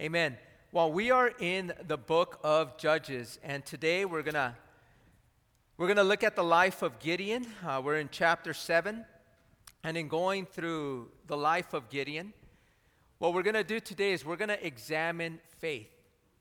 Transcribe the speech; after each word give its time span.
Amen. 0.00 0.38
Well, 0.72 0.90
we 0.90 1.10
are 1.10 1.30
in 1.40 1.74
the 1.86 1.98
book 1.98 2.40
of 2.42 2.78
Judges, 2.78 3.38
and 3.44 3.66
today 3.66 4.06
we're 4.06 4.22
gonna 4.22 4.56
we're 5.76 5.88
gonna 5.88 6.04
look 6.04 6.24
at 6.24 6.34
the 6.34 6.42
life 6.42 6.80
of 6.80 6.98
Gideon. 6.98 7.46
Uh, 7.62 7.82
we're 7.84 7.98
in 7.98 8.08
chapter 8.10 8.54
seven, 8.54 9.04
and 9.84 9.98
in 9.98 10.08
going 10.08 10.46
through 10.46 11.10
the 11.26 11.36
life 11.36 11.74
of 11.74 11.90
Gideon, 11.90 12.32
what 13.18 13.34
we're 13.34 13.42
gonna 13.42 13.62
do 13.62 13.78
today 13.78 14.14
is 14.14 14.24
we're 14.24 14.36
gonna 14.36 14.56
examine 14.62 15.38
faith. 15.58 15.90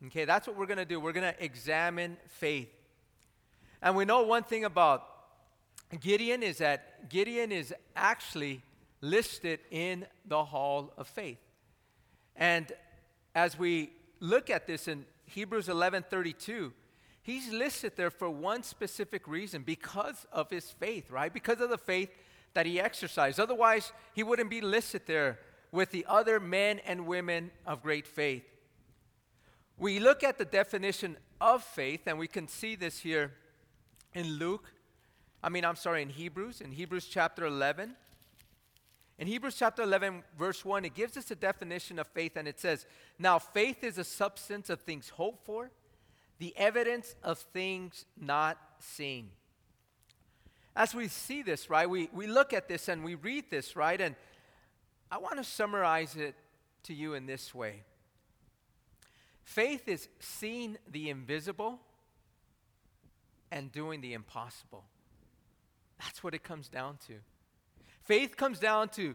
Okay, 0.06 0.24
that's 0.24 0.48
what 0.48 0.56
we're 0.56 0.66
gonna 0.66 0.86
do. 0.86 1.02
We're 1.02 1.12
gonna 1.12 1.36
examine 1.38 2.16
faith, 2.30 2.70
and 3.82 3.94
we 3.94 4.06
know 4.06 4.24
one 4.24 4.44
thing 4.44 4.64
about 4.64 5.06
Gideon 6.00 6.44
is 6.44 6.60
that 6.60 7.10
Gideon 7.10 7.52
is 7.52 7.74
actually 7.94 8.62
listed 9.02 9.60
in 9.70 10.06
the 10.26 10.46
Hall 10.46 10.94
of 10.96 11.10
Faith, 11.10 11.40
and 12.38 12.72
as 13.40 13.58
we 13.58 13.94
look 14.20 14.50
at 14.50 14.68
this 14.68 14.90
in 14.90 15.06
Hebrews 15.26 15.70
11:32, 15.70 16.74
he's 17.22 17.54
listed 17.54 17.96
there 17.96 18.10
for 18.12 18.30
one 18.30 18.64
specific 18.64 19.28
reason 19.28 19.64
because 19.64 20.26
of 20.32 20.50
his 20.50 20.70
faith, 20.72 21.10
right? 21.10 21.34
Because 21.34 21.62
of 21.62 21.70
the 21.70 21.78
faith 21.78 22.12
that 22.54 22.66
he 22.66 22.82
exercised. 22.82 23.40
Otherwise, 23.40 23.94
he 24.14 24.24
wouldn't 24.24 24.50
be 24.50 24.60
listed 24.60 25.04
there 25.06 25.40
with 25.72 25.92
the 25.92 26.06
other 26.10 26.40
men 26.40 26.80
and 26.80 27.08
women 27.08 27.52
of 27.66 27.82
great 27.82 28.06
faith. 28.06 28.44
We 29.78 30.00
look 30.00 30.22
at 30.22 30.38
the 30.38 30.46
definition 30.46 31.16
of 31.40 31.64
faith, 31.64 32.08
and 32.08 32.20
we 32.20 32.28
can 32.28 32.48
see 32.48 32.76
this 32.76 33.00
here 33.00 33.36
in 34.14 34.28
Luke. 34.34 34.74
I 35.42 35.48
mean, 35.48 35.64
I'm 35.64 35.78
sorry, 35.78 36.02
in 36.02 36.10
Hebrews, 36.10 36.60
in 36.60 36.74
Hebrews 36.74 37.08
chapter 37.08 37.46
11. 37.46 37.96
In 39.20 39.28
Hebrews 39.28 39.56
chapter 39.60 39.82
11, 39.84 40.24
verse 40.38 40.64
1, 40.64 40.86
it 40.86 40.96
gives 40.96 41.18
us 41.18 41.30
a 41.30 41.36
definition 41.36 42.00
of 42.00 42.08
faith, 42.08 42.38
and 42.38 42.48
it 42.48 42.58
says, 42.58 42.86
Now 43.20 43.38
faith 43.38 43.84
is 43.84 43.98
a 43.98 44.06
substance 44.06 44.70
of 44.70 44.80
things 44.80 45.10
hoped 45.10 45.46
for, 45.46 45.72
the 46.38 46.56
evidence 46.56 47.16
of 47.22 47.38
things 47.38 48.06
not 48.18 48.58
seen. 48.80 49.32
As 50.74 50.96
we 50.96 51.10
see 51.10 51.44
this, 51.44 51.70
right, 51.70 51.90
we, 51.90 52.10
we 52.14 52.28
look 52.28 52.54
at 52.54 52.70
this 52.70 52.88
and 52.88 53.04
we 53.04 53.16
read 53.16 53.52
this, 53.52 53.76
right, 53.76 54.00
and 54.00 54.16
I 55.12 55.18
want 55.18 55.36
to 55.36 55.44
summarize 55.44 56.16
it 56.16 56.36
to 56.84 56.94
you 56.94 57.14
in 57.14 57.26
this 57.26 57.54
way 57.54 57.84
faith 59.44 59.88
is 59.88 60.08
seeing 60.20 60.78
the 60.90 61.10
invisible 61.10 61.80
and 63.52 63.72
doing 63.72 64.00
the 64.00 64.14
impossible. 64.14 64.86
That's 66.00 66.24
what 66.24 66.36
it 66.36 66.44
comes 66.44 66.70
down 66.70 67.00
to. 67.08 67.16
Faith 68.10 68.38
comes 68.38 68.58
down 68.58 68.90
to 68.90 69.14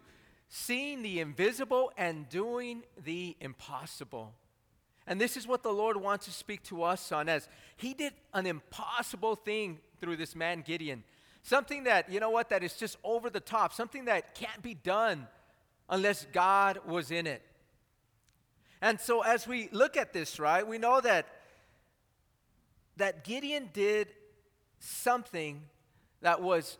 seeing 0.48 1.02
the 1.02 1.18
invisible 1.18 1.90
and 1.98 2.28
doing 2.28 2.84
the 3.04 3.36
impossible. 3.40 4.32
And 5.04 5.20
this 5.20 5.36
is 5.36 5.48
what 5.48 5.64
the 5.64 5.72
Lord 5.72 5.96
wants 5.96 6.26
to 6.26 6.30
speak 6.30 6.62
to 6.66 6.84
us 6.84 7.10
on 7.10 7.28
as 7.28 7.48
He 7.76 7.92
did 7.92 8.12
an 8.32 8.46
impossible 8.46 9.34
thing 9.34 9.80
through 10.00 10.16
this 10.16 10.36
man 10.36 10.62
Gideon. 10.64 11.02
Something 11.42 11.82
that, 11.84 12.08
you 12.08 12.20
know 12.20 12.30
what, 12.30 12.50
that 12.50 12.62
is 12.62 12.74
just 12.74 12.96
over 13.02 13.28
the 13.30 13.40
top, 13.40 13.72
something 13.72 14.04
that 14.04 14.36
can't 14.36 14.62
be 14.62 14.74
done 14.74 15.26
unless 15.90 16.28
God 16.32 16.78
was 16.86 17.10
in 17.10 17.26
it. 17.26 17.42
And 18.80 19.00
so 19.00 19.22
as 19.22 19.48
we 19.48 19.68
look 19.72 19.96
at 19.96 20.12
this, 20.12 20.38
right, 20.38 20.64
we 20.64 20.78
know 20.78 21.00
that 21.00 21.26
that 22.96 23.24
Gideon 23.24 23.70
did 23.72 24.06
something 24.78 25.62
that 26.20 26.40
was 26.40 26.78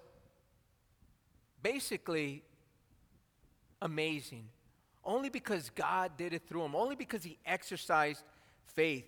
basically 1.65 2.43
amazing. 3.83 4.45
Only 5.05 5.31
because 5.31 5.71
God 5.71 6.13
did 6.17 6.33
it 6.33 6.43
through 6.47 6.63
him, 6.63 6.77
only 6.77 6.95
because 6.95 7.25
he 7.25 7.39
exercised 7.45 8.23
faith. 8.67 9.07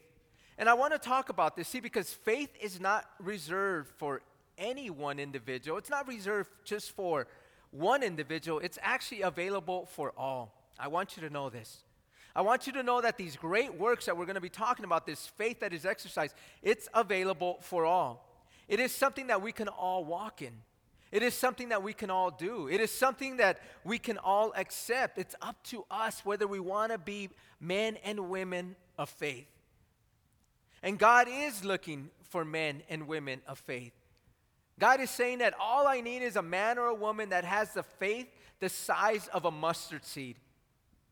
And 0.59 0.69
I 0.69 0.75
want 0.75 0.93
to 0.95 0.99
talk 0.99 1.29
about 1.29 1.55
this, 1.55 1.69
see, 1.69 1.81
because 1.81 2.13
faith 2.13 2.51
is 2.61 2.81
not 2.81 3.05
reserved 3.21 3.91
for 3.97 4.23
any 4.59 4.89
one 4.89 5.19
individual, 5.19 5.77
it's 5.77 5.91
not 5.91 6.09
reserved 6.09 6.51
just 6.65 6.93
for 6.93 7.27
one 7.71 8.03
individual, 8.03 8.59
it's 8.61 8.79
actually 8.83 9.21
available 9.21 9.87
for 9.87 10.15
all. 10.17 10.55
I 10.79 10.89
want 10.89 11.17
you 11.17 11.29
to 11.29 11.33
know 11.33 11.51
this. 11.51 11.83
I 12.35 12.41
want 12.41 12.67
you 12.67 12.73
to 12.75 12.83
know 12.83 13.03
that 13.03 13.19
these 13.19 13.37
great 13.37 13.75
works 13.75 14.07
that 14.07 14.17
we're 14.17 14.25
going 14.25 14.35
to 14.35 14.41
be 14.41 14.49
talking 14.49 14.85
about, 14.85 15.07
this 15.07 15.27
faith 15.27 15.61
that 15.61 15.75
is 15.75 15.85
exercised, 15.85 16.35
it's 16.63 16.89
available 16.95 17.59
for 17.61 17.85
all. 17.85 18.27
It 18.67 18.81
is 18.81 18.93
something 18.93 19.27
that 19.27 19.43
we 19.43 19.53
can 19.53 19.69
all 19.69 20.05
walk 20.05 20.41
in. 20.41 20.53
It 21.17 21.23
is 21.23 21.33
something 21.33 21.71
that 21.71 21.83
we 21.83 21.95
can 21.95 22.11
all 22.11 22.31
do. 22.31 22.69
It 22.69 22.79
is 22.79 22.91
something 22.91 23.39
that 23.39 23.59
we 23.85 23.99
can 23.99 24.19
all 24.19 24.53
accept. 24.55 25.17
It's 25.17 25.35
up 25.41 25.57
to 25.69 25.87
us 25.91 26.21
whether 26.27 26.47
we 26.47 26.61
want 26.61 26.93
to 26.93 26.99
be 26.99 27.31
men 27.59 27.97
and 28.05 28.29
women 28.29 28.77
of 28.99 29.09
faith. 29.09 29.47
And 30.83 30.99
God 30.99 31.27
is 31.27 31.65
looking 31.65 32.11
for 32.29 32.45
men 32.45 32.83
and 32.91 33.09
women 33.09 33.41
of 33.49 33.59
faith. 33.59 33.95
God 34.79 35.01
is 35.01 35.09
saying 35.09 35.39
that 35.39 35.55
all 35.59 35.87
I 35.87 36.03
need 36.03 36.21
is 36.21 36.37
a 36.37 36.43
man 36.43 36.77
or 36.77 36.89
a 36.89 36.95
woman 36.95 37.31
that 37.31 37.47
has 37.47 37.73
the 37.73 37.83
faith 37.83 38.27
the 38.61 38.69
size 38.69 39.27
of 39.33 39.47
a 39.47 39.51
mustard 39.51 40.05
seed. 40.05 40.37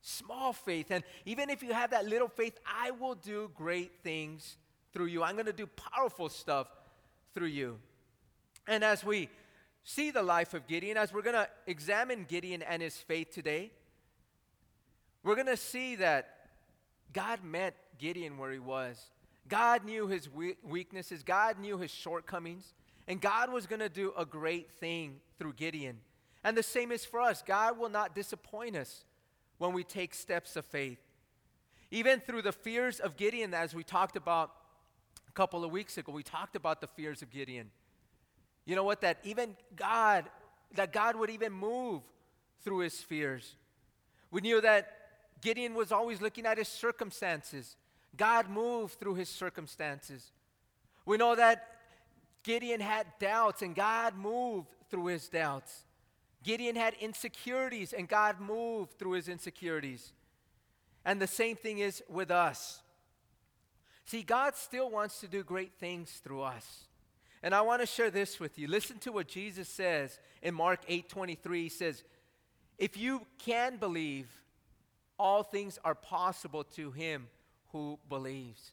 Small 0.02 0.52
faith. 0.52 0.90
And 0.90 1.02
even 1.24 1.48
if 1.48 1.62
you 1.62 1.72
have 1.72 1.92
that 1.92 2.06
little 2.06 2.28
faith, 2.28 2.58
I 2.66 2.90
will 2.90 3.14
do 3.14 3.50
great 3.54 4.02
things 4.02 4.58
through 4.92 5.06
you. 5.06 5.22
I'm 5.22 5.34
going 5.34 5.46
to 5.46 5.52
do 5.54 5.66
powerful 5.66 6.28
stuff 6.28 6.66
through 7.32 7.46
you. 7.46 7.78
And 8.68 8.84
as 8.84 9.02
we 9.02 9.30
see 9.84 10.10
the 10.10 10.22
life 10.22 10.54
of 10.54 10.66
Gideon, 10.66 10.96
as 10.96 11.12
we're 11.12 11.22
going 11.22 11.34
to 11.34 11.48
examine 11.66 12.24
Gideon 12.28 12.62
and 12.62 12.82
his 12.82 12.96
faith 12.96 13.30
today, 13.30 13.70
we're 15.22 15.34
going 15.34 15.46
to 15.46 15.56
see 15.56 15.96
that 15.96 16.48
God 17.12 17.44
met 17.44 17.76
Gideon 17.98 18.38
where 18.38 18.50
he 18.50 18.58
was. 18.58 19.02
God 19.46 19.84
knew 19.84 20.06
his 20.06 20.28
weaknesses, 20.62 21.22
God 21.22 21.58
knew 21.58 21.78
his 21.78 21.90
shortcomings, 21.90 22.72
and 23.06 23.20
God 23.20 23.52
was 23.52 23.66
going 23.66 23.80
to 23.80 23.90
do 23.90 24.12
a 24.16 24.24
great 24.24 24.72
thing 24.72 25.20
through 25.38 25.52
Gideon. 25.52 25.98
And 26.42 26.56
the 26.56 26.62
same 26.62 26.90
is 26.90 27.04
for 27.04 27.20
us. 27.20 27.42
God 27.46 27.78
will 27.78 27.90
not 27.90 28.14
disappoint 28.14 28.76
us 28.76 29.04
when 29.58 29.72
we 29.72 29.84
take 29.84 30.14
steps 30.14 30.56
of 30.56 30.64
faith. 30.64 30.98
Even 31.90 32.20
through 32.20 32.42
the 32.42 32.52
fears 32.52 33.00
of 33.00 33.16
Gideon, 33.16 33.54
as 33.54 33.74
we 33.74 33.84
talked 33.84 34.16
about 34.16 34.50
a 35.28 35.32
couple 35.32 35.64
of 35.64 35.70
weeks 35.70 35.98
ago, 35.98 36.12
we 36.12 36.22
talked 36.22 36.56
about 36.56 36.80
the 36.80 36.86
fears 36.86 37.22
of 37.22 37.30
Gideon. 37.30 37.70
You 38.66 38.76
know 38.76 38.84
what? 38.84 39.00
That 39.02 39.18
even 39.24 39.56
God, 39.76 40.24
that 40.74 40.92
God 40.92 41.16
would 41.16 41.30
even 41.30 41.52
move 41.52 42.02
through 42.62 42.78
his 42.78 43.00
fears. 43.00 43.56
We 44.30 44.40
knew 44.40 44.60
that 44.60 44.90
Gideon 45.40 45.74
was 45.74 45.92
always 45.92 46.20
looking 46.20 46.46
at 46.46 46.58
his 46.58 46.68
circumstances. 46.68 47.76
God 48.16 48.48
moved 48.48 48.98
through 48.98 49.16
his 49.16 49.28
circumstances. 49.28 50.32
We 51.04 51.18
know 51.18 51.34
that 51.34 51.68
Gideon 52.42 52.80
had 52.80 53.06
doubts 53.18 53.62
and 53.62 53.74
God 53.74 54.16
moved 54.16 54.68
through 54.90 55.06
his 55.06 55.28
doubts. 55.28 55.84
Gideon 56.42 56.76
had 56.76 56.94
insecurities 57.00 57.92
and 57.92 58.08
God 58.08 58.40
moved 58.40 58.98
through 58.98 59.12
his 59.12 59.28
insecurities. 59.28 60.12
And 61.04 61.20
the 61.20 61.26
same 61.26 61.56
thing 61.56 61.78
is 61.78 62.02
with 62.08 62.30
us. 62.30 62.82
See, 64.06 64.22
God 64.22 64.54
still 64.54 64.90
wants 64.90 65.20
to 65.20 65.28
do 65.28 65.42
great 65.42 65.72
things 65.80 66.10
through 66.22 66.42
us. 66.42 66.84
And 67.44 67.54
I 67.54 67.60
want 67.60 67.82
to 67.82 67.86
share 67.86 68.10
this 68.10 68.40
with 68.40 68.58
you. 68.58 68.66
Listen 68.66 68.98
to 69.00 69.12
what 69.12 69.28
Jesus 69.28 69.68
says 69.68 70.18
in 70.40 70.54
Mark 70.54 70.80
8 70.88 71.10
23. 71.10 71.64
He 71.64 71.68
says, 71.68 72.02
If 72.78 72.96
you 72.96 73.26
can 73.38 73.76
believe, 73.76 74.30
all 75.18 75.42
things 75.42 75.78
are 75.84 75.94
possible 75.94 76.64
to 76.64 76.90
him 76.90 77.26
who 77.70 77.98
believes. 78.08 78.72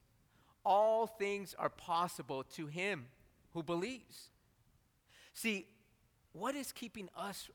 All 0.64 1.06
things 1.06 1.54
are 1.60 1.68
possible 1.68 2.46
to 2.56 2.68
him 2.68 3.08
who 3.54 3.62
believes. 3.62 4.30
See, 5.34 5.68
what 6.32 6.56
is 6.56 6.72
keeping 6.72 7.10
us 7.18 7.50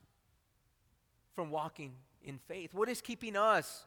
from 1.34 1.50
walking 1.50 1.94
in 2.22 2.38
faith? 2.46 2.74
What 2.74 2.90
is 2.90 3.00
keeping 3.00 3.36
us 3.36 3.86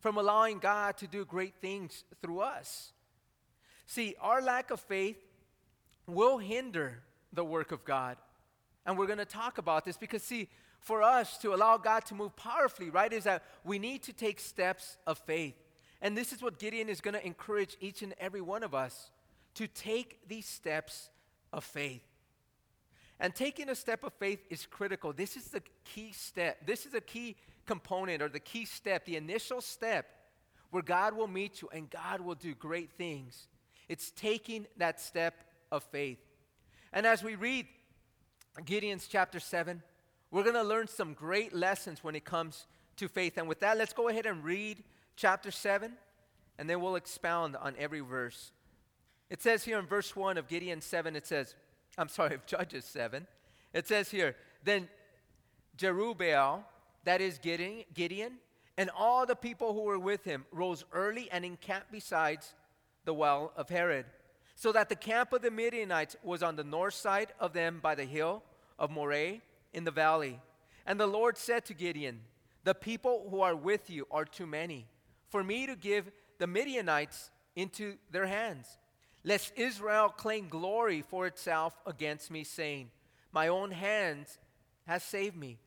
from 0.00 0.18
allowing 0.18 0.58
God 0.58 0.98
to 0.98 1.06
do 1.06 1.24
great 1.24 1.54
things 1.54 2.04
through 2.20 2.40
us? 2.40 2.92
See, 3.86 4.14
our 4.20 4.42
lack 4.42 4.70
of 4.70 4.80
faith 4.80 5.16
will 6.06 6.38
hinder 6.38 7.02
the 7.32 7.44
work 7.44 7.72
of 7.72 7.84
God. 7.84 8.16
And 8.84 8.96
we're 8.96 9.06
going 9.06 9.18
to 9.18 9.24
talk 9.24 9.58
about 9.58 9.84
this 9.84 9.96
because, 9.96 10.22
see, 10.22 10.48
for 10.80 11.02
us 11.02 11.38
to 11.38 11.52
allow 11.52 11.76
God 11.76 12.04
to 12.06 12.14
move 12.14 12.36
powerfully, 12.36 12.90
right, 12.90 13.12
is 13.12 13.24
that 13.24 13.42
we 13.64 13.78
need 13.78 14.02
to 14.04 14.12
take 14.12 14.38
steps 14.38 14.96
of 15.06 15.18
faith. 15.18 15.54
And 16.00 16.16
this 16.16 16.32
is 16.32 16.42
what 16.42 16.58
Gideon 16.58 16.88
is 16.88 17.00
going 17.00 17.14
to 17.14 17.26
encourage 17.26 17.76
each 17.80 18.02
and 18.02 18.14
every 18.20 18.40
one 18.40 18.62
of 18.62 18.74
us 18.74 19.10
to 19.54 19.66
take 19.66 20.20
these 20.28 20.46
steps 20.46 21.10
of 21.52 21.64
faith. 21.64 22.02
And 23.18 23.34
taking 23.34 23.70
a 23.70 23.74
step 23.74 24.04
of 24.04 24.12
faith 24.12 24.40
is 24.50 24.66
critical. 24.66 25.12
This 25.12 25.36
is 25.36 25.46
the 25.46 25.62
key 25.84 26.12
step. 26.12 26.66
This 26.66 26.84
is 26.84 26.94
a 26.94 27.00
key 27.00 27.36
component 27.64 28.22
or 28.22 28.28
the 28.28 28.38
key 28.40 28.66
step, 28.66 29.06
the 29.06 29.16
initial 29.16 29.60
step 29.60 30.06
where 30.70 30.82
God 30.82 31.16
will 31.16 31.26
meet 31.26 31.62
you 31.62 31.68
and 31.72 31.88
God 31.88 32.20
will 32.20 32.34
do 32.34 32.54
great 32.54 32.92
things. 32.92 33.48
It's 33.88 34.10
taking 34.10 34.66
that 34.76 35.00
step 35.00 35.34
of 35.70 35.82
faith. 35.84 36.18
And 36.92 37.06
as 37.06 37.22
we 37.22 37.34
read 37.34 37.66
Gideon's 38.64 39.06
chapter 39.06 39.40
7, 39.40 39.82
we're 40.30 40.42
going 40.42 40.54
to 40.54 40.62
learn 40.62 40.88
some 40.88 41.14
great 41.14 41.54
lessons 41.54 42.02
when 42.02 42.14
it 42.14 42.24
comes 42.24 42.66
to 42.96 43.08
faith. 43.08 43.38
And 43.38 43.48
with 43.48 43.60
that, 43.60 43.76
let's 43.76 43.92
go 43.92 44.08
ahead 44.08 44.26
and 44.26 44.42
read 44.42 44.82
chapter 45.16 45.50
7. 45.50 45.92
and 46.58 46.68
then 46.68 46.80
we'll 46.80 46.96
expound 46.96 47.56
on 47.56 47.74
every 47.78 48.00
verse. 48.00 48.52
It 49.28 49.42
says 49.42 49.64
here 49.64 49.78
in 49.78 49.86
verse 49.86 50.14
1 50.14 50.38
of 50.38 50.48
Gideon 50.48 50.80
7, 50.80 51.16
it 51.16 51.26
says, 51.26 51.54
I'm 51.98 52.08
sorry, 52.08 52.34
of 52.34 52.46
Judges 52.46 52.84
7, 52.84 53.26
it 53.72 53.86
says 53.86 54.10
here, 54.10 54.36
then 54.64 54.88
Jerubbaal, 55.76 56.62
that 57.04 57.20
is 57.20 57.38
Gideon, 57.38 57.84
Gideon, 57.94 58.32
and 58.78 58.90
all 58.96 59.26
the 59.26 59.36
people 59.36 59.72
who 59.72 59.82
were 59.82 59.98
with 59.98 60.24
him 60.24 60.44
rose 60.52 60.84
early 60.92 61.30
and 61.30 61.44
encamped 61.44 61.90
besides 61.90 62.54
the 63.04 63.14
well 63.14 63.52
of 63.56 63.68
Harod, 63.68 64.06
so 64.56 64.72
that 64.72 64.88
the 64.88 64.96
camp 64.96 65.34
of 65.34 65.42
the 65.42 65.50
Midianites 65.50 66.16
was 66.22 66.42
on 66.42 66.56
the 66.56 66.64
north 66.64 66.94
side 66.94 67.32
of 67.38 67.52
them 67.52 67.78
by 67.80 67.94
the 67.94 68.06
hill 68.06 68.42
of 68.78 68.90
Moreh 68.90 69.40
in 69.74 69.84
the 69.84 69.90
valley. 69.90 70.40
And 70.86 70.98
the 70.98 71.06
Lord 71.06 71.36
said 71.36 71.66
to 71.66 71.74
Gideon, 71.74 72.22
The 72.64 72.74
people 72.74 73.28
who 73.30 73.42
are 73.42 73.54
with 73.54 73.90
you 73.90 74.06
are 74.10 74.24
too 74.24 74.46
many 74.46 74.86
for 75.28 75.44
me 75.44 75.66
to 75.66 75.76
give 75.76 76.10
the 76.38 76.46
Midianites 76.46 77.30
into 77.54 77.96
their 78.10 78.26
hands, 78.26 78.78
lest 79.24 79.52
Israel 79.56 80.08
claim 80.08 80.48
glory 80.48 81.02
for 81.02 81.26
itself 81.26 81.76
against 81.84 82.30
me, 82.30 82.42
saying, 82.42 82.90
My 83.32 83.48
own 83.48 83.72
hands 83.72 84.38
has 84.86 85.02
saved 85.02 85.36
me. 85.36 85.58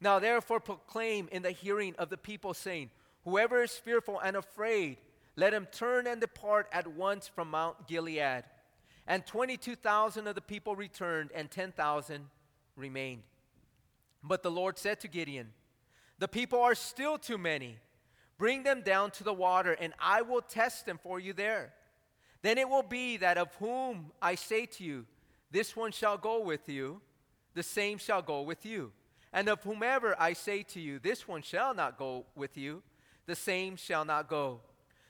Now 0.00 0.18
therefore 0.18 0.58
proclaim 0.58 1.28
in 1.30 1.42
the 1.42 1.52
hearing 1.52 1.94
of 1.98 2.10
the 2.10 2.16
people, 2.16 2.52
saying, 2.52 2.90
Whoever 3.24 3.62
is 3.62 3.72
fearful 3.72 4.18
and 4.18 4.36
afraid, 4.36 4.96
let 5.38 5.54
him 5.54 5.68
turn 5.70 6.08
and 6.08 6.20
depart 6.20 6.66
at 6.72 6.88
once 6.88 7.28
from 7.28 7.52
Mount 7.52 7.86
Gilead. 7.86 8.42
And 9.06 9.24
22,000 9.24 10.26
of 10.26 10.34
the 10.34 10.40
people 10.40 10.74
returned, 10.74 11.30
and 11.32 11.48
10,000 11.48 12.24
remained. 12.74 13.22
But 14.20 14.42
the 14.42 14.50
Lord 14.50 14.78
said 14.78 14.98
to 15.00 15.08
Gideon, 15.08 15.52
The 16.18 16.26
people 16.26 16.60
are 16.60 16.74
still 16.74 17.18
too 17.18 17.38
many. 17.38 17.76
Bring 18.36 18.64
them 18.64 18.82
down 18.82 19.12
to 19.12 19.22
the 19.22 19.32
water, 19.32 19.76
and 19.80 19.94
I 20.00 20.22
will 20.22 20.40
test 20.40 20.86
them 20.86 20.98
for 21.00 21.20
you 21.20 21.32
there. 21.32 21.72
Then 22.42 22.58
it 22.58 22.68
will 22.68 22.82
be 22.82 23.16
that 23.18 23.38
of 23.38 23.54
whom 23.60 24.10
I 24.20 24.34
say 24.34 24.66
to 24.66 24.82
you, 24.82 25.06
This 25.52 25.76
one 25.76 25.92
shall 25.92 26.18
go 26.18 26.42
with 26.42 26.68
you, 26.68 27.00
the 27.54 27.62
same 27.62 27.98
shall 27.98 28.22
go 28.22 28.42
with 28.42 28.66
you. 28.66 28.90
And 29.32 29.48
of 29.48 29.62
whomever 29.62 30.20
I 30.20 30.32
say 30.32 30.64
to 30.64 30.80
you, 30.80 30.98
This 30.98 31.28
one 31.28 31.42
shall 31.42 31.74
not 31.74 31.96
go 31.96 32.26
with 32.34 32.56
you, 32.56 32.82
the 33.26 33.36
same 33.36 33.76
shall 33.76 34.04
not 34.04 34.28
go. 34.28 34.62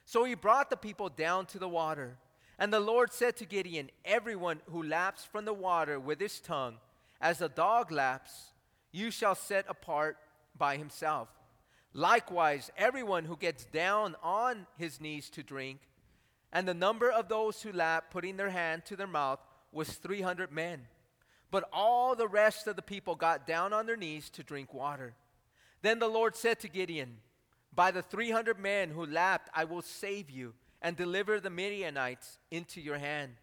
So 0.09 0.25
he 0.25 0.35
brought 0.35 0.71
the 0.71 0.77
people 0.79 1.11
down 1.11 1.45
to 1.49 1.59
the 1.59 1.69
water. 1.69 2.17
And 2.59 2.73
the 2.73 2.81
Lord 2.81 3.13
said 3.13 3.37
to 3.37 3.45
Gideon, 3.45 3.91
Everyone 4.07 4.63
who 4.71 4.83
laps 4.83 5.27
from 5.27 5.45
the 5.45 5.53
water 5.53 6.01
with 6.01 6.19
his 6.19 6.41
tongue, 6.41 6.79
as 7.21 7.43
a 7.43 7.49
dog 7.51 7.93
laps, 7.93 8.53
you 8.91 9.11
shall 9.11 9.35
set 9.35 9.67
apart 9.69 10.17
by 10.57 10.79
himself. 10.79 11.29
Likewise, 11.93 12.71
everyone 12.79 13.27
who 13.27 13.37
gets 13.37 13.67
down 13.67 14.17
on 14.23 14.67
his 14.79 14.99
knees 14.99 15.29
to 15.29 15.43
drink, 15.43 15.81
and 16.55 16.67
the 16.67 16.73
number 16.73 17.11
of 17.11 17.29
those 17.29 17.61
who 17.61 17.71
lapped, 17.71 18.11
putting 18.11 18.39
their 18.39 18.49
hand 18.49 18.87
to 18.87 18.97
their 18.97 19.07
mouth, 19.07 19.41
was 19.73 19.91
300 19.91 20.51
men. 20.51 20.87
But 21.51 21.69
all 21.71 22.17
the 22.17 22.29
rest 22.29 22.67
of 22.67 22.77
the 22.77 22.83
people 22.83 23.15
got 23.15 23.47
down 23.47 23.75
on 23.75 23.85
their 23.85 23.95
knees 23.95 24.31
to 24.31 24.43
drink 24.43 24.73
water. 24.73 25.13
Then 25.83 25.99
the 25.99 26.09
Lord 26.09 26.35
said 26.35 26.61
to 26.61 26.69
Gideon, 26.69 27.19
By 27.79 27.93
the 27.93 28.03
300 28.03 28.59
men 28.59 28.91
who 28.91 29.07
lapped, 29.07 29.51
I 29.55 29.63
will 29.63 29.83
save 29.83 30.31
you 30.31 30.55
and 30.83 30.97
deliver 30.97 31.39
the 31.39 31.49
Midianites 31.49 32.41
into 32.51 32.81
your 32.81 32.99
hand. 32.99 33.35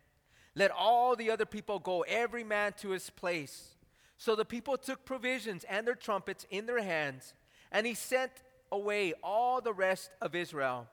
Let 0.56 0.72
all 0.72 1.16
the 1.16 1.32
other 1.32 1.46
people 1.46 1.80
go, 1.80 2.02
every 2.02 2.44
man 2.44 2.74
to 2.82 2.90
his 2.90 3.10
place. 3.10 3.78
So 4.18 4.36
the 4.36 4.44
people 4.44 4.78
took 4.78 5.06
provisions 5.06 5.64
and 5.70 5.88
their 5.88 5.96
trumpets 5.96 6.46
in 6.50 6.66
their 6.66 6.84
hands 6.84 7.34
and 7.72 7.88
he 7.88 7.94
sent 7.94 8.34
away 8.74 9.14
all 9.24 9.62
the 9.62 9.72
rest 9.72 10.12
of 10.22 10.36
Israel, 10.36 10.90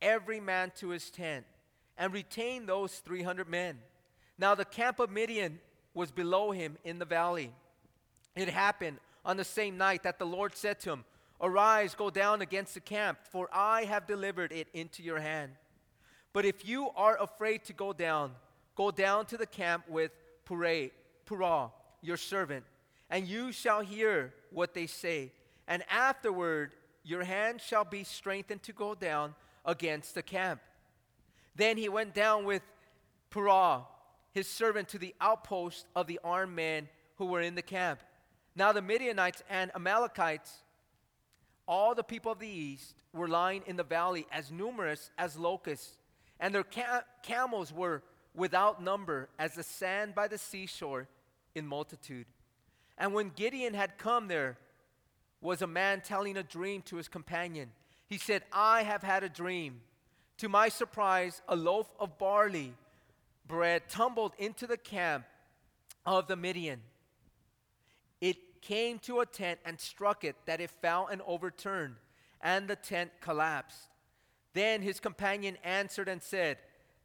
every 0.00 0.38
man 0.38 0.70
to 0.76 0.90
his 0.90 1.10
tent, 1.10 1.46
and 1.98 2.12
retained 2.12 2.68
those 2.68 2.98
300 2.98 3.48
men. 3.48 3.80
Now 4.38 4.54
the 4.54 4.64
camp 4.64 5.00
of 5.00 5.10
Midian 5.10 5.58
was 5.94 6.12
below 6.12 6.52
him 6.52 6.78
in 6.84 7.00
the 7.00 7.04
valley. 7.04 7.50
It 8.36 8.50
happened 8.50 8.98
on 9.24 9.36
the 9.36 9.42
same 9.42 9.76
night 9.76 10.04
that 10.04 10.20
the 10.20 10.26
Lord 10.26 10.56
said 10.56 10.78
to 10.82 10.92
him, 10.92 11.04
Arise, 11.40 11.94
go 11.94 12.10
down 12.10 12.42
against 12.42 12.74
the 12.74 12.80
camp, 12.80 13.18
for 13.30 13.48
I 13.52 13.84
have 13.84 14.06
delivered 14.06 14.52
it 14.52 14.68
into 14.72 15.02
your 15.02 15.20
hand. 15.20 15.52
But 16.32 16.44
if 16.44 16.66
you 16.66 16.90
are 16.96 17.20
afraid 17.20 17.64
to 17.64 17.72
go 17.72 17.92
down, 17.92 18.32
go 18.74 18.90
down 18.90 19.26
to 19.26 19.36
the 19.36 19.46
camp 19.46 19.84
with 19.88 20.12
Purah, 20.46 21.70
your 22.00 22.16
servant, 22.16 22.64
and 23.10 23.26
you 23.26 23.52
shall 23.52 23.80
hear 23.80 24.32
what 24.50 24.74
they 24.74 24.86
say 24.86 25.32
and 25.66 25.82
afterward 25.88 26.72
your 27.02 27.24
hand 27.24 27.60
shall 27.60 27.84
be 27.84 28.04
strengthened 28.04 28.62
to 28.62 28.72
go 28.72 28.94
down 28.94 29.34
against 29.64 30.14
the 30.14 30.22
camp. 30.22 30.60
Then 31.56 31.76
he 31.76 31.88
went 31.88 32.14
down 32.14 32.44
with 32.44 32.62
Purah, 33.30 33.84
his 34.32 34.48
servant, 34.48 34.88
to 34.88 34.98
the 34.98 35.14
outpost 35.20 35.86
of 35.94 36.06
the 36.06 36.20
armed 36.24 36.54
men 36.54 36.88
who 37.16 37.26
were 37.26 37.40
in 37.40 37.54
the 37.54 37.62
camp. 37.62 38.00
Now 38.56 38.72
the 38.72 38.82
Midianites 38.82 39.42
and 39.48 39.70
Amalekites, 39.74 40.62
all 41.66 41.94
the 41.94 42.02
people 42.02 42.32
of 42.32 42.38
the 42.38 42.48
east, 42.48 42.94
were 43.12 43.28
lying 43.28 43.62
in 43.66 43.76
the 43.76 43.84
valley 43.84 44.26
as 44.32 44.50
numerous 44.50 45.10
as 45.16 45.38
locusts, 45.38 45.96
and 46.40 46.54
their 46.54 46.64
cam- 46.64 47.02
camels 47.22 47.72
were 47.72 48.02
without 48.34 48.82
number 48.82 49.28
as 49.38 49.54
the 49.54 49.62
sand 49.62 50.14
by 50.14 50.28
the 50.28 50.38
seashore 50.38 51.08
in 51.54 51.66
multitude. 51.66 52.26
And 52.98 53.14
when 53.14 53.30
Gideon 53.30 53.74
had 53.74 53.98
come 53.98 54.28
there, 54.28 54.58
was 55.40 55.62
a 55.62 55.66
man 55.66 56.00
telling 56.00 56.36
a 56.36 56.42
dream 56.42 56.82
to 56.82 56.96
his 56.96 57.06
companion. 57.06 57.70
He 58.06 58.18
said, 58.18 58.42
I 58.52 58.82
have 58.82 59.02
had 59.02 59.22
a 59.22 59.28
dream. 59.28 59.82
To 60.38 60.48
my 60.48 60.68
surprise, 60.68 61.42
a 61.48 61.54
loaf 61.54 61.86
of 62.00 62.18
barley 62.18 62.72
bread 63.46 63.82
tumbled 63.88 64.32
into 64.38 64.66
the 64.66 64.78
camp 64.78 65.26
of 66.06 66.26
the 66.26 66.36
Midian. 66.36 66.80
Came 68.64 68.98
to 69.00 69.20
a 69.20 69.26
tent 69.26 69.60
and 69.64 69.78
struck 69.78 70.24
it, 70.24 70.36
that 70.46 70.60
it 70.60 70.70
fell 70.70 71.06
and 71.06 71.20
overturned, 71.26 71.96
and 72.40 72.66
the 72.66 72.76
tent 72.76 73.10
collapsed. 73.20 73.90
Then 74.54 74.82
his 74.82 75.00
companion 75.00 75.58
answered 75.62 76.08
and 76.08 76.22
said, 76.22 76.58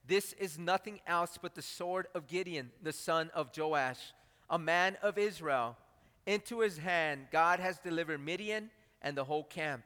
This 0.08 0.34
is 0.34 0.58
nothing 0.58 1.02
else 1.06 1.38
but 1.42 1.56
the 1.56 1.62
sword 1.62 2.08
of 2.16 2.28
Gideon, 2.28 2.72
the 2.82 2.94
son 2.94 3.30
of 3.34 3.50
Joash, 3.58 4.14
a 4.50 4.58
man 4.58 4.98
of 5.02 5.18
Israel 5.18 5.76
into 6.30 6.60
his 6.60 6.78
hand, 6.78 7.26
God 7.32 7.60
has 7.60 7.80
delivered 7.80 8.24
Midian 8.24 8.70
and 9.02 9.18
the 9.18 9.24
whole 9.24 9.46
camp. 9.46 9.84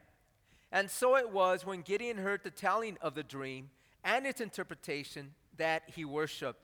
And 0.70 0.90
so 0.90 1.16
it 1.16 1.30
was 1.30 1.64
when 1.64 1.80
Gideon 1.80 2.18
heard 2.18 2.42
the 2.42 2.50
telling 2.50 2.98
of 3.00 3.14
the 3.14 3.22
dream 3.22 3.70
and 4.04 4.26
its 4.26 4.42
interpretation 4.42 5.32
that 5.56 5.84
he 5.86 6.04
worshiped. 6.04 6.60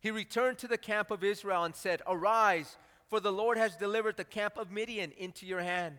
He 0.00 0.10
returned 0.10 0.58
to 0.58 0.66
the 0.66 0.76
camp 0.76 1.12
of 1.12 1.22
Israel 1.22 1.62
and 1.62 1.76
said, 1.76 2.02
Arise, 2.08 2.76
for 3.10 3.18
the 3.18 3.32
Lord 3.32 3.58
has 3.58 3.76
delivered 3.76 4.16
the 4.16 4.24
camp 4.24 4.56
of 4.56 4.70
Midian 4.70 5.12
into 5.18 5.44
your 5.44 5.60
hand. 5.60 5.96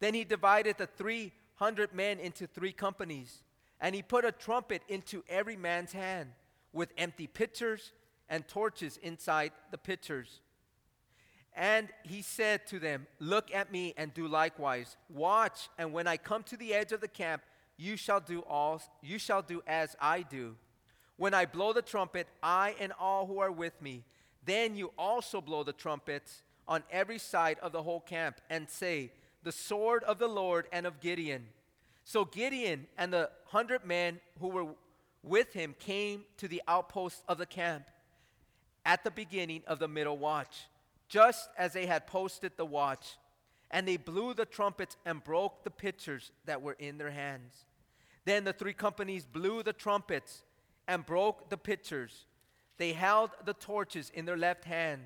Then 0.00 0.14
he 0.14 0.24
divided 0.24 0.78
the 0.78 0.86
300 0.86 1.94
men 1.94 2.18
into 2.18 2.46
three 2.46 2.72
companies, 2.72 3.42
and 3.78 3.94
he 3.94 4.00
put 4.00 4.24
a 4.24 4.32
trumpet 4.32 4.82
into 4.88 5.22
every 5.28 5.56
man's 5.56 5.92
hand, 5.92 6.30
with 6.72 6.92
empty 6.96 7.26
pitchers 7.26 7.92
and 8.30 8.48
torches 8.48 8.96
inside 9.02 9.52
the 9.70 9.76
pitchers. 9.76 10.40
And 11.54 11.88
he 12.04 12.22
said 12.22 12.66
to 12.68 12.78
them, 12.78 13.06
Look 13.18 13.52
at 13.52 13.70
me 13.70 13.92
and 13.98 14.14
do 14.14 14.26
likewise. 14.26 14.96
Watch, 15.10 15.68
and 15.76 15.92
when 15.92 16.06
I 16.06 16.16
come 16.16 16.42
to 16.44 16.56
the 16.56 16.72
edge 16.72 16.92
of 16.92 17.02
the 17.02 17.08
camp, 17.08 17.42
you 17.76 17.96
shall 17.96 18.20
do 18.20 18.40
all 18.40 18.80
you 19.02 19.18
shall 19.18 19.42
do 19.42 19.62
as 19.66 19.96
I 20.00 20.22
do. 20.22 20.56
When 21.16 21.34
I 21.34 21.44
blow 21.44 21.74
the 21.74 21.82
trumpet, 21.82 22.28
I 22.42 22.76
and 22.80 22.92
all 22.98 23.26
who 23.26 23.40
are 23.40 23.52
with 23.52 23.82
me, 23.82 24.04
then 24.44 24.76
you 24.76 24.92
also 24.98 25.40
blow 25.40 25.62
the 25.62 25.72
trumpets 25.72 26.42
on 26.66 26.82
every 26.90 27.18
side 27.18 27.58
of 27.60 27.72
the 27.72 27.82
whole 27.82 28.00
camp, 28.00 28.40
and 28.48 28.68
say, 28.68 29.10
The 29.42 29.52
sword 29.52 30.04
of 30.04 30.18
the 30.18 30.28
Lord 30.28 30.66
and 30.72 30.86
of 30.86 31.00
Gideon. 31.00 31.46
So 32.04 32.24
Gideon 32.24 32.86
and 32.96 33.12
the 33.12 33.30
hundred 33.46 33.84
men 33.84 34.20
who 34.40 34.48
were 34.48 34.66
with 35.22 35.52
him 35.52 35.74
came 35.78 36.24
to 36.38 36.48
the 36.48 36.62
outpost 36.68 37.22
of 37.28 37.38
the 37.38 37.46
camp 37.46 37.84
at 38.86 39.04
the 39.04 39.10
beginning 39.10 39.62
of 39.66 39.78
the 39.78 39.88
middle 39.88 40.16
watch 40.16 40.68
just 41.10 41.50
as 41.58 41.72
they 41.74 41.84
had 41.84 42.06
posted 42.06 42.52
the 42.56 42.64
watch. 42.64 43.18
And 43.70 43.86
they 43.86 43.98
blew 43.98 44.32
the 44.32 44.46
trumpets 44.46 44.96
and 45.04 45.22
broke 45.22 45.64
the 45.64 45.70
pitchers 45.70 46.32
that 46.46 46.62
were 46.62 46.76
in 46.78 46.98
their 46.98 47.10
hands. 47.10 47.66
Then 48.24 48.44
the 48.44 48.52
three 48.52 48.72
companies 48.72 49.26
blew 49.26 49.62
the 49.62 49.72
trumpets 49.72 50.42
and 50.88 51.04
broke 51.04 51.50
the 51.50 51.56
pitchers. 51.56 52.26
They 52.80 52.94
held 52.94 53.32
the 53.44 53.52
torches 53.52 54.10
in 54.14 54.24
their 54.24 54.38
left 54.38 54.64
hand 54.64 55.02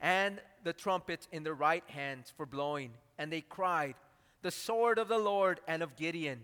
and 0.00 0.40
the 0.64 0.72
trumpets 0.72 1.28
in 1.30 1.44
their 1.44 1.54
right 1.54 1.84
hands 1.86 2.32
for 2.36 2.44
blowing. 2.44 2.90
And 3.18 3.32
they 3.32 3.40
cried, 3.40 3.94
The 4.42 4.50
sword 4.50 4.98
of 4.98 5.06
the 5.06 5.16
Lord 5.16 5.60
and 5.68 5.84
of 5.84 5.94
Gideon. 5.94 6.40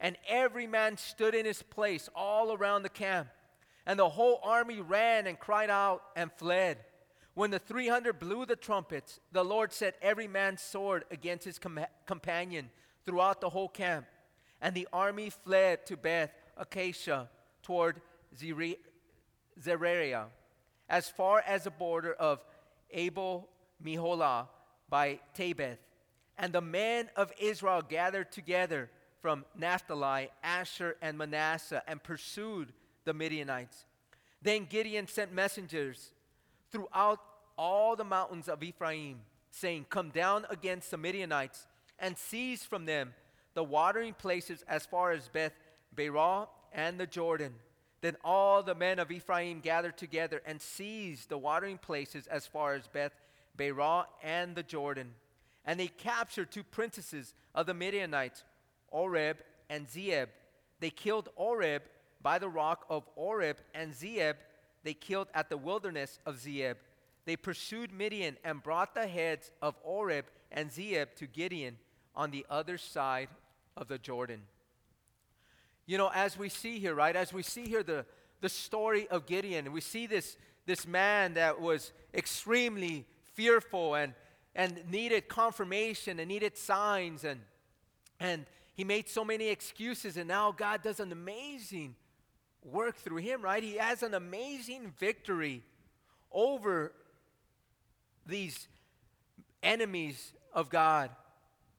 And 0.00 0.16
every 0.26 0.66
man 0.66 0.96
stood 0.96 1.34
in 1.34 1.44
his 1.44 1.62
place 1.62 2.08
all 2.16 2.54
around 2.54 2.84
the 2.84 2.88
camp. 2.88 3.28
And 3.84 3.98
the 3.98 4.08
whole 4.08 4.40
army 4.42 4.80
ran 4.80 5.26
and 5.26 5.38
cried 5.38 5.68
out 5.68 6.02
and 6.16 6.32
fled. 6.32 6.78
When 7.34 7.50
the 7.50 7.58
300 7.58 8.18
blew 8.18 8.46
the 8.46 8.56
trumpets, 8.56 9.20
the 9.30 9.44
Lord 9.44 9.74
set 9.74 9.96
every 10.00 10.26
man's 10.26 10.62
sword 10.62 11.04
against 11.10 11.44
his 11.44 11.58
com- 11.58 11.80
companion 12.06 12.70
throughout 13.04 13.42
the 13.42 13.50
whole 13.50 13.68
camp. 13.68 14.06
And 14.62 14.74
the 14.74 14.88
army 14.90 15.28
fled 15.28 15.84
to 15.84 15.98
Beth 15.98 16.32
Acacia 16.56 17.28
toward 17.62 18.00
Zerahiah, 19.62 20.26
as 20.88 21.08
far 21.08 21.42
as 21.46 21.64
the 21.64 21.70
border 21.70 22.12
of 22.12 22.44
Abel 22.90 23.48
Meholah 23.82 24.46
by 24.88 25.20
Tabbath. 25.36 25.78
And 26.38 26.52
the 26.52 26.60
men 26.60 27.08
of 27.16 27.32
Israel 27.40 27.82
gathered 27.82 28.30
together 28.30 28.90
from 29.22 29.44
Naphtali, 29.56 30.28
Asher, 30.42 30.96
and 31.00 31.18
Manasseh 31.18 31.82
and 31.86 32.02
pursued 32.02 32.72
the 33.04 33.14
Midianites. 33.14 33.84
Then 34.42 34.66
Gideon 34.66 35.08
sent 35.08 35.32
messengers 35.32 36.12
throughout 36.70 37.20
all 37.56 37.96
the 37.96 38.04
mountains 38.04 38.48
of 38.48 38.62
Ephraim, 38.62 39.20
saying, 39.50 39.86
Come 39.88 40.10
down 40.10 40.46
against 40.50 40.90
the 40.90 40.98
Midianites 40.98 41.66
and 41.98 42.16
seize 42.18 42.62
from 42.62 42.84
them 42.84 43.14
the 43.54 43.64
watering 43.64 44.12
places 44.12 44.62
as 44.68 44.84
far 44.84 45.12
as 45.12 45.28
Beth 45.28 45.54
Barah 45.96 46.48
and 46.72 47.00
the 47.00 47.06
Jordan. 47.06 47.54
Then 48.06 48.16
all 48.22 48.62
the 48.62 48.76
men 48.76 49.00
of 49.00 49.10
Ephraim 49.10 49.58
gathered 49.58 49.98
together 49.98 50.40
and 50.46 50.60
seized 50.60 51.28
the 51.28 51.36
watering 51.36 51.76
places 51.76 52.28
as 52.28 52.46
far 52.46 52.74
as 52.74 52.86
Beth 52.86 53.10
Barah 53.58 54.04
and 54.22 54.54
the 54.54 54.62
Jordan. 54.62 55.10
And 55.64 55.80
they 55.80 55.88
captured 55.88 56.52
two 56.52 56.62
princesses 56.62 57.34
of 57.52 57.66
the 57.66 57.74
Midianites, 57.74 58.44
Oreb 58.92 59.38
and 59.68 59.88
Zeeb. 59.88 60.28
They 60.78 60.90
killed 60.90 61.30
Oreb 61.34 61.82
by 62.22 62.38
the 62.38 62.48
rock 62.48 62.86
of 62.88 63.08
Oreb, 63.16 63.56
and 63.74 63.92
Zeeb 63.92 64.36
they 64.84 64.94
killed 64.94 65.26
at 65.34 65.48
the 65.48 65.56
wilderness 65.56 66.20
of 66.24 66.36
Zeeb. 66.36 66.76
They 67.24 67.34
pursued 67.34 67.92
Midian 67.92 68.36
and 68.44 68.62
brought 68.62 68.94
the 68.94 69.08
heads 69.08 69.50
of 69.60 69.74
Oreb 69.82 70.26
and 70.52 70.70
Zeeb 70.70 71.16
to 71.16 71.26
Gideon 71.26 71.76
on 72.14 72.30
the 72.30 72.46
other 72.48 72.78
side 72.78 73.30
of 73.76 73.88
the 73.88 73.98
Jordan. 73.98 74.42
You 75.86 75.98
know, 75.98 76.10
as 76.12 76.36
we 76.36 76.48
see 76.48 76.78
here, 76.80 76.94
right, 76.94 77.14
as 77.14 77.32
we 77.32 77.42
see 77.42 77.68
here 77.68 77.84
the, 77.84 78.04
the 78.40 78.48
story 78.48 79.06
of 79.08 79.26
Gideon, 79.26 79.72
we 79.72 79.80
see 79.80 80.06
this, 80.06 80.36
this 80.66 80.86
man 80.86 81.34
that 81.34 81.60
was 81.60 81.92
extremely 82.12 83.06
fearful 83.34 83.94
and, 83.94 84.12
and 84.54 84.82
needed 84.90 85.28
confirmation 85.28 86.18
and 86.18 86.28
needed 86.28 86.56
signs, 86.56 87.22
and, 87.22 87.40
and 88.18 88.46
he 88.74 88.82
made 88.82 89.08
so 89.08 89.24
many 89.24 89.48
excuses, 89.48 90.16
and 90.16 90.26
now 90.26 90.50
God 90.50 90.82
does 90.82 90.98
an 90.98 91.12
amazing 91.12 91.94
work 92.64 92.96
through 92.96 93.18
him, 93.18 93.40
right? 93.40 93.62
He 93.62 93.76
has 93.76 94.02
an 94.02 94.14
amazing 94.14 94.92
victory 94.98 95.62
over 96.32 96.92
these 98.26 98.66
enemies 99.62 100.32
of 100.52 100.68
God, 100.68 101.10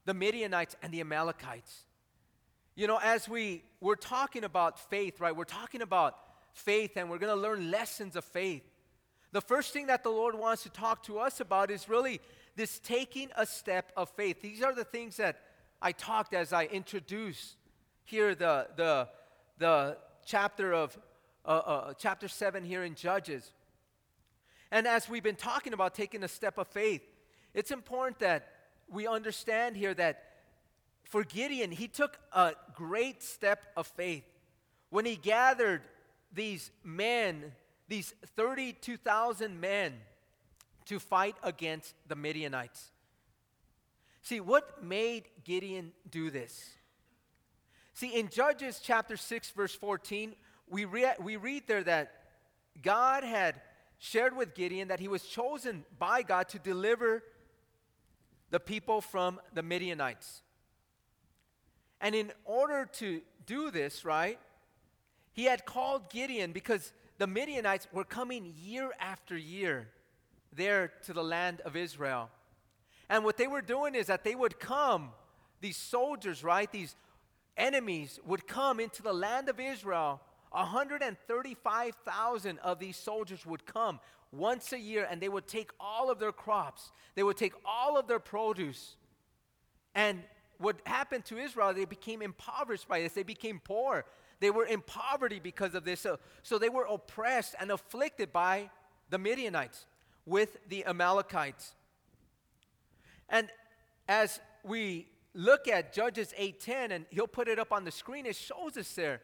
the 0.06 0.14
Midianites 0.14 0.78
and 0.82 0.94
the 0.94 1.02
Amalekites. 1.02 1.84
You 2.78 2.86
know, 2.86 3.00
as 3.02 3.28
we 3.28 3.64
we're 3.82 3.96
talking 3.96 4.44
about 4.44 4.78
faith, 4.92 5.20
right? 5.20 5.36
We're 5.36 5.46
talking 5.46 5.82
about 5.82 6.16
faith 6.54 6.96
and 6.96 7.10
we're 7.10 7.18
going 7.18 7.36
to 7.36 7.42
learn 7.42 7.72
lessons 7.72 8.16
of 8.16 8.24
faith. 8.24 8.62
The 9.32 9.42
first 9.42 9.74
thing 9.74 9.88
that 9.88 10.04
the 10.04 10.12
Lord 10.12 10.36
wants 10.36 10.62
to 10.62 10.70
talk 10.70 11.02
to 11.06 11.18
us 11.18 11.40
about 11.40 11.72
is 11.72 11.90
really 11.90 12.22
this 12.56 12.78
taking 12.78 13.30
a 13.36 13.48
step 13.48 13.92
of 13.98 14.10
faith. 14.12 14.44
These 14.44 14.62
are 14.62 14.76
the 14.76 14.84
things 14.84 15.18
that 15.18 15.40
I 15.82 15.92
talked 15.92 16.36
as 16.36 16.54
I 16.54 16.66
introduced 16.66 17.56
here 18.04 18.36
the 18.36 18.68
the 18.76 19.10
the 19.58 19.98
chapter 20.24 20.72
of 20.72 20.96
uh, 21.46 21.48
uh, 21.48 21.94
chapter 21.98 22.28
7 22.28 22.64
here 22.64 22.84
in 22.84 22.94
Judges. 22.94 23.54
And 24.70 24.86
as 24.86 25.10
we've 25.10 25.24
been 25.24 25.36
talking 25.36 25.74
about 25.74 25.96
taking 25.96 26.24
a 26.24 26.28
step 26.28 26.60
of 26.60 26.68
faith, 26.68 27.02
it's 27.56 27.72
important 27.72 28.20
that 28.20 28.50
we 28.88 29.08
understand 29.08 29.76
here 29.76 29.96
that 29.96 30.27
for 31.10 31.24
Gideon, 31.24 31.72
he 31.72 31.88
took 31.88 32.18
a 32.34 32.54
great 32.76 33.24
step 33.24 33.66
of 33.76 33.88
faith 33.88 34.26
when 34.90 35.06
he 35.06 35.16
gathered 35.16 35.82
these 36.34 36.72
men, 36.84 37.54
these 37.88 38.14
32,000 38.36 39.60
men, 39.60 39.94
to 40.86 41.00
fight 41.00 41.36
against 41.44 41.94
the 42.08 42.16
Midianites. 42.16 42.92
See, 44.22 44.40
what 44.40 44.84
made 44.84 45.24
Gideon 45.44 45.94
do 46.10 46.30
this? 46.30 46.72
See, 47.94 48.20
in 48.20 48.30
Judges 48.30 48.80
chapter 48.84 49.18
6, 49.18 49.52
verse 49.52 49.74
14, 49.74 50.36
we, 50.70 50.86
re- 50.86 51.16
we 51.22 51.38
read 51.38 51.64
there 51.68 51.84
that 51.84 52.12
God 52.82 53.24
had 53.24 53.62
shared 53.98 54.36
with 54.36 54.54
Gideon 54.54 54.90
that 54.90 55.00
he 55.00 55.08
was 55.08 55.24
chosen 55.24 55.86
by 55.98 56.22
God 56.22 56.50
to 56.50 56.60
deliver 56.60 57.24
the 58.50 58.60
people 58.60 59.02
from 59.02 59.40
the 59.54 59.64
Midianites. 59.64 60.42
And 62.02 62.16
in 62.16 62.32
order 62.46 62.86
to 62.94 63.22
do 63.46 63.72
this, 63.72 64.06
right, 64.06 64.40
he 65.34 65.46
had 65.46 65.66
called 65.66 66.10
Gideon 66.10 66.52
because 66.52 66.94
the 67.18 67.28
Midianites 67.28 67.88
were 67.92 68.04
coming 68.04 68.54
year 68.58 68.92
after 69.00 69.38
year 69.38 69.88
there 70.54 70.92
to 71.04 71.14
the 71.14 71.24
land 71.24 71.62
of 71.62 71.76
Israel. 71.76 72.30
And 73.10 73.24
what 73.24 73.38
they 73.38 73.48
were 73.48 73.62
doing 73.62 73.96
is 73.96 74.08
that 74.08 74.24
they 74.24 74.36
would 74.36 74.60
come, 74.60 75.12
these 75.62 75.78
soldiers, 75.78 76.44
right, 76.44 76.72
these 76.72 76.96
enemies 77.56 78.20
would 78.26 78.48
come 78.48 78.80
into 78.80 79.02
the 79.02 79.14
land 79.14 79.50
of 79.50 79.60
Israel. 79.60 80.22
135,000 80.52 82.60
of 82.60 82.80
these 82.80 82.98
soldiers 82.98 83.46
would 83.46 83.66
come 83.66 84.00
once 84.32 84.74
a 84.74 84.80
year 84.80 85.08
and 85.10 85.22
they 85.22 85.30
would 85.30 85.48
take 85.48 85.72
all 85.80 86.10
of 86.10 86.20
their 86.20 86.32
crops, 86.32 86.92
they 87.16 87.24
would 87.24 87.38
take 87.38 87.54
all 87.66 87.98
of 87.98 88.08
their 88.08 88.20
produce, 88.20 88.96
and 89.96 90.22
what 90.60 90.80
happened 90.86 91.26
to 91.26 91.38
Israel, 91.38 91.74
they 91.74 91.86
became 91.86 92.22
impoverished 92.22 92.88
by 92.88 93.02
this. 93.02 93.14
They 93.14 93.24
became 93.24 93.60
poor. 93.64 94.06
They 94.40 94.52
were 94.52 94.66
in 94.66 94.82
poverty 94.82 95.40
because 95.40 95.76
of 95.76 95.84
this. 95.84 96.00
So, 96.00 96.20
so 96.44 96.58
they 96.58 96.70
were 96.70 96.86
oppressed 96.86 97.56
and 97.60 97.72
afflicted 97.72 98.32
by 98.32 98.70
the 99.10 99.18
Midianites 99.18 99.86
with 100.26 100.58
the 100.68 100.86
Amalekites. 100.86 101.74
And 103.30 103.50
as 104.08 104.40
we 104.64 105.08
look 105.34 105.68
at 105.68 105.92
Judges 105.94 106.34
8:10, 106.38 106.92
and 106.92 107.06
he'll 107.10 107.28
put 107.28 107.48
it 107.48 107.60
up 107.60 107.72
on 107.72 107.84
the 107.84 107.92
screen, 107.92 108.26
it 108.26 108.36
shows 108.36 108.78
us 108.78 108.92
there 108.94 109.22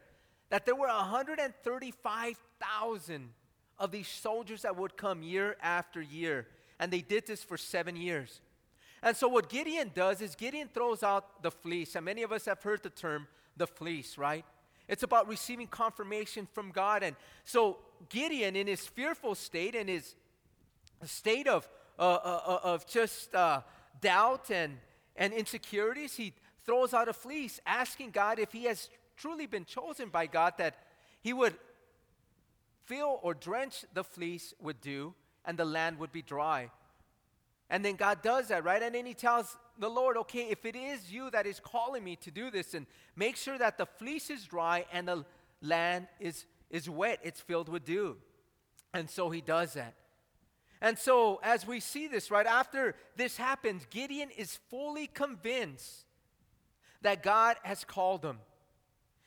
that 0.49 0.65
there 0.65 0.75
were 0.75 0.87
135,000 0.87 3.29
of 3.79 3.91
these 3.91 4.07
soldiers 4.07 4.61
that 4.61 4.77
would 4.77 4.95
come 4.95 5.23
year 5.23 5.57
after 5.61 5.99
year. 6.01 6.47
And 6.79 6.93
they 6.93 7.01
did 7.01 7.25
this 7.25 7.43
for 7.43 7.57
seven 7.57 7.95
years. 7.95 8.39
And 9.03 9.17
so, 9.17 9.27
what 9.27 9.49
Gideon 9.49 9.91
does 9.93 10.21
is 10.21 10.33
Gideon 10.33 10.69
throws 10.73 11.03
out 11.03 11.43
the 11.43 11.51
fleece. 11.51 11.95
And 11.95 12.05
many 12.05 12.23
of 12.23 12.31
us 12.31 12.45
have 12.45 12.63
heard 12.63 12.81
the 12.83 12.89
term 12.89 13.27
the 13.57 13.67
fleece, 13.67 14.17
right? 14.17 14.45
It's 14.87 15.03
about 15.03 15.27
receiving 15.27 15.67
confirmation 15.67 16.47
from 16.53 16.71
God. 16.71 17.03
And 17.03 17.17
so, 17.43 17.79
Gideon, 18.07 18.55
in 18.55 18.67
his 18.67 18.87
fearful 18.87 19.35
state, 19.35 19.75
in 19.75 19.89
his 19.89 20.15
state 21.03 21.47
of, 21.47 21.67
uh, 21.99 22.01
uh, 22.01 22.41
uh, 22.45 22.59
of 22.63 22.87
just 22.87 23.35
uh, 23.35 23.61
doubt 23.99 24.49
and, 24.49 24.77
and 25.17 25.33
insecurities, 25.33 26.15
he 26.15 26.33
throws 26.65 26.93
out 26.93 27.09
a 27.09 27.13
fleece, 27.13 27.59
asking 27.65 28.11
God 28.11 28.39
if 28.39 28.53
he 28.53 28.63
has 28.65 28.89
truly 29.17 29.45
been 29.45 29.65
chosen 29.65 30.07
by 30.07 30.27
God, 30.27 30.53
that 30.57 30.75
he 31.21 31.33
would 31.33 31.55
fill 32.85 33.19
or 33.21 33.33
drench 33.33 33.83
the 33.93 34.03
fleece 34.03 34.53
with 34.61 34.79
dew 34.79 35.13
and 35.45 35.57
the 35.57 35.65
land 35.65 35.99
would 35.99 36.11
be 36.13 36.21
dry. 36.21 36.69
And 37.73 37.83
then 37.83 37.95
God 37.95 38.21
does 38.21 38.49
that, 38.49 38.63
right? 38.63 38.83
And 38.83 38.93
then 38.93 39.07
he 39.07 39.15
tells 39.15 39.57
the 39.79 39.89
Lord, 39.89 40.15
okay, 40.15 40.47
if 40.51 40.63
it 40.63 40.75
is 40.75 41.11
you 41.11 41.31
that 41.31 41.47
is 41.47 41.59
calling 41.59 42.03
me 42.03 42.15
to 42.17 42.29
do 42.29 42.51
this, 42.51 42.75
and 42.75 42.85
make 43.15 43.35
sure 43.35 43.57
that 43.57 43.79
the 43.79 43.87
fleece 43.87 44.29
is 44.29 44.43
dry 44.43 44.85
and 44.93 45.07
the 45.07 45.25
land 45.59 46.05
is, 46.19 46.45
is 46.69 46.87
wet, 46.87 47.17
it's 47.23 47.41
filled 47.41 47.69
with 47.69 47.83
dew. 47.83 48.17
And 48.93 49.09
so 49.09 49.31
he 49.31 49.41
does 49.41 49.73
that. 49.73 49.95
And 50.81 50.99
so, 50.99 51.39
as 51.41 51.65
we 51.65 51.79
see 51.79 52.07
this, 52.07 52.29
right 52.29 52.45
after 52.45 52.93
this 53.15 53.37
happens, 53.37 53.87
Gideon 53.89 54.29
is 54.37 54.59
fully 54.69 55.07
convinced 55.07 56.05
that 57.01 57.23
God 57.23 57.57
has 57.63 57.83
called 57.83 58.23
him. 58.23 58.37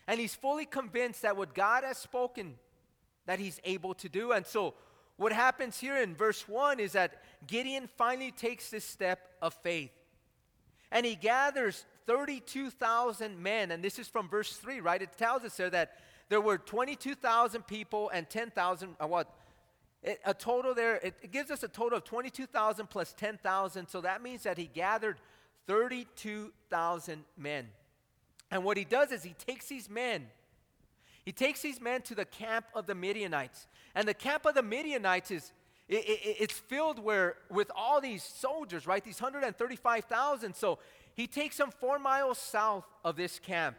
And 0.07 0.21
he's 0.21 0.37
fully 0.37 0.67
convinced 0.67 1.23
that 1.23 1.37
what 1.37 1.53
God 1.53 1.83
has 1.83 1.99
spoken, 1.99 2.55
that 3.27 3.41
he's 3.41 3.61
able 3.65 3.95
to 3.95 4.09
do. 4.09 4.31
And 4.31 4.47
so, 4.47 4.75
what 5.17 5.33
happens 5.33 5.81
here 5.81 5.97
in 5.97 6.15
verse 6.15 6.47
1 6.47 6.79
is 6.79 6.93
that 6.93 7.23
Gideon 7.47 7.89
finally 7.97 8.31
takes 8.31 8.71
this 8.71 8.85
step 8.85 9.21
of 9.41 9.55
faith. 9.55 9.91
And 10.91 11.05
he 11.05 11.15
gathers 11.15 11.85
32,000 12.07 13.43
men. 13.43 13.71
And 13.71 13.83
this 13.83 13.99
is 13.99 14.09
from 14.09 14.29
verse 14.29 14.57
3, 14.57 14.81
right? 14.81 15.03
It 15.03 15.17
tells 15.17 15.43
us 15.43 15.57
there 15.57 15.71
that 15.71 15.99
there 16.29 16.41
were 16.41 16.59
22,000 16.59 17.67
people 17.67 18.11
and 18.13 18.29
10,000, 18.29 18.97
uh, 19.01 19.07
what? 19.07 19.33
It, 20.03 20.21
a 20.25 20.35
total 20.35 20.75
there, 20.75 20.97
it, 20.97 21.15
it 21.23 21.33
gives 21.33 21.51
us 21.51 21.63
a 21.63 21.69
total 21.69 21.99
of 21.99 22.05
22,000 22.05 22.89
plus 22.89 23.13
10,000. 23.13 23.89
So 23.89 24.01
that 24.03 24.23
means 24.23 24.45
that 24.45 24.59
he 24.59 24.67
gathered 24.67 25.19
32,000 25.67 27.25
men. 27.37 27.69
And 28.51 28.63
what 28.63 28.77
he 28.77 28.85
does 28.85 29.11
is 29.11 29.25
he 29.25 29.35
takes 29.35 29.67
these 29.67 29.91
men 29.91 30.27
he 31.27 31.33
takes 31.33 31.61
these 31.61 31.81
men 31.81 32.03
to 32.03 32.15
the 32.15 32.25
camp 32.25 32.67
of 32.73 32.87
the 32.87 32.95
Midianites. 32.95 33.67
And 33.97 34.07
the 34.07 34.15
camp 34.15 34.47
of 34.47 34.55
the 34.55 34.63
Midianites 34.63 35.33
is 35.33 35.53
it, 35.89 36.05
it, 36.09 36.37
it's 36.41 36.55
filled 36.55 36.99
where, 36.99 37.37
with 37.51 37.71
all 37.75 38.01
these 38.01 38.23
soldiers, 38.23 38.87
right? 38.87 39.03
These 39.03 39.21
135,000. 39.21 40.55
So 40.55 40.79
he 41.15 41.27
takes 41.27 41.57
them 41.57 41.71
four 41.71 41.99
miles 41.99 42.39
south 42.39 42.85
of 43.05 43.17
this 43.17 43.39
camp. 43.39 43.77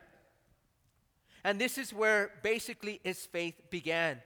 And 1.43 1.59
this 1.59 1.77
is 1.77 1.93
where 1.93 2.31
basically 2.43 2.99
his 3.03 3.25
faith 3.25 3.55
began. 3.69 4.21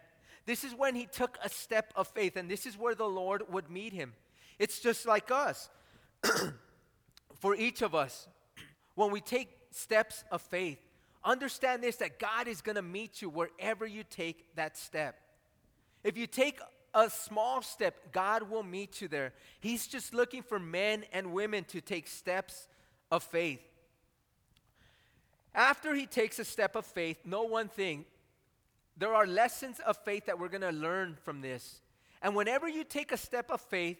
This 0.45 0.63
is 0.63 0.73
when 0.73 0.95
he 0.95 1.05
took 1.05 1.37
a 1.43 1.49
step 1.49 1.93
of 1.95 2.07
faith, 2.07 2.35
and 2.35 2.49
this 2.49 2.65
is 2.65 2.77
where 2.77 2.95
the 2.95 3.07
Lord 3.07 3.43
would 3.49 3.69
meet 3.69 3.93
him. 3.93 4.13
It's 4.57 4.79
just 4.79 5.05
like 5.05 5.29
us. 5.31 5.69
For 7.39 7.55
each 7.55 7.81
of 7.81 7.95
us, 7.95 8.27
when 8.95 9.11
we 9.11 9.21
take 9.21 9.49
steps 9.71 10.23
of 10.31 10.41
faith, 10.41 10.79
understand 11.23 11.83
this 11.83 11.97
that 11.97 12.19
God 12.19 12.47
is 12.47 12.61
going 12.61 12.75
to 12.75 12.81
meet 12.81 13.21
you 13.21 13.29
wherever 13.29 13.85
you 13.85 14.03
take 14.03 14.55
that 14.55 14.77
step. 14.77 15.19
If 16.03 16.17
you 16.17 16.27
take 16.27 16.59
a 16.93 17.09
small 17.09 17.61
step, 17.61 18.11
God 18.11 18.49
will 18.49 18.63
meet 18.63 19.01
you 19.01 19.07
there. 19.07 19.33
He's 19.59 19.87
just 19.87 20.13
looking 20.13 20.43
for 20.43 20.59
men 20.59 21.05
and 21.13 21.33
women 21.33 21.63
to 21.65 21.81
take 21.81 22.07
steps 22.07 22.67
of 23.11 23.23
faith. 23.23 23.61
After 25.53 25.93
he 25.93 26.05
takes 26.05 26.39
a 26.39 26.45
step 26.45 26.75
of 26.75 26.85
faith, 26.85 27.17
know 27.25 27.43
one 27.43 27.67
thing 27.67 28.05
there 28.97 29.15
are 29.15 29.25
lessons 29.25 29.79
of 29.79 29.97
faith 30.05 30.25
that 30.27 30.37
we're 30.37 30.49
going 30.49 30.61
to 30.61 30.71
learn 30.71 31.17
from 31.23 31.41
this. 31.41 31.81
And 32.21 32.35
whenever 32.35 32.67
you 32.67 32.83
take 32.83 33.11
a 33.11 33.17
step 33.17 33.49
of 33.49 33.59
faith, 33.61 33.97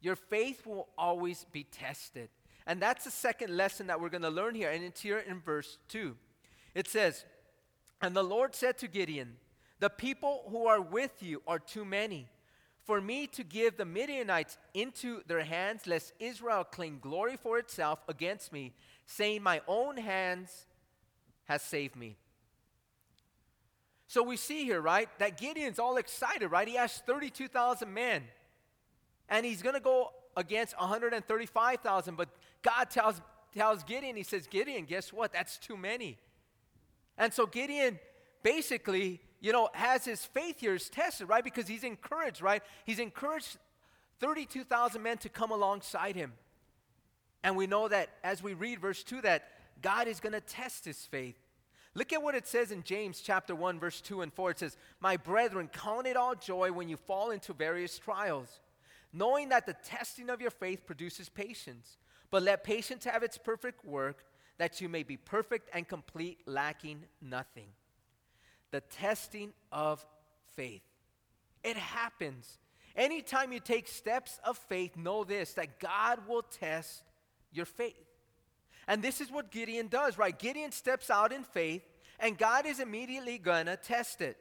your 0.00 0.16
faith 0.16 0.66
will 0.66 0.88
always 0.98 1.46
be 1.52 1.64
tested. 1.64 2.28
And 2.66 2.80
that's 2.80 3.04
the 3.04 3.10
second 3.10 3.56
lesson 3.56 3.86
that 3.86 4.00
we're 4.00 4.08
going 4.08 4.22
to 4.22 4.30
learn 4.30 4.54
here. 4.54 4.70
And 4.70 4.82
it's 4.82 5.00
here 5.00 5.18
in 5.18 5.40
verse 5.40 5.78
2. 5.88 6.16
It 6.74 6.88
says, 6.88 7.24
And 8.00 8.16
the 8.16 8.24
Lord 8.24 8.54
said 8.54 8.78
to 8.78 8.88
Gideon, 8.88 9.36
The 9.82 9.90
people 9.90 10.44
who 10.48 10.68
are 10.68 10.80
with 10.80 11.24
you 11.24 11.42
are 11.44 11.58
too 11.58 11.84
many 11.84 12.28
for 12.84 13.00
me 13.00 13.26
to 13.26 13.42
give 13.42 13.76
the 13.76 13.84
Midianites 13.84 14.56
into 14.74 15.22
their 15.26 15.42
hands, 15.42 15.88
lest 15.88 16.12
Israel 16.20 16.62
claim 16.62 17.00
glory 17.00 17.36
for 17.36 17.58
itself 17.58 17.98
against 18.06 18.52
me, 18.52 18.74
saying, 19.06 19.42
My 19.42 19.60
own 19.66 19.96
hands 19.96 20.66
has 21.46 21.62
saved 21.62 21.96
me. 21.96 22.16
So 24.06 24.22
we 24.22 24.36
see 24.36 24.62
here, 24.62 24.80
right, 24.80 25.08
that 25.18 25.36
Gideon's 25.36 25.80
all 25.80 25.96
excited, 25.96 26.46
right? 26.46 26.68
He 26.68 26.76
has 26.76 27.02
32,000 27.04 27.92
men. 27.92 28.22
And 29.28 29.44
he's 29.44 29.62
going 29.62 29.74
to 29.74 29.80
go 29.80 30.12
against 30.36 30.78
135,000. 30.78 32.16
But 32.16 32.28
God 32.62 32.88
tells, 32.88 33.20
tells 33.52 33.82
Gideon, 33.82 34.14
He 34.14 34.22
says, 34.22 34.46
Gideon, 34.46 34.84
guess 34.84 35.12
what? 35.12 35.32
That's 35.32 35.58
too 35.58 35.76
many. 35.76 36.18
And 37.18 37.34
so 37.34 37.46
Gideon 37.46 37.98
basically, 38.44 39.20
you 39.42 39.52
know, 39.52 39.68
has 39.74 40.04
his 40.04 40.24
faith 40.24 40.60
here 40.60 40.74
is 40.74 40.88
tested, 40.88 41.28
right? 41.28 41.42
Because 41.42 41.66
he's 41.66 41.82
encouraged, 41.82 42.40
right? 42.40 42.62
He's 42.86 43.00
encouraged 43.00 43.58
32,000 44.20 45.02
men 45.02 45.18
to 45.18 45.28
come 45.28 45.50
alongside 45.50 46.14
him. 46.14 46.32
And 47.42 47.56
we 47.56 47.66
know 47.66 47.88
that 47.88 48.08
as 48.22 48.40
we 48.40 48.54
read 48.54 48.78
verse 48.78 49.02
2 49.02 49.20
that 49.22 49.48
God 49.82 50.06
is 50.06 50.20
going 50.20 50.32
to 50.32 50.40
test 50.40 50.84
his 50.84 51.04
faith. 51.04 51.36
Look 51.94 52.12
at 52.12 52.22
what 52.22 52.36
it 52.36 52.46
says 52.46 52.70
in 52.70 52.84
James 52.84 53.20
chapter 53.20 53.52
1 53.54 53.80
verse 53.80 54.00
2 54.00 54.22
and 54.22 54.32
4. 54.32 54.52
It 54.52 54.60
says, 54.60 54.76
"My 55.00 55.16
brethren, 55.16 55.68
count 55.68 56.06
it 56.06 56.16
all 56.16 56.36
joy 56.36 56.70
when 56.70 56.88
you 56.88 56.96
fall 56.96 57.32
into 57.32 57.52
various 57.52 57.98
trials, 57.98 58.60
knowing 59.12 59.48
that 59.48 59.66
the 59.66 59.74
testing 59.74 60.30
of 60.30 60.40
your 60.40 60.52
faith 60.52 60.86
produces 60.86 61.28
patience. 61.28 61.98
But 62.30 62.44
let 62.44 62.62
patience 62.62 63.04
have 63.04 63.24
its 63.24 63.38
perfect 63.38 63.84
work, 63.84 64.24
that 64.56 64.80
you 64.80 64.88
may 64.88 65.02
be 65.02 65.16
perfect 65.16 65.68
and 65.74 65.86
complete, 65.86 66.46
lacking 66.46 67.08
nothing." 67.20 67.74
The 68.72 68.80
testing 68.80 69.52
of 69.70 70.04
faith. 70.56 70.82
It 71.62 71.76
happens. 71.76 72.58
Anytime 72.96 73.52
you 73.52 73.60
take 73.60 73.86
steps 73.86 74.40
of 74.44 74.58
faith, 74.58 74.96
know 74.96 75.24
this 75.24 75.54
that 75.54 75.78
God 75.78 76.26
will 76.26 76.42
test 76.42 77.04
your 77.52 77.66
faith. 77.66 77.94
And 78.88 79.02
this 79.02 79.20
is 79.20 79.30
what 79.30 79.50
Gideon 79.50 79.88
does, 79.88 80.18
right? 80.18 80.36
Gideon 80.36 80.72
steps 80.72 81.08
out 81.08 81.32
in 81.32 81.44
faith, 81.44 81.82
and 82.18 82.36
God 82.36 82.66
is 82.66 82.80
immediately 82.80 83.38
going 83.38 83.66
to 83.66 83.76
test 83.76 84.20
it. 84.20 84.36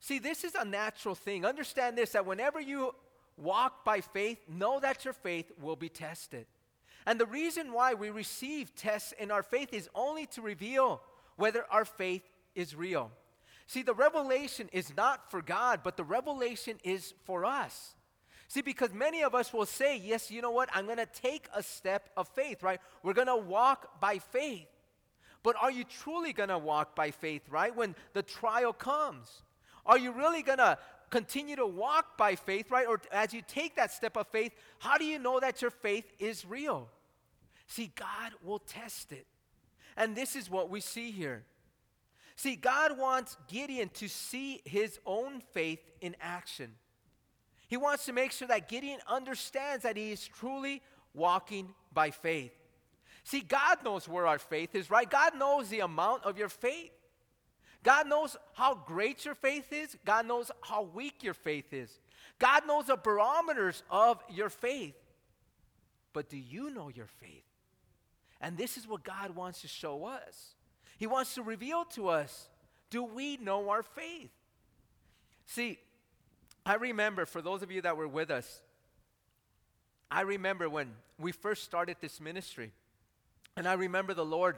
See, 0.00 0.18
this 0.18 0.44
is 0.44 0.54
a 0.54 0.64
natural 0.64 1.14
thing. 1.14 1.44
Understand 1.44 1.96
this 1.96 2.10
that 2.10 2.26
whenever 2.26 2.60
you 2.60 2.94
walk 3.36 3.84
by 3.84 4.00
faith, 4.00 4.38
know 4.48 4.80
that 4.80 5.04
your 5.04 5.14
faith 5.14 5.50
will 5.60 5.76
be 5.76 5.88
tested. 5.88 6.46
And 7.06 7.20
the 7.20 7.26
reason 7.26 7.72
why 7.72 7.94
we 7.94 8.10
receive 8.10 8.74
tests 8.74 9.12
in 9.18 9.30
our 9.30 9.42
faith 9.42 9.72
is 9.72 9.88
only 9.94 10.26
to 10.26 10.42
reveal 10.42 11.00
whether 11.36 11.64
our 11.70 11.84
faith 11.84 12.22
is 12.54 12.74
real. 12.74 13.12
See, 13.66 13.82
the 13.82 13.94
revelation 13.94 14.68
is 14.72 14.96
not 14.96 15.30
for 15.30 15.42
God, 15.42 15.80
but 15.82 15.96
the 15.96 16.04
revelation 16.04 16.78
is 16.84 17.14
for 17.24 17.44
us. 17.44 17.94
See, 18.48 18.62
because 18.62 18.92
many 18.92 19.22
of 19.22 19.34
us 19.34 19.52
will 19.52 19.66
say, 19.66 19.96
Yes, 19.96 20.30
you 20.30 20.40
know 20.40 20.52
what? 20.52 20.68
I'm 20.72 20.86
going 20.86 20.98
to 20.98 21.06
take 21.06 21.48
a 21.54 21.62
step 21.62 22.10
of 22.16 22.28
faith, 22.28 22.62
right? 22.62 22.80
We're 23.02 23.12
going 23.12 23.26
to 23.26 23.36
walk 23.36 24.00
by 24.00 24.18
faith. 24.18 24.68
But 25.42 25.56
are 25.60 25.70
you 25.70 25.84
truly 25.84 26.32
going 26.32 26.48
to 26.48 26.58
walk 26.58 26.94
by 26.94 27.10
faith, 27.10 27.42
right? 27.50 27.74
When 27.74 27.94
the 28.14 28.22
trial 28.22 28.72
comes? 28.72 29.42
Are 29.84 29.98
you 29.98 30.12
really 30.12 30.42
going 30.42 30.58
to 30.58 30.78
continue 31.10 31.56
to 31.56 31.66
walk 31.66 32.16
by 32.16 32.34
faith, 32.34 32.70
right? 32.70 32.86
Or 32.86 33.00
as 33.12 33.32
you 33.32 33.42
take 33.46 33.76
that 33.76 33.92
step 33.92 34.16
of 34.16 34.26
faith, 34.28 34.52
how 34.78 34.98
do 34.98 35.04
you 35.04 35.18
know 35.18 35.38
that 35.40 35.62
your 35.62 35.70
faith 35.70 36.04
is 36.18 36.44
real? 36.44 36.88
See, 37.68 37.92
God 37.94 38.32
will 38.42 38.58
test 38.58 39.12
it. 39.12 39.26
And 39.96 40.14
this 40.14 40.36
is 40.36 40.50
what 40.50 40.68
we 40.70 40.80
see 40.80 41.10
here. 41.10 41.44
See, 42.36 42.54
God 42.54 42.98
wants 42.98 43.36
Gideon 43.48 43.88
to 43.94 44.08
see 44.08 44.60
his 44.64 44.98
own 45.06 45.40
faith 45.52 45.80
in 46.02 46.14
action. 46.20 46.72
He 47.66 47.78
wants 47.78 48.04
to 48.06 48.12
make 48.12 48.30
sure 48.30 48.46
that 48.48 48.68
Gideon 48.68 49.00
understands 49.08 49.82
that 49.82 49.96
he 49.96 50.12
is 50.12 50.26
truly 50.26 50.82
walking 51.14 51.74
by 51.92 52.10
faith. 52.10 52.52
See, 53.24 53.40
God 53.40 53.78
knows 53.82 54.06
where 54.06 54.26
our 54.26 54.38
faith 54.38 54.74
is, 54.74 54.90
right? 54.90 55.10
God 55.10 55.36
knows 55.36 55.68
the 55.68 55.80
amount 55.80 56.24
of 56.24 56.38
your 56.38 56.50
faith. 56.50 56.92
God 57.82 58.08
knows 58.08 58.36
how 58.54 58.74
great 58.74 59.24
your 59.24 59.34
faith 59.34 59.72
is. 59.72 59.96
God 60.04 60.26
knows 60.26 60.50
how 60.60 60.82
weak 60.82 61.22
your 61.22 61.34
faith 61.34 61.72
is. 61.72 62.00
God 62.38 62.66
knows 62.66 62.86
the 62.86 62.96
barometers 62.96 63.82
of 63.90 64.22
your 64.28 64.50
faith. 64.50 64.94
But 66.12 66.28
do 66.28 66.36
you 66.36 66.70
know 66.70 66.88
your 66.88 67.06
faith? 67.06 67.44
And 68.40 68.58
this 68.58 68.76
is 68.76 68.86
what 68.86 69.02
God 69.02 69.34
wants 69.34 69.62
to 69.62 69.68
show 69.68 70.04
us. 70.04 70.55
He 70.96 71.06
wants 71.06 71.34
to 71.34 71.42
reveal 71.42 71.84
to 71.94 72.08
us 72.08 72.48
do 72.88 73.02
we 73.02 73.36
know 73.36 73.68
our 73.68 73.82
faith? 73.82 74.30
See, 75.46 75.78
I 76.64 76.74
remember, 76.74 77.26
for 77.26 77.42
those 77.42 77.62
of 77.62 77.70
you 77.70 77.82
that 77.82 77.96
were 77.96 78.08
with 78.08 78.30
us, 78.30 78.60
I 80.10 80.22
remember 80.22 80.68
when 80.68 80.92
we 81.18 81.32
first 81.32 81.64
started 81.64 81.96
this 82.00 82.20
ministry. 82.20 82.72
And 83.56 83.66
I 83.66 83.74
remember 83.74 84.14
the 84.14 84.24
Lord 84.24 84.56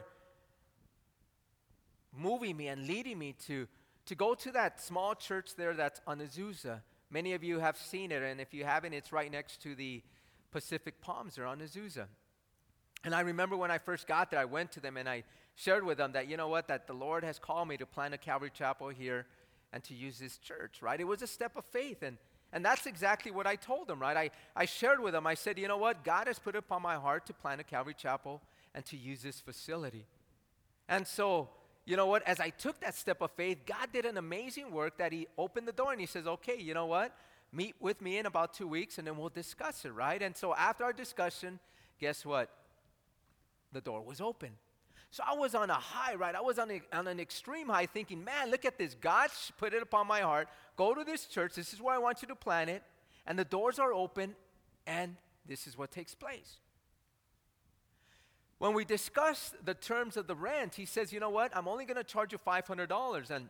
moving 2.16 2.56
me 2.56 2.68
and 2.68 2.86
leading 2.86 3.18
me 3.18 3.34
to, 3.46 3.66
to 4.06 4.14
go 4.14 4.34
to 4.34 4.52
that 4.52 4.80
small 4.80 5.14
church 5.14 5.54
there 5.56 5.74
that's 5.74 6.00
on 6.06 6.20
Azusa. 6.20 6.80
Many 7.10 7.32
of 7.32 7.42
you 7.42 7.60
have 7.60 7.76
seen 7.76 8.12
it, 8.12 8.22
and 8.22 8.40
if 8.40 8.52
you 8.52 8.64
haven't, 8.64 8.92
it's 8.92 9.12
right 9.12 9.30
next 9.30 9.62
to 9.62 9.74
the 9.74 10.02
Pacific 10.50 11.00
Palms 11.00 11.36
there 11.36 11.46
on 11.46 11.60
Azusa. 11.60 12.06
And 13.04 13.14
I 13.14 13.20
remember 13.20 13.56
when 13.56 13.70
I 13.70 13.78
first 13.78 14.06
got 14.06 14.30
there, 14.30 14.40
I 14.40 14.44
went 14.44 14.72
to 14.72 14.80
them 14.80 14.96
and 14.96 15.08
I 15.08 15.24
shared 15.54 15.84
with 15.84 15.98
them 15.98 16.12
that, 16.12 16.28
you 16.28 16.36
know 16.36 16.48
what, 16.48 16.68
that 16.68 16.86
the 16.86 16.92
Lord 16.92 17.24
has 17.24 17.38
called 17.38 17.68
me 17.68 17.76
to 17.76 17.86
plant 17.86 18.14
a 18.14 18.18
Calvary 18.18 18.50
Chapel 18.52 18.88
here 18.88 19.26
and 19.72 19.82
to 19.84 19.94
use 19.94 20.18
this 20.18 20.38
church, 20.38 20.82
right? 20.82 21.00
It 21.00 21.06
was 21.06 21.22
a 21.22 21.26
step 21.26 21.56
of 21.56 21.64
faith. 21.64 22.02
And, 22.02 22.16
and 22.52 22.64
that's 22.64 22.86
exactly 22.86 23.30
what 23.30 23.46
I 23.46 23.56
told 23.56 23.88
them, 23.88 24.00
right? 24.00 24.16
I, 24.16 24.30
I 24.56 24.64
shared 24.64 25.00
with 25.00 25.12
them, 25.12 25.26
I 25.26 25.34
said, 25.34 25.58
you 25.58 25.68
know 25.68 25.76
what? 25.76 26.04
God 26.04 26.26
has 26.26 26.38
put 26.38 26.54
it 26.54 26.58
upon 26.58 26.82
my 26.82 26.96
heart 26.96 27.26
to 27.26 27.32
plant 27.32 27.60
a 27.60 27.64
Calvary 27.64 27.94
Chapel 27.96 28.40
and 28.74 28.84
to 28.86 28.96
use 28.96 29.22
this 29.22 29.40
facility. 29.40 30.06
And 30.88 31.06
so, 31.06 31.50
you 31.84 31.96
know 31.96 32.06
what? 32.06 32.22
As 32.26 32.40
I 32.40 32.50
took 32.50 32.80
that 32.80 32.94
step 32.94 33.20
of 33.20 33.30
faith, 33.32 33.58
God 33.66 33.88
did 33.92 34.06
an 34.06 34.16
amazing 34.16 34.70
work 34.70 34.98
that 34.98 35.12
He 35.12 35.26
opened 35.36 35.68
the 35.68 35.72
door 35.72 35.92
and 35.92 36.00
He 36.00 36.06
says, 36.06 36.26
okay, 36.26 36.56
you 36.58 36.74
know 36.74 36.86
what? 36.86 37.14
Meet 37.52 37.76
with 37.80 38.00
me 38.00 38.18
in 38.18 38.26
about 38.26 38.54
two 38.54 38.68
weeks 38.68 38.98
and 38.98 39.06
then 39.06 39.16
we'll 39.16 39.30
discuss 39.30 39.84
it, 39.84 39.90
right? 39.90 40.20
And 40.22 40.36
so 40.36 40.54
after 40.54 40.84
our 40.84 40.92
discussion, 40.92 41.58
guess 41.98 42.24
what? 42.24 42.50
The 43.72 43.80
door 43.80 44.02
was 44.02 44.20
open. 44.20 44.50
So 45.10 45.22
I 45.26 45.34
was 45.34 45.54
on 45.54 45.70
a 45.70 45.74
high, 45.74 46.14
right? 46.14 46.34
I 46.34 46.40
was 46.40 46.58
on, 46.58 46.70
a, 46.70 46.82
on 46.92 47.06
an 47.06 47.18
extreme 47.18 47.68
high 47.68 47.86
thinking, 47.86 48.22
man, 48.22 48.50
look 48.50 48.64
at 48.64 48.78
this. 48.78 48.94
God 48.94 49.30
put 49.56 49.72
it 49.72 49.82
upon 49.82 50.06
my 50.06 50.20
heart. 50.20 50.48
Go 50.76 50.94
to 50.94 51.02
this 51.02 51.24
church. 51.24 51.54
This 51.54 51.72
is 51.72 51.80
where 51.80 51.94
I 51.94 51.98
want 51.98 52.20
you 52.20 52.28
to 52.28 52.34
plant 52.34 52.68
it. 52.68 52.82
And 53.26 53.38
the 53.38 53.44
doors 53.44 53.78
are 53.78 53.92
open, 53.92 54.34
and 54.86 55.16
this 55.46 55.66
is 55.66 55.78
what 55.78 55.90
takes 55.90 56.14
place. 56.14 56.58
When 58.58 58.74
we 58.74 58.84
discuss 58.84 59.54
the 59.64 59.74
terms 59.74 60.16
of 60.16 60.26
the 60.26 60.34
rent, 60.34 60.74
he 60.74 60.84
says, 60.84 61.12
you 61.12 61.20
know 61.20 61.30
what? 61.30 61.56
I'm 61.56 61.68
only 61.68 61.84
going 61.84 61.96
to 61.96 62.04
charge 62.04 62.32
you 62.32 62.38
$500. 62.38 63.30
And, 63.30 63.48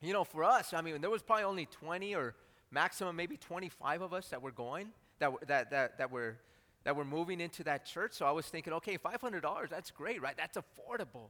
you 0.00 0.12
know, 0.12 0.24
for 0.24 0.44
us, 0.44 0.72
I 0.72 0.80
mean, 0.80 1.00
there 1.00 1.10
was 1.10 1.22
probably 1.22 1.44
only 1.44 1.66
20 1.66 2.14
or 2.14 2.34
maximum 2.70 3.16
maybe 3.16 3.36
25 3.36 4.02
of 4.02 4.14
us 4.14 4.28
that 4.28 4.40
were 4.40 4.52
going, 4.52 4.90
that, 5.18 5.32
that, 5.48 5.70
that, 5.70 5.98
that 5.98 6.10
were 6.10 6.36
that 6.84 6.96
were 6.96 7.04
moving 7.04 7.40
into 7.40 7.64
that 7.64 7.84
church. 7.84 8.12
So 8.12 8.26
I 8.26 8.30
was 8.30 8.46
thinking, 8.46 8.72
okay, 8.74 8.96
$500, 8.96 9.68
that's 9.68 9.90
great, 9.90 10.22
right? 10.22 10.36
That's 10.36 10.56
affordable. 10.56 11.28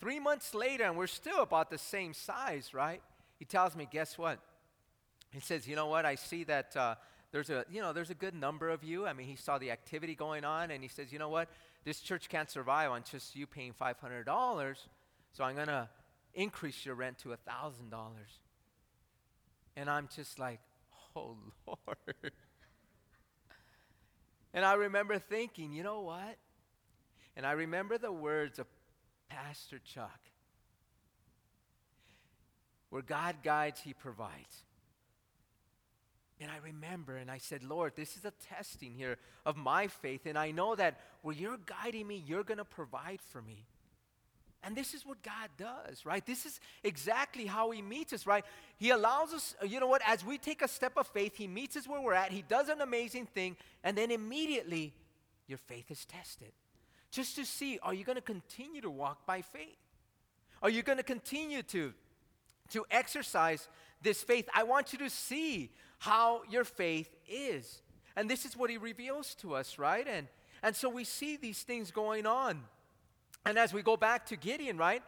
Three 0.00 0.20
months 0.20 0.54
later, 0.54 0.84
and 0.84 0.96
we're 0.96 1.06
still 1.06 1.42
about 1.42 1.70
the 1.70 1.78
same 1.78 2.12
size, 2.12 2.74
right? 2.74 3.00
He 3.38 3.44
tells 3.44 3.74
me, 3.74 3.88
guess 3.90 4.18
what? 4.18 4.38
He 5.30 5.40
says, 5.40 5.66
you 5.66 5.76
know 5.76 5.86
what? 5.86 6.04
I 6.04 6.14
see 6.16 6.44
that 6.44 6.76
uh, 6.76 6.94
there's 7.32 7.50
a, 7.50 7.64
you 7.70 7.80
know, 7.80 7.92
there's 7.92 8.10
a 8.10 8.14
good 8.14 8.34
number 8.34 8.68
of 8.68 8.84
you. 8.84 9.06
I 9.06 9.12
mean, 9.12 9.26
he 9.26 9.36
saw 9.36 9.58
the 9.58 9.70
activity 9.70 10.14
going 10.14 10.44
on, 10.44 10.70
and 10.70 10.82
he 10.82 10.88
says, 10.88 11.12
you 11.12 11.18
know 11.18 11.30
what? 11.30 11.48
This 11.84 12.00
church 12.00 12.28
can't 12.28 12.50
survive 12.50 12.90
on 12.90 13.02
just 13.10 13.34
you 13.34 13.46
paying 13.46 13.72
$500. 13.72 14.76
So 15.32 15.44
I'm 15.44 15.54
going 15.54 15.68
to 15.68 15.88
increase 16.34 16.84
your 16.84 16.94
rent 16.94 17.18
to 17.20 17.32
a 17.32 17.36
$1,000. 17.36 17.92
And 19.76 19.90
I'm 19.90 20.08
just 20.14 20.38
like, 20.38 20.60
oh, 21.16 21.36
Lord. 21.66 22.32
And 24.54 24.64
I 24.64 24.74
remember 24.74 25.18
thinking, 25.18 25.72
you 25.72 25.82
know 25.82 26.00
what? 26.00 26.36
And 27.36 27.44
I 27.44 27.52
remember 27.52 27.98
the 27.98 28.12
words 28.12 28.58
of 28.58 28.66
Pastor 29.28 29.80
Chuck 29.84 30.20
where 32.94 33.02
God 33.02 33.36
guides, 33.42 33.80
He 33.80 33.92
provides. 33.92 34.62
And 36.40 36.48
I 36.48 36.58
remember, 36.64 37.16
and 37.16 37.28
I 37.28 37.38
said, 37.38 37.64
Lord, 37.64 37.94
this 37.96 38.16
is 38.16 38.24
a 38.24 38.32
testing 38.48 38.92
here 38.92 39.18
of 39.44 39.56
my 39.56 39.88
faith. 39.88 40.26
And 40.26 40.38
I 40.38 40.52
know 40.52 40.76
that 40.76 41.00
where 41.22 41.34
you're 41.34 41.58
guiding 41.58 42.06
me, 42.06 42.22
you're 42.24 42.44
going 42.44 42.58
to 42.58 42.64
provide 42.64 43.20
for 43.20 43.42
me. 43.42 43.66
And 44.64 44.74
this 44.74 44.94
is 44.94 45.04
what 45.04 45.22
God 45.22 45.50
does, 45.58 46.06
right? 46.06 46.24
This 46.24 46.46
is 46.46 46.60
exactly 46.82 47.46
how 47.46 47.70
He 47.70 47.82
meets 47.82 48.12
us, 48.12 48.26
right? 48.26 48.44
He 48.76 48.90
allows 48.90 49.34
us, 49.34 49.54
you 49.66 49.78
know 49.78 49.86
what, 49.86 50.02
as 50.06 50.24
we 50.24 50.38
take 50.38 50.62
a 50.62 50.68
step 50.68 50.92
of 50.96 51.06
faith, 51.06 51.36
He 51.36 51.46
meets 51.46 51.76
us 51.76 51.86
where 51.86 52.00
we're 52.00 52.14
at, 52.14 52.32
He 52.32 52.42
does 52.42 52.68
an 52.68 52.80
amazing 52.80 53.26
thing, 53.26 53.56
and 53.82 53.96
then 53.96 54.10
immediately 54.10 54.94
your 55.46 55.58
faith 55.58 55.90
is 55.90 56.04
tested. 56.04 56.52
Just 57.10 57.36
to 57.36 57.44
see, 57.44 57.78
are 57.82 57.94
you 57.94 58.04
going 58.04 58.16
to 58.16 58.22
continue 58.22 58.80
to 58.80 58.90
walk 58.90 59.26
by 59.26 59.42
faith? 59.42 59.76
Are 60.62 60.70
you 60.70 60.82
going 60.82 60.98
to 60.98 61.04
continue 61.04 61.62
to, 61.64 61.92
to 62.70 62.84
exercise 62.90 63.68
this 64.02 64.22
faith? 64.22 64.48
I 64.54 64.62
want 64.62 64.92
you 64.92 64.98
to 65.00 65.10
see 65.10 65.70
how 65.98 66.42
your 66.50 66.64
faith 66.64 67.14
is. 67.28 67.82
And 68.16 68.30
this 68.30 68.44
is 68.44 68.56
what 68.56 68.70
He 68.70 68.78
reveals 68.78 69.34
to 69.36 69.54
us, 69.54 69.78
right? 69.78 70.06
And, 70.08 70.26
and 70.62 70.74
so 70.74 70.88
we 70.88 71.04
see 71.04 71.36
these 71.36 71.62
things 71.62 71.90
going 71.90 72.26
on. 72.26 72.62
And 73.44 73.58
as 73.58 73.72
we 73.72 73.82
go 73.82 73.96
back 73.96 74.26
to 74.26 74.36
Gideon, 74.36 74.76
right? 74.76 75.02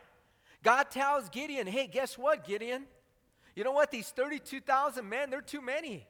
God 0.63 0.91
tells 0.91 1.29
Gideon, 1.29 1.67
hey, 1.67 1.87
guess 1.87 2.19
what, 2.19 2.47
Gideon? 2.47 2.85
You 3.55 3.65
know 3.65 3.73
what? 3.73 3.91
These 3.91 4.11
32,000 4.11 5.09
men, 5.09 5.31
they're 5.31 5.41
too 5.41 5.63
many. 5.63 6.07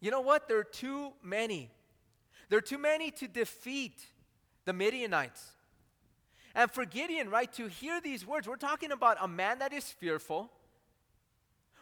You 0.00 0.10
know 0.10 0.20
what? 0.20 0.48
They're 0.48 0.64
too 0.64 1.12
many. 1.22 1.70
They're 2.48 2.60
too 2.60 2.78
many 2.78 3.10
to 3.12 3.28
defeat 3.28 4.04
the 4.64 4.72
Midianites. 4.72 5.52
And 6.54 6.70
for 6.70 6.84
Gideon, 6.84 7.30
right, 7.30 7.52
to 7.54 7.68
hear 7.68 8.00
these 8.00 8.26
words, 8.26 8.48
we're 8.48 8.56
talking 8.56 8.92
about 8.92 9.18
a 9.20 9.28
man 9.28 9.60
that 9.60 9.72
is 9.72 9.84
fearful. 9.84 10.50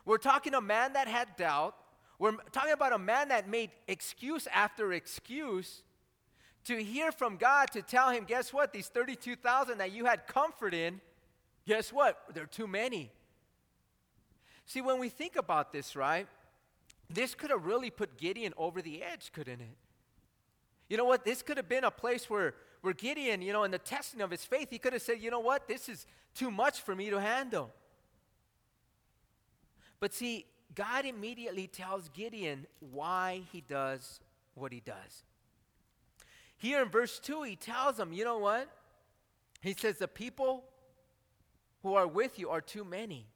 We're 0.04 0.18
talking 0.18 0.54
a 0.54 0.60
man 0.60 0.94
that 0.94 1.08
had 1.08 1.36
doubt. 1.36 1.74
We're 2.18 2.32
talking 2.52 2.72
about 2.72 2.92
a 2.92 2.98
man 2.98 3.28
that 3.28 3.48
made 3.48 3.70
excuse 3.86 4.46
after 4.52 4.92
excuse 4.92 5.82
to 6.68 6.82
hear 6.82 7.10
from 7.12 7.38
God 7.38 7.70
to 7.72 7.80
tell 7.80 8.10
him, 8.10 8.24
guess 8.24 8.52
what? 8.52 8.74
These 8.74 8.88
32,000 8.88 9.78
that 9.78 9.90
you 9.90 10.04
had 10.04 10.26
comfort 10.26 10.74
in, 10.74 11.00
guess 11.66 11.90
what? 11.90 12.22
They're 12.34 12.44
too 12.44 12.66
many. 12.66 13.10
See, 14.66 14.82
when 14.82 14.98
we 14.98 15.08
think 15.08 15.36
about 15.36 15.72
this, 15.72 15.96
right, 15.96 16.26
this 17.08 17.34
could 17.34 17.48
have 17.48 17.64
really 17.64 17.88
put 17.88 18.18
Gideon 18.18 18.52
over 18.58 18.82
the 18.82 19.02
edge, 19.02 19.32
couldn't 19.32 19.62
it? 19.62 19.76
You 20.90 20.98
know 20.98 21.06
what? 21.06 21.24
This 21.24 21.40
could 21.40 21.56
have 21.56 21.70
been 21.70 21.84
a 21.84 21.90
place 21.90 22.28
where, 22.28 22.54
where 22.82 22.92
Gideon, 22.92 23.40
you 23.40 23.54
know, 23.54 23.64
in 23.64 23.70
the 23.70 23.78
testing 23.78 24.20
of 24.20 24.30
his 24.30 24.44
faith, 24.44 24.68
he 24.68 24.78
could 24.78 24.92
have 24.92 25.00
said, 25.00 25.22
you 25.22 25.30
know 25.30 25.40
what? 25.40 25.68
This 25.68 25.88
is 25.88 26.06
too 26.34 26.50
much 26.50 26.82
for 26.82 26.94
me 26.94 27.08
to 27.08 27.18
handle. 27.18 27.70
But 30.00 30.12
see, 30.12 30.44
God 30.74 31.06
immediately 31.06 31.66
tells 31.66 32.10
Gideon 32.10 32.66
why 32.80 33.40
he 33.52 33.62
does 33.62 34.20
what 34.54 34.70
he 34.70 34.80
does. 34.80 35.24
Here 36.58 36.82
in 36.82 36.88
verse 36.88 37.18
2, 37.20 37.42
he 37.44 37.56
tells 37.56 37.96
them, 37.96 38.12
you 38.12 38.24
know 38.24 38.38
what? 38.38 38.68
He 39.62 39.74
says, 39.74 39.98
the 39.98 40.08
people 40.08 40.64
who 41.82 41.94
are 41.94 42.06
with 42.06 42.38
you 42.38 42.50
are 42.50 42.60
too 42.60 42.84
many. 42.84 43.26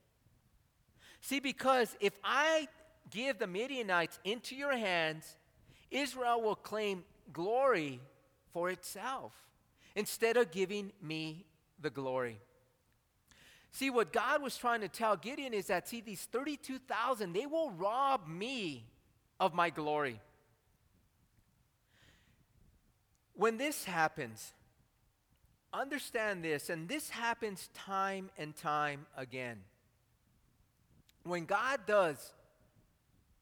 See, 1.21 1.41
because 1.41 1.97
if 2.01 2.13
I 2.25 2.69
give 3.11 3.39
the 3.39 3.47
Midianites 3.47 4.19
into 4.25 4.57
your 4.57 4.77
hands, 4.77 5.37
Israel 5.91 6.43
will 6.43 6.57
claim 6.57 7.05
glory 7.33 8.01
for 8.53 8.71
itself 8.71 9.33
instead 9.95 10.37
of 10.37 10.51
giving 10.51 10.93
me 11.01 11.47
the 11.81 11.91
glory. 11.91 12.41
See, 13.71 13.89
what 13.89 14.13
God 14.13 14.43
was 14.43 14.57
trying 14.57 14.81
to 14.83 14.89
tell 14.89 15.17
Gideon 15.17 15.55
is 15.55 15.69
that, 15.69 15.89
see, 15.89 16.01
these 16.01 16.27
32,000, 16.31 17.33
they 17.33 17.47
will 17.47 17.71
rob 17.71 18.27
me 18.27 18.85
of 19.41 19.55
my 19.55 19.71
glory. 19.71 20.21
When 23.43 23.57
this 23.57 23.83
happens, 23.83 24.53
understand 25.73 26.45
this, 26.45 26.71
and 26.71 26.89
this 26.89 27.11
happens 27.11 27.71
time 27.75 28.31
and 28.39 28.55
time 28.55 29.07
again. 29.17 29.63
When 31.25 31.45
God 31.45 31.81
does 31.85 32.35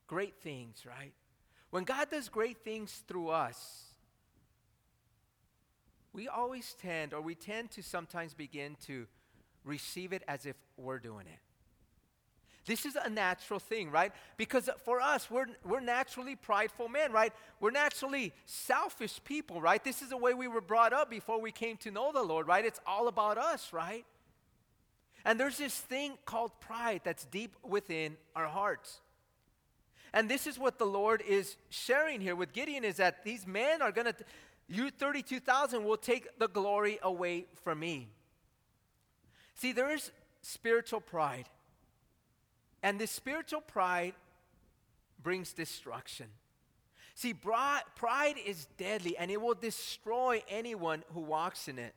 great 0.06 0.40
things, 0.40 0.86
right? 0.86 1.12
When 1.68 1.84
God 1.84 2.08
does 2.10 2.30
great 2.30 2.64
things 2.64 3.02
through 3.08 3.28
us, 3.28 3.92
we 6.14 6.28
always 6.28 6.74
tend, 6.80 7.12
or 7.12 7.20
we 7.20 7.34
tend 7.34 7.70
to 7.72 7.82
sometimes 7.82 8.32
begin 8.32 8.78
to 8.86 9.06
receive 9.66 10.14
it 10.14 10.22
as 10.26 10.46
if 10.46 10.56
we're 10.78 10.98
doing 10.98 11.26
it. 11.26 11.49
This 12.66 12.85
is 12.85 12.96
a 12.96 13.09
natural 13.09 13.59
thing, 13.59 13.90
right? 13.90 14.12
Because 14.37 14.68
for 14.85 15.01
us, 15.01 15.31
we're, 15.31 15.46
we're 15.64 15.81
naturally 15.81 16.37
prideful 16.37 16.88
men, 16.88 17.11
right? 17.11 17.33
We're 17.59 17.70
naturally 17.70 18.33
selfish 18.44 19.20
people, 19.25 19.61
right? 19.61 19.83
This 19.83 20.03
is 20.03 20.11
the 20.11 20.16
way 20.16 20.35
we 20.35 20.46
were 20.46 20.61
brought 20.61 20.92
up 20.92 21.09
before 21.11 21.40
we 21.40 21.53
came 21.53 21.79
to 21.79 21.90
know 21.90 22.12
the 22.12 22.23
Lord, 22.23 22.46
right? 22.46 22.64
It's 22.64 22.81
all 22.87 23.09
about 23.09 23.38
us, 23.38 23.73
right? 23.73 24.05
And 25.25 25.40
there's 25.40 25.59
this 25.59 25.75
thing 25.75 26.18
called 26.27 26.53
pride 26.61 27.01
that's 27.05 27.25
deep 27.27 27.57
within 27.62 28.16
our 28.37 28.49
hearts. 28.49 29.01
And 30.12 30.29
this 30.29 30.46
is 30.46 30.59
what 30.59 30.79
the 30.79 30.87
Lord 30.87 31.23
is 31.27 31.57
sharing 31.70 32.20
here 32.20 32.35
with 32.35 32.53
Gideon 32.53 32.85
is 32.85 32.96
that 32.96 33.25
these 33.25 33.46
men 33.46 33.81
are 33.81 33.92
going 33.92 34.07
to, 34.07 34.14
you 34.68 34.90
32,000 34.90 35.85
will 35.85 35.96
take 35.96 36.38
the 36.38 36.49
glory 36.49 36.99
away 37.03 37.46
from 37.62 37.81
me. 37.81 38.09
See, 39.55 39.73
there 39.73 39.94
is 39.94 40.11
spiritual 40.42 41.01
pride. 41.01 41.46
And 42.82 42.98
this 42.98 43.10
spiritual 43.10 43.60
pride 43.60 44.14
brings 45.22 45.52
destruction. 45.52 46.26
See, 47.14 47.34
pride 47.34 48.36
is 48.46 48.66
deadly 48.78 49.16
and 49.16 49.30
it 49.30 49.40
will 49.40 49.54
destroy 49.54 50.42
anyone 50.48 51.04
who 51.12 51.20
walks 51.20 51.68
in 51.68 51.78
it. 51.78 51.94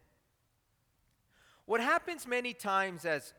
What 1.65 1.79
happens 1.79 2.27
many 2.27 2.53
times 2.53 3.05
as 3.05 3.33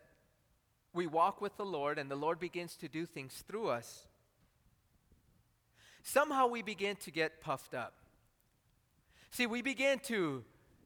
we 0.94 1.06
walk 1.06 1.42
with 1.42 1.56
the 1.58 1.64
Lord 1.64 1.98
and 1.98 2.10
the 2.10 2.16
Lord 2.16 2.40
begins 2.40 2.76
to 2.76 2.88
do 2.88 3.04
things 3.04 3.44
through 3.46 3.68
us, 3.68 4.06
somehow 6.02 6.46
we 6.46 6.62
begin 6.62 6.96
to 6.96 7.10
get 7.10 7.42
puffed 7.42 7.74
up. 7.74 7.92
See, 9.30 9.46
we 9.46 9.60
begin 9.60 9.98
to, 10.04 10.44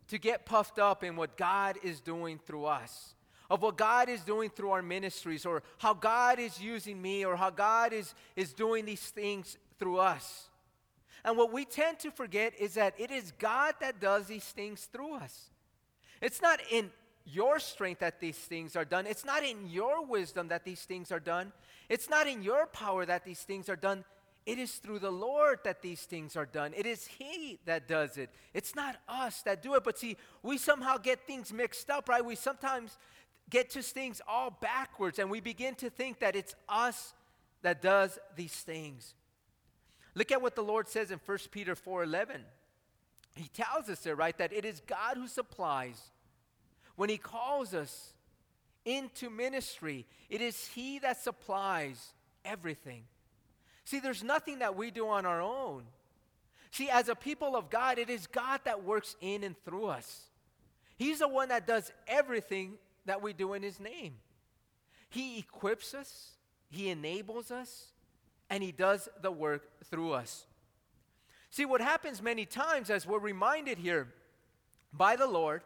to 0.08 0.18
get 0.18 0.46
puffed 0.46 0.80
up 0.80 1.04
in 1.04 1.14
what 1.14 1.36
God 1.36 1.76
is 1.84 2.00
doing 2.00 2.40
through 2.44 2.64
us 2.64 3.14
of 3.50 3.62
what 3.62 3.76
God 3.76 4.08
is 4.08 4.20
doing 4.20 4.50
through 4.50 4.70
our 4.70 4.82
ministries 4.82 5.46
or 5.46 5.62
how 5.78 5.94
God 5.94 6.38
is 6.38 6.60
using 6.60 7.00
me 7.00 7.24
or 7.24 7.36
how 7.36 7.50
God 7.50 7.92
is, 7.92 8.14
is 8.36 8.52
doing 8.52 8.84
these 8.84 9.00
things 9.00 9.56
through 9.78 9.98
us. 9.98 10.48
And 11.24 11.36
what 11.36 11.52
we 11.52 11.64
tend 11.64 11.98
to 12.00 12.10
forget 12.10 12.52
is 12.58 12.74
that 12.74 12.94
it 12.98 13.10
is 13.10 13.32
God 13.38 13.74
that 13.80 14.00
does 14.00 14.26
these 14.26 14.44
things 14.44 14.88
through 14.92 15.14
us. 15.14 15.50
It's 16.20 16.42
not 16.42 16.60
in 16.70 16.90
your 17.24 17.58
strength 17.58 18.00
that 18.00 18.20
these 18.20 18.38
things 18.38 18.76
are 18.76 18.84
done. 18.84 19.06
It's 19.06 19.24
not 19.24 19.44
in 19.44 19.68
your 19.68 20.04
wisdom 20.04 20.48
that 20.48 20.64
these 20.64 20.82
things 20.82 21.12
are 21.12 21.20
done. 21.20 21.52
It's 21.88 22.08
not 22.08 22.26
in 22.26 22.42
your 22.42 22.66
power 22.66 23.04
that 23.06 23.24
these 23.24 23.40
things 23.40 23.68
are 23.68 23.76
done. 23.76 24.04
It 24.46 24.58
is 24.58 24.76
through 24.76 25.00
the 25.00 25.10
Lord 25.10 25.58
that 25.64 25.82
these 25.82 26.02
things 26.02 26.34
are 26.34 26.46
done. 26.46 26.72
It 26.74 26.86
is 26.86 27.06
He 27.06 27.58
that 27.66 27.86
does 27.86 28.16
it. 28.16 28.30
It's 28.54 28.74
not 28.74 28.96
us 29.06 29.42
that 29.42 29.62
do 29.62 29.74
it. 29.74 29.84
But 29.84 29.98
see, 29.98 30.16
we 30.42 30.56
somehow 30.56 30.96
get 30.96 31.26
things 31.26 31.52
mixed 31.52 31.90
up, 31.90 32.08
right? 32.08 32.24
We 32.24 32.34
sometimes 32.34 32.96
get 33.50 33.70
to 33.70 33.82
things 33.82 34.20
all 34.28 34.50
backwards 34.50 35.18
and 35.18 35.30
we 35.30 35.40
begin 35.40 35.74
to 35.76 35.90
think 35.90 36.20
that 36.20 36.36
it's 36.36 36.54
us 36.68 37.14
that 37.62 37.82
does 37.82 38.18
these 38.36 38.54
things. 38.54 39.14
Look 40.14 40.32
at 40.32 40.42
what 40.42 40.54
the 40.54 40.62
Lord 40.62 40.88
says 40.88 41.10
in 41.10 41.18
1 41.18 41.38
Peter 41.50 41.74
4:11. 41.74 42.44
He 43.34 43.48
tells 43.48 43.88
us 43.88 44.00
there, 44.00 44.16
right, 44.16 44.36
that 44.38 44.52
it 44.52 44.64
is 44.64 44.80
God 44.80 45.16
who 45.16 45.28
supplies. 45.28 46.10
When 46.96 47.08
he 47.08 47.18
calls 47.18 47.72
us 47.72 48.14
into 48.84 49.30
ministry, 49.30 50.06
it 50.28 50.40
is 50.40 50.66
he 50.66 50.98
that 50.98 51.22
supplies 51.22 52.14
everything. 52.44 53.04
See, 53.84 54.00
there's 54.00 54.24
nothing 54.24 54.58
that 54.58 54.76
we 54.76 54.90
do 54.90 55.08
on 55.08 55.24
our 55.24 55.40
own. 55.40 55.84
See, 56.72 56.90
as 56.90 57.08
a 57.08 57.14
people 57.14 57.56
of 57.56 57.70
God, 57.70 57.98
it 57.98 58.10
is 58.10 58.26
God 58.26 58.60
that 58.64 58.82
works 58.82 59.14
in 59.20 59.44
and 59.44 59.56
through 59.64 59.86
us. 59.86 60.24
He's 60.96 61.20
the 61.20 61.28
one 61.28 61.48
that 61.48 61.66
does 61.66 61.92
everything 62.06 62.78
that 63.08 63.22
we 63.22 63.32
do 63.32 63.54
in 63.54 63.62
His 63.62 63.80
name. 63.80 64.14
He 65.10 65.38
equips 65.38 65.94
us, 65.94 66.32
He 66.70 66.90
enables 66.90 67.50
us, 67.50 67.88
and 68.48 68.62
He 68.62 68.72
does 68.72 69.08
the 69.20 69.30
work 69.30 69.68
through 69.90 70.12
us. 70.12 70.46
See, 71.50 71.64
what 71.64 71.80
happens 71.80 72.22
many 72.22 72.44
times, 72.44 72.90
as 72.90 73.06
we're 73.06 73.18
reminded 73.18 73.78
here 73.78 74.08
by 74.92 75.16
the 75.16 75.26
Lord, 75.26 75.62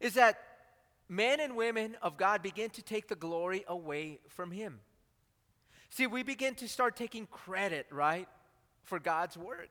is 0.00 0.14
that 0.14 0.38
men 1.08 1.40
and 1.40 1.56
women 1.56 1.96
of 2.02 2.16
God 2.16 2.42
begin 2.42 2.70
to 2.70 2.82
take 2.82 3.08
the 3.08 3.14
glory 3.14 3.64
away 3.68 4.18
from 4.28 4.50
Him. 4.50 4.80
See, 5.90 6.08
we 6.08 6.24
begin 6.24 6.56
to 6.56 6.68
start 6.68 6.96
taking 6.96 7.26
credit, 7.26 7.86
right, 7.92 8.28
for 8.82 8.98
God's 8.98 9.38
work. 9.38 9.70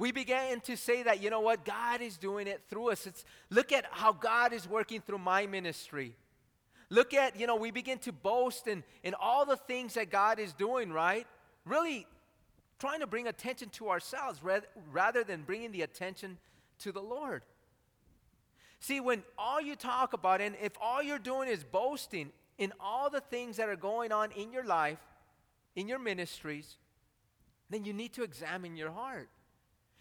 We 0.00 0.12
began 0.12 0.60
to 0.60 0.78
say 0.78 1.02
that, 1.02 1.22
you 1.22 1.28
know 1.28 1.40
what, 1.40 1.62
God 1.62 2.00
is 2.00 2.16
doing 2.16 2.46
it 2.46 2.62
through 2.70 2.92
us. 2.92 3.06
It's, 3.06 3.22
look 3.50 3.70
at 3.70 3.84
how 3.90 4.14
God 4.14 4.54
is 4.54 4.66
working 4.66 5.02
through 5.02 5.18
my 5.18 5.46
ministry. 5.46 6.16
Look 6.88 7.12
at, 7.12 7.38
you 7.38 7.46
know, 7.46 7.56
we 7.56 7.70
begin 7.70 7.98
to 7.98 8.10
boast 8.10 8.66
in, 8.66 8.82
in 9.02 9.12
all 9.20 9.44
the 9.44 9.58
things 9.58 9.92
that 9.94 10.10
God 10.10 10.38
is 10.38 10.54
doing, 10.54 10.90
right? 10.90 11.26
Really 11.66 12.06
trying 12.78 13.00
to 13.00 13.06
bring 13.06 13.28
attention 13.28 13.68
to 13.72 13.90
ourselves 13.90 14.42
rather, 14.42 14.66
rather 14.90 15.22
than 15.22 15.42
bringing 15.42 15.70
the 15.70 15.82
attention 15.82 16.38
to 16.78 16.92
the 16.92 17.02
Lord. 17.02 17.42
See, 18.78 19.00
when 19.00 19.22
all 19.36 19.60
you 19.60 19.76
talk 19.76 20.14
about, 20.14 20.40
and 20.40 20.56
if 20.62 20.72
all 20.80 21.02
you're 21.02 21.18
doing 21.18 21.50
is 21.50 21.62
boasting 21.62 22.32
in 22.56 22.72
all 22.80 23.10
the 23.10 23.20
things 23.20 23.58
that 23.58 23.68
are 23.68 23.76
going 23.76 24.12
on 24.12 24.32
in 24.32 24.50
your 24.50 24.64
life, 24.64 24.98
in 25.76 25.88
your 25.88 25.98
ministries, 25.98 26.78
then 27.68 27.84
you 27.84 27.92
need 27.92 28.14
to 28.14 28.22
examine 28.22 28.78
your 28.78 28.92
heart. 28.92 29.28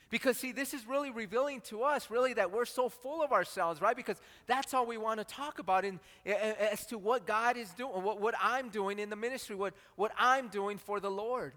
Because, 0.10 0.38
see, 0.38 0.52
this 0.52 0.74
is 0.74 0.88
really 0.88 1.12
revealing 1.12 1.62
to 1.62 1.84
us, 1.84 2.10
really, 2.10 2.34
that 2.34 2.52
we're 2.52 2.66
so 2.66 2.90
full 2.90 3.22
of 3.22 3.32
ourselves, 3.32 3.80
right? 3.80 3.96
Because 3.96 4.20
that's 4.48 4.74
all 4.74 4.88
we 4.88 4.98
want 4.98 5.20
to 5.20 5.24
talk 5.24 5.60
about 5.60 5.86
in, 5.86 6.00
as 6.26 6.86
to 6.88 6.98
what 6.98 7.28
God 7.28 7.58
is 7.58 7.70
doing, 7.72 7.92
what, 8.04 8.20
what 8.20 8.34
I'm 8.42 8.70
doing 8.70 8.98
in 8.98 9.12
the 9.12 9.16
ministry, 9.16 9.56
what, 9.56 9.76
what 9.96 10.12
I'm 10.18 10.48
doing 10.48 10.80
for 10.80 11.00
the 11.00 11.12
Lord. 11.12 11.54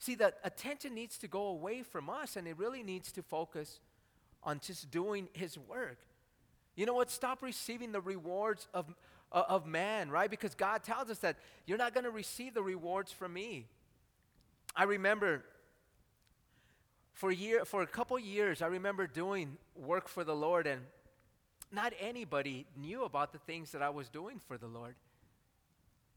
See, 0.00 0.16
the 0.16 0.34
attention 0.42 0.94
needs 0.94 1.16
to 1.18 1.28
go 1.28 1.46
away 1.46 1.82
from 1.82 2.10
us, 2.10 2.34
and 2.36 2.48
it 2.48 2.58
really 2.58 2.82
needs 2.82 3.12
to 3.12 3.22
focus 3.22 3.78
on 4.42 4.58
just 4.58 4.90
doing 4.90 5.28
His 5.34 5.56
work. 5.56 5.98
You 6.74 6.84
know 6.84 6.94
what? 6.94 7.12
Stop 7.12 7.42
receiving 7.42 7.92
the 7.92 8.00
rewards 8.00 8.66
of, 8.74 8.92
uh, 9.30 9.44
of 9.48 9.66
man, 9.66 10.10
right? 10.10 10.28
Because 10.28 10.56
God 10.56 10.82
tells 10.82 11.10
us 11.10 11.18
that 11.18 11.36
you're 11.64 11.78
not 11.78 11.94
going 11.94 12.04
to 12.04 12.10
receive 12.10 12.54
the 12.54 12.62
rewards 12.62 13.12
from 13.12 13.34
me. 13.34 13.66
I 14.74 14.82
remember 14.82 15.44
for 17.14 17.32
year, 17.32 17.64
for 17.64 17.82
a 17.82 17.86
couple 17.86 18.18
years, 18.18 18.60
I 18.60 18.66
remember 18.66 19.06
doing 19.06 19.56
work 19.74 20.08
for 20.08 20.24
the 20.24 20.34
Lord, 20.34 20.66
and 20.66 20.82
not 21.72 21.92
anybody 21.98 22.66
knew 22.76 23.04
about 23.04 23.32
the 23.32 23.38
things 23.38 23.72
that 23.72 23.80
I 23.80 23.90
was 23.90 24.08
doing 24.08 24.40
for 24.46 24.58
the 24.58 24.66
Lord, 24.66 24.96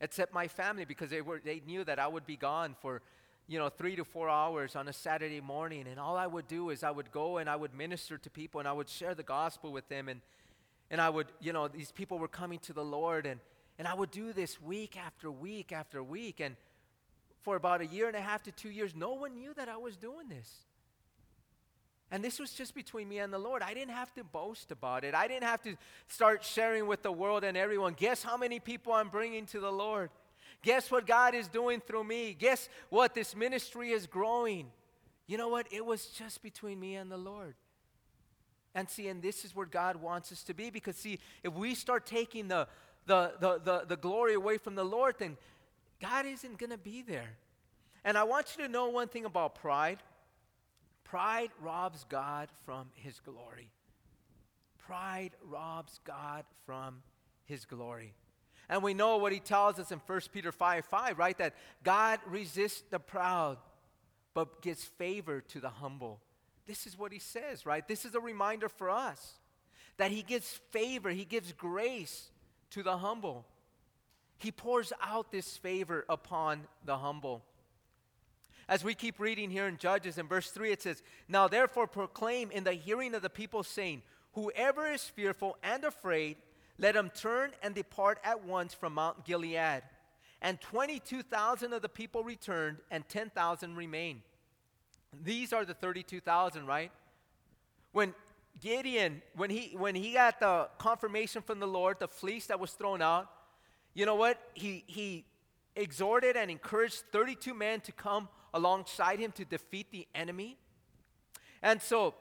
except 0.01 0.33
my 0.33 0.47
family, 0.47 0.83
because 0.83 1.09
they 1.09 1.21
were 1.21 1.39
they 1.43 1.61
knew 1.65 1.83
that 1.83 1.99
I 1.99 2.07
would 2.07 2.25
be 2.25 2.35
gone 2.35 2.75
for 2.81 3.01
you 3.47 3.57
know, 3.57 3.69
three 3.69 3.95
to 3.95 4.03
four 4.03 4.29
hours 4.29 4.75
on 4.75 4.87
a 4.89 4.93
Saturday 4.93 5.39
morning. 5.39 5.85
And 5.87 5.99
all 5.99 6.17
I 6.17 6.27
would 6.27 6.47
do 6.47 6.69
is 6.69 6.83
I 6.83 6.91
would 6.91 7.11
go 7.11 7.37
and 7.37 7.49
I 7.49 7.55
would 7.55 7.73
minister 7.73 8.17
to 8.17 8.29
people 8.29 8.59
and 8.59 8.67
I 8.67 8.73
would 8.73 8.89
share 8.89 9.15
the 9.15 9.23
gospel 9.23 9.71
with 9.71 9.87
them. 9.87 10.09
And, 10.09 10.19
and 10.91 10.99
I 10.99 11.09
would, 11.09 11.27
you 11.39 11.53
know, 11.53 11.69
these 11.69 11.91
people 11.91 12.19
were 12.19 12.27
coming 12.27 12.59
to 12.59 12.73
the 12.73 12.83
Lord. 12.83 13.25
And, 13.25 13.39
and 13.79 13.87
I 13.87 13.93
would 13.93 14.11
do 14.11 14.33
this 14.33 14.61
week 14.61 14.97
after 14.97 15.31
week 15.31 15.71
after 15.71 16.03
week. 16.03 16.41
And 16.41 16.57
for 17.41 17.55
about 17.55 17.79
a 17.79 17.85
year 17.85 18.07
and 18.07 18.17
a 18.17 18.21
half 18.21 18.43
to 18.43 18.51
two 18.51 18.69
years, 18.69 18.93
no 18.93 19.13
one 19.13 19.35
knew 19.35 19.53
that 19.53 19.69
I 19.69 19.77
was 19.77 19.95
doing 19.95 20.27
this. 20.27 20.66
And 22.09 22.23
this 22.23 22.39
was 22.39 22.51
just 22.53 22.73
between 22.73 23.09
me 23.09 23.19
and 23.19 23.33
the 23.33 23.37
Lord. 23.37 23.61
I 23.61 23.73
didn't 23.73 23.93
have 23.93 24.13
to 24.15 24.23
boast 24.23 24.71
about 24.71 25.03
it. 25.03 25.13
I 25.13 25.27
didn't 25.27 25.43
have 25.43 25.61
to 25.63 25.75
start 26.07 26.43
sharing 26.43 26.87
with 26.87 27.03
the 27.03 27.11
world 27.11 27.43
and 27.43 27.57
everyone. 27.57 27.93
Guess 27.93 28.23
how 28.23 28.37
many 28.37 28.59
people 28.59 28.93
I'm 28.93 29.09
bringing 29.09 29.45
to 29.47 29.59
the 29.59 29.71
Lord? 29.71 30.09
Guess 30.63 30.89
what 30.89 31.05
God 31.05 31.35
is 31.35 31.47
doing 31.49 31.81
through 31.81 32.05
me? 32.05 32.35
Guess 32.37 32.69
what? 32.89 33.13
This 33.13 33.35
ministry 33.35 33.91
is 33.91 34.07
growing. 34.07 34.67
You 35.27 35.37
know 35.37 35.49
what? 35.49 35.67
It 35.69 35.85
was 35.85 36.05
just 36.07 36.41
between 36.41 36.79
me 36.79 36.95
and 36.95 37.11
the 37.11 37.17
Lord. 37.17 37.55
And 38.73 38.89
see, 38.89 39.09
and 39.09 39.21
this 39.21 39.43
is 39.43 39.55
where 39.55 39.65
God 39.65 39.97
wants 39.97 40.31
us 40.31 40.43
to 40.43 40.53
be 40.53 40.69
because, 40.69 40.95
see, 40.95 41.19
if 41.43 41.53
we 41.53 41.75
start 41.75 42.05
taking 42.05 42.47
the, 42.47 42.67
the, 43.05 43.33
the, 43.39 43.59
the, 43.63 43.85
the 43.87 43.97
glory 43.97 44.35
away 44.35 44.57
from 44.57 44.75
the 44.75 44.83
Lord, 44.85 45.15
then 45.19 45.35
God 46.01 46.25
isn't 46.25 46.57
going 46.57 46.69
to 46.69 46.77
be 46.77 47.01
there. 47.01 47.31
And 48.05 48.17
I 48.17 48.23
want 48.23 48.55
you 48.55 48.65
to 48.65 48.71
know 48.71 48.87
one 48.87 49.09
thing 49.09 49.25
about 49.25 49.55
pride 49.55 50.01
pride 51.09 51.51
robs 51.61 52.05
God 52.09 52.49
from 52.65 52.87
his 52.95 53.19
glory. 53.19 53.71
Pride 54.77 55.31
robs 55.49 55.99
God 56.03 56.45
from 56.65 57.01
his 57.45 57.65
glory. 57.65 58.13
And 58.69 58.83
we 58.83 58.93
know 58.93 59.17
what 59.17 59.31
he 59.31 59.39
tells 59.39 59.79
us 59.79 59.91
in 59.91 60.01
1 60.05 60.21
Peter 60.33 60.51
5 60.51 60.85
5, 60.85 61.17
right? 61.17 61.37
That 61.37 61.55
God 61.83 62.19
resists 62.27 62.83
the 62.89 62.99
proud, 62.99 63.57
but 64.33 64.61
gives 64.61 64.83
favor 64.83 65.41
to 65.41 65.59
the 65.59 65.69
humble. 65.69 66.19
This 66.65 66.85
is 66.85 66.97
what 66.97 67.13
he 67.13 67.19
says, 67.19 67.65
right? 67.65 67.87
This 67.87 68.03
is 68.03 68.13
a 68.13 68.19
reminder 68.19 68.67
for 68.67 68.89
us 68.89 69.35
that 69.95 70.11
he 70.11 70.21
gives 70.21 70.59
favor, 70.71 71.09
he 71.09 71.25
gives 71.25 71.53
grace 71.53 72.29
to 72.71 72.83
the 72.83 72.97
humble. 72.97 73.45
He 74.37 74.51
pours 74.51 74.93
out 75.01 75.31
this 75.31 75.57
favor 75.57 76.05
upon 76.07 76.67
the 76.85 76.97
humble. 76.97 77.43
As 78.69 78.83
we 78.83 78.93
keep 78.93 79.19
reading 79.19 79.49
here 79.49 79.67
in 79.67 79.77
Judges, 79.77 80.17
in 80.17 80.27
verse 80.27 80.51
3, 80.51 80.71
it 80.71 80.81
says, 80.81 81.01
Now 81.27 81.47
therefore 81.47 81.87
proclaim 81.87 82.51
in 82.51 82.65
the 82.65 82.73
hearing 82.73 83.15
of 83.15 83.21
the 83.21 83.29
people, 83.29 83.63
saying, 83.63 84.01
Whoever 84.33 84.91
is 84.91 85.03
fearful 85.03 85.57
and 85.63 85.83
afraid, 85.83 86.35
let 86.77 86.95
him 86.95 87.09
turn 87.09 87.51
and 87.63 87.73
depart 87.73 88.19
at 88.23 88.43
once 88.43 88.73
from 88.73 88.93
Mount 88.93 89.23
Gilead. 89.25 89.83
And 90.41 90.61
22,000 90.61 91.73
of 91.73 91.81
the 91.81 91.89
people 91.89 92.23
returned, 92.23 92.77
and 92.91 93.07
10,000 93.07 93.75
remained. 93.75 94.21
These 95.23 95.53
are 95.53 95.65
the 95.65 95.73
32,000, 95.73 96.67
right? 96.67 96.91
When 97.93 98.13
Gideon, 98.59 99.21
when 99.35 99.49
he, 99.49 99.75
when 99.77 99.95
he 99.95 100.13
got 100.13 100.39
the 100.39 100.67
confirmation 100.77 101.41
from 101.41 101.59
the 101.59 101.67
Lord, 101.67 101.99
the 101.99 102.07
fleece 102.07 102.47
that 102.47 102.59
was 102.59 102.71
thrown 102.71 103.01
out, 103.01 103.29
you 103.93 104.05
know 104.05 104.15
what? 104.15 104.39
He, 104.53 104.83
he 104.87 105.25
exhorted 105.75 106.35
and 106.35 106.51
encouraged 106.51 107.03
32 107.11 107.53
men 107.53 107.81
to 107.81 107.91
come 107.91 108.27
alongside 108.53 109.19
him 109.19 109.31
to 109.33 109.45
defeat 109.45 109.91
the 109.91 110.07
enemy. 110.15 110.57
And 111.61 111.81
so 111.81 112.15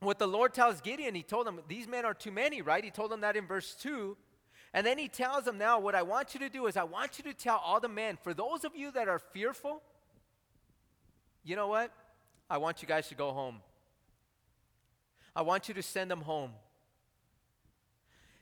what 0.00 0.18
the 0.18 0.26
Lord 0.26 0.52
tells 0.52 0.80
Gideon, 0.80 1.14
he 1.14 1.22
told 1.22 1.46
him, 1.46 1.60
These 1.68 1.88
men 1.88 2.04
are 2.04 2.14
too 2.14 2.30
many, 2.30 2.62
right? 2.62 2.84
He 2.84 2.90
told 2.90 3.12
him 3.12 3.20
that 3.22 3.36
in 3.36 3.46
verse 3.46 3.74
2. 3.80 4.16
And 4.74 4.86
then 4.86 4.98
he 4.98 5.08
tells 5.08 5.44
them, 5.44 5.58
Now, 5.58 5.80
what 5.80 5.94
I 5.94 6.02
want 6.02 6.34
you 6.34 6.40
to 6.40 6.48
do 6.48 6.66
is, 6.66 6.76
I 6.76 6.84
want 6.84 7.18
you 7.18 7.24
to 7.24 7.34
tell 7.34 7.56
all 7.56 7.80
the 7.80 7.88
men, 7.88 8.18
for 8.22 8.34
those 8.34 8.64
of 8.64 8.76
you 8.76 8.90
that 8.92 9.08
are 9.08 9.18
fearful, 9.18 9.82
you 11.44 11.56
know 11.56 11.68
what? 11.68 11.92
I 12.50 12.58
want 12.58 12.82
you 12.82 12.88
guys 12.88 13.08
to 13.08 13.14
go 13.14 13.32
home. 13.32 13.60
I 15.34 15.42
want 15.42 15.68
you 15.68 15.74
to 15.74 15.82
send 15.82 16.10
them 16.10 16.20
home. 16.20 16.52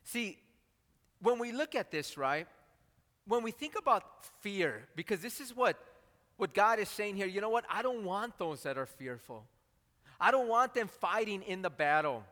See, 0.05 0.39
when 1.21 1.39
we 1.39 1.53
look 1.53 1.75
at 1.75 1.91
this, 1.91 2.19
right? 2.19 2.47
When 3.27 3.43
we 3.43 3.51
think 3.51 3.75
about 3.79 4.03
fear, 4.41 4.83
because 4.95 5.21
this 5.21 5.41
is 5.41 5.57
what, 5.57 5.79
what 6.37 6.55
God 6.55 6.79
is 6.79 6.89
saying 6.89 7.17
here, 7.17 7.27
you 7.27 7.41
know 7.41 7.49
what? 7.49 7.65
I 7.71 7.83
don't 7.83 8.05
want 8.05 8.39
those 8.39 8.63
that 8.65 8.77
are 8.77 8.87
fearful. 8.87 9.45
I 10.21 10.31
don't 10.31 10.49
want 10.49 10.75
them 10.75 10.89
fighting 10.89 11.43
in 11.43 11.63
the 11.63 11.71
battle. 11.71 12.25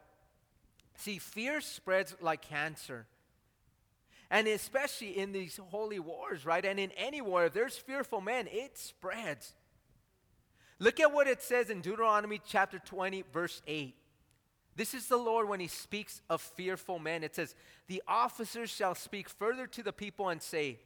See, 0.97 1.19
fear 1.19 1.61
spreads 1.61 2.15
like 2.21 2.43
cancer. 2.43 3.07
And 4.31 4.49
especially 4.49 5.19
in 5.19 5.33
these 5.33 5.61
holy 5.69 5.99
wars, 5.99 6.47
right? 6.47 6.65
And 6.65 6.81
in 6.81 6.91
any 6.93 7.21
war, 7.21 7.47
if 7.47 7.53
there's 7.53 7.77
fearful 7.77 8.21
men, 8.21 8.49
it 8.51 8.79
spreads. 8.79 9.53
Look 10.79 11.01
at 11.01 11.13
what 11.13 11.27
it 11.27 11.43
says 11.43 11.71
in 11.71 11.81
Deuteronomy 11.81 12.41
chapter 12.45 12.79
20, 12.79 13.25
verse 13.33 13.63
8. 13.67 13.95
This 14.75 14.95
is 14.95 15.07
the 15.07 15.19
Lord 15.19 15.49
when 15.49 15.61
he 15.61 15.69
speaks 15.69 16.23
of 16.31 16.41
fearful 16.41 16.99
men. 16.99 17.23
It 17.23 17.35
says, 17.35 17.55
The 17.89 18.03
officers 18.09 18.71
shall 18.71 18.95
speak 18.95 19.29
further 19.29 19.67
to 19.67 19.83
the 19.83 19.93
people 19.93 20.31
and 20.31 20.43
say, 20.43 20.79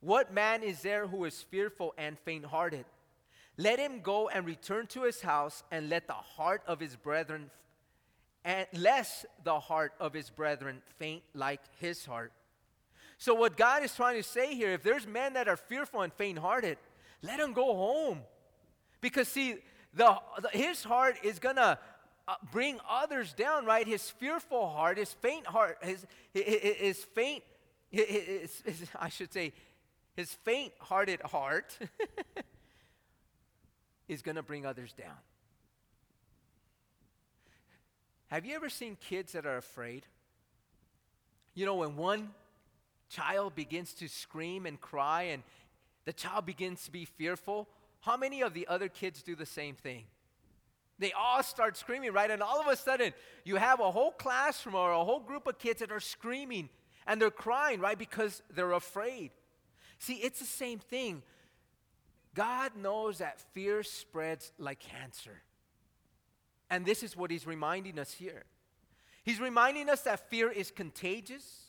What 0.00 0.32
man 0.32 0.62
is 0.62 0.82
there 0.82 1.06
who 1.06 1.24
is 1.24 1.42
fearful 1.42 1.94
and 1.98 2.18
faint 2.20 2.44
hearted? 2.44 2.84
Let 3.56 3.80
him 3.80 4.00
go 4.00 4.28
and 4.28 4.46
return 4.46 4.86
to 4.88 5.02
his 5.02 5.20
house, 5.20 5.64
and 5.72 5.88
let 5.88 6.06
the 6.06 6.12
heart 6.12 6.62
of 6.66 6.78
his 6.78 6.94
brethren, 6.94 7.50
and 8.44 8.66
lest 8.72 9.26
the 9.42 9.58
heart 9.58 9.92
of 9.98 10.12
his 10.12 10.30
brethren 10.30 10.80
faint 10.98 11.22
like 11.34 11.60
his 11.80 12.06
heart. 12.06 12.32
So, 13.18 13.34
what 13.34 13.56
God 13.56 13.82
is 13.82 13.92
trying 13.96 14.16
to 14.16 14.22
say 14.22 14.54
here, 14.54 14.70
if 14.70 14.84
there's 14.84 15.08
men 15.08 15.32
that 15.32 15.48
are 15.48 15.56
fearful 15.56 16.02
and 16.02 16.12
faint 16.12 16.38
hearted, 16.38 16.78
let 17.20 17.38
them 17.38 17.52
go 17.52 17.74
home. 17.74 18.20
Because, 19.00 19.26
see, 19.26 19.56
the, 19.92 20.16
the 20.40 20.50
his 20.50 20.84
heart 20.84 21.16
is 21.24 21.40
going 21.40 21.56
to 21.56 21.78
uh, 22.28 22.34
bring 22.52 22.78
others 22.88 23.32
down, 23.32 23.64
right? 23.64 23.86
His 23.86 24.08
fearful 24.08 24.68
heart, 24.68 24.98
his 24.98 25.12
faint 25.14 25.46
heart, 25.46 25.78
his, 25.82 26.06
his, 26.32 26.76
his 26.76 27.04
faint, 27.04 27.42
his, 27.90 28.62
his, 28.64 28.84
I 28.96 29.08
should 29.08 29.32
say, 29.32 29.52
his 30.18 30.34
faint 30.42 30.72
hearted 30.80 31.20
heart 31.20 31.78
is 34.08 34.20
going 34.20 34.34
to 34.34 34.42
bring 34.42 34.66
others 34.66 34.92
down. 34.92 35.14
Have 38.26 38.44
you 38.44 38.56
ever 38.56 38.68
seen 38.68 38.96
kids 38.96 39.34
that 39.34 39.46
are 39.46 39.58
afraid? 39.58 40.06
You 41.54 41.66
know, 41.66 41.76
when 41.76 41.94
one 41.94 42.30
child 43.08 43.54
begins 43.54 43.92
to 43.94 44.08
scream 44.08 44.66
and 44.66 44.80
cry 44.80 45.22
and 45.22 45.44
the 46.04 46.12
child 46.12 46.44
begins 46.44 46.82
to 46.86 46.90
be 46.90 47.04
fearful, 47.04 47.68
how 48.00 48.16
many 48.16 48.42
of 48.42 48.54
the 48.54 48.66
other 48.66 48.88
kids 48.88 49.22
do 49.22 49.36
the 49.36 49.46
same 49.46 49.76
thing? 49.76 50.02
They 50.98 51.12
all 51.12 51.44
start 51.44 51.76
screaming, 51.76 52.12
right? 52.12 52.28
And 52.28 52.42
all 52.42 52.60
of 52.60 52.66
a 52.66 52.74
sudden, 52.74 53.14
you 53.44 53.54
have 53.54 53.78
a 53.78 53.92
whole 53.92 54.10
classroom 54.10 54.74
or 54.74 54.90
a 54.90 55.04
whole 55.04 55.20
group 55.20 55.46
of 55.46 55.60
kids 55.60 55.78
that 55.78 55.92
are 55.92 56.00
screaming 56.00 56.70
and 57.06 57.22
they're 57.22 57.30
crying, 57.30 57.78
right? 57.78 57.96
Because 57.96 58.42
they're 58.52 58.72
afraid. 58.72 59.30
See, 59.98 60.14
it's 60.14 60.38
the 60.38 60.46
same 60.46 60.78
thing. 60.78 61.22
God 62.34 62.72
knows 62.76 63.18
that 63.18 63.40
fear 63.52 63.82
spreads 63.82 64.52
like 64.58 64.78
cancer. 64.78 65.42
And 66.70 66.84
this 66.84 67.02
is 67.02 67.16
what 67.16 67.30
he's 67.30 67.46
reminding 67.46 67.98
us 67.98 68.12
here. 68.12 68.44
He's 69.24 69.40
reminding 69.40 69.88
us 69.88 70.02
that 70.02 70.30
fear 70.30 70.50
is 70.50 70.70
contagious. 70.70 71.64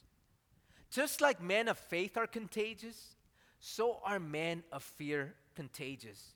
Just 0.92 1.22
like 1.22 1.42
men 1.42 1.68
of 1.68 1.78
faith 1.78 2.18
are 2.18 2.28
contagious, 2.28 3.16
so 3.60 4.00
are 4.04 4.20
men 4.20 4.64
of 4.72 4.84
fear 4.84 5.36
contagious. 5.56 6.34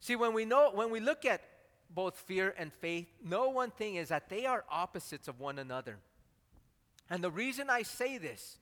See, 0.00 0.16
when 0.16 0.32
we 0.32 0.44
know 0.44 0.70
when 0.74 0.90
we 0.90 1.00
look 1.00 1.24
at 1.24 1.42
both 1.90 2.16
fear 2.16 2.54
and 2.58 2.72
faith, 2.72 3.06
know 3.22 3.50
one 3.50 3.70
thing 3.70 3.96
is 3.96 4.08
that 4.08 4.28
they 4.28 4.46
are 4.46 4.64
opposites 4.70 5.28
of 5.28 5.38
one 5.38 5.58
another. 5.58 5.98
And 7.10 7.22
the 7.22 7.30
reason 7.30 7.68
I 7.70 7.82
say 7.82 8.18
this 8.18 8.58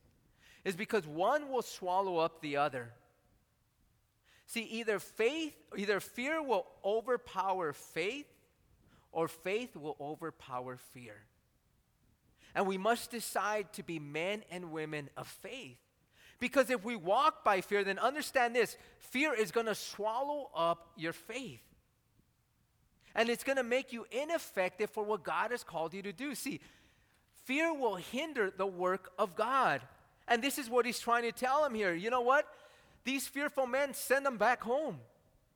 is 0.64 0.76
because 0.76 1.06
one 1.06 1.50
will 1.50 1.62
swallow 1.62 2.18
up 2.18 2.40
the 2.40 2.56
other. 2.56 2.92
See, 4.46 4.62
either 4.62 4.98
faith, 4.98 5.54
either 5.76 6.00
fear 6.00 6.42
will 6.42 6.66
overpower 6.84 7.72
faith, 7.72 8.26
or 9.12 9.28
faith 9.28 9.76
will 9.76 9.96
overpower 10.00 10.76
fear. 10.76 11.16
And 12.54 12.66
we 12.66 12.78
must 12.78 13.10
decide 13.10 13.72
to 13.74 13.82
be 13.82 13.98
men 13.98 14.42
and 14.50 14.72
women 14.72 15.08
of 15.16 15.28
faith. 15.28 15.78
Because 16.40 16.70
if 16.70 16.84
we 16.84 16.96
walk 16.96 17.44
by 17.44 17.60
fear, 17.60 17.84
then 17.84 17.98
understand 17.98 18.56
this 18.56 18.76
fear 18.98 19.32
is 19.34 19.50
going 19.52 19.66
to 19.66 19.74
swallow 19.74 20.50
up 20.54 20.90
your 20.96 21.12
faith. 21.12 21.60
And 23.14 23.28
it's 23.28 23.44
going 23.44 23.56
to 23.56 23.62
make 23.62 23.92
you 23.92 24.06
ineffective 24.10 24.90
for 24.90 25.04
what 25.04 25.22
God 25.22 25.50
has 25.50 25.62
called 25.62 25.94
you 25.94 26.02
to 26.02 26.12
do. 26.12 26.34
See, 26.34 26.60
fear 27.44 27.74
will 27.74 27.96
hinder 27.96 28.50
the 28.56 28.66
work 28.66 29.12
of 29.18 29.36
God. 29.36 29.80
And 30.30 30.40
this 30.40 30.56
is 30.56 30.70
what 30.70 30.86
he's 30.86 31.00
trying 31.00 31.24
to 31.24 31.32
tell 31.32 31.64
him 31.64 31.74
here. 31.74 31.92
You 31.92 32.08
know 32.08 32.20
what? 32.20 32.46
These 33.04 33.26
fearful 33.26 33.66
men 33.66 33.92
send 33.92 34.24
them 34.24 34.38
back 34.38 34.62
home. 34.62 34.98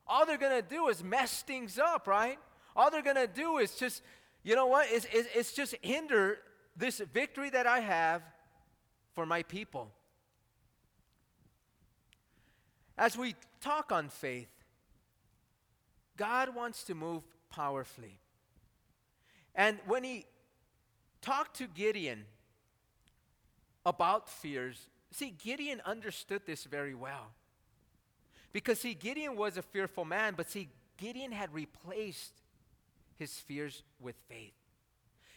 All 0.07 0.27
they're 0.27 0.37
going 0.37 0.61
to 0.61 0.69
do 0.69 0.89
is 0.89 1.03
mess 1.03 1.43
things 1.43 1.79
up, 1.79 2.09
right? 2.09 2.39
All 2.75 2.91
they're 2.91 3.01
going 3.01 3.17
to 3.17 3.29
do 3.29 3.59
is 3.59 3.77
just, 3.77 4.03
you 4.43 4.57
know 4.57 4.67
what? 4.67 4.89
It's, 4.91 5.07
it's, 5.13 5.29
it's 5.35 5.53
just 5.53 5.77
hinder 5.81 6.39
this 6.77 7.01
victory 7.13 7.51
that 7.51 7.67
I 7.67 7.79
have 7.81 8.23
for 9.15 9.25
my 9.25 9.45
people. 9.45 9.91
As 12.99 13.17
we 13.17 13.37
talk 13.61 13.93
on 13.93 14.09
faith, 14.09 14.49
God 16.17 16.55
wants 16.55 16.83
to 16.85 16.95
move 16.95 17.23
powerfully. 17.49 18.19
And 19.55 19.79
when 19.87 20.03
he 20.03 20.27
talked 21.23 21.57
to 21.59 21.69
Gideon 21.69 22.25
about 23.87 24.29
fears, 24.29 24.89
see, 25.13 25.31
Gideon 25.31 25.81
understood 25.85 26.43
this 26.47 26.65
very 26.65 26.95
well. 26.95 27.33
Because, 28.53 28.81
see, 28.81 28.95
Gideon 28.95 29.37
was 29.37 29.57
a 29.57 29.63
fearful 29.63 30.05
man, 30.05 30.35
but 30.37 30.51
see, 30.51 30.69
Gideon 30.97 31.33
had 31.33 31.53
replaced 31.53 32.33
his 33.17 33.33
fears 33.33 33.83
with 34.01 34.17
faith. 34.29 34.55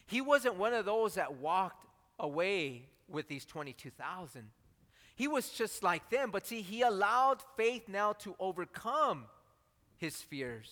He 0.06 0.22
wasn't 0.22 0.56
one 0.56 0.74
of 0.74 0.86
those 0.86 1.16
that 1.16 1.38
walked 1.38 1.86
away 2.20 2.84
with 3.10 3.28
these 3.28 3.46
22,000. 3.46 4.50
He 5.16 5.28
was 5.28 5.50
just 5.50 5.82
like 5.84 6.10
them, 6.10 6.30
but 6.32 6.46
see, 6.46 6.62
he 6.62 6.84
allowed 6.84 7.40
faith 7.56 7.90
now 7.90 8.14
to 8.14 8.36
overcome 8.40 9.26
his 9.98 10.16
fears. 10.22 10.72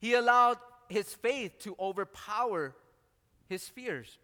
He 0.00 0.12
allowed 0.14 0.58
his 0.88 1.14
faith 1.14 1.58
to 1.60 1.74
overpower 1.80 2.76
his 3.48 3.66
fears. 3.68 4.18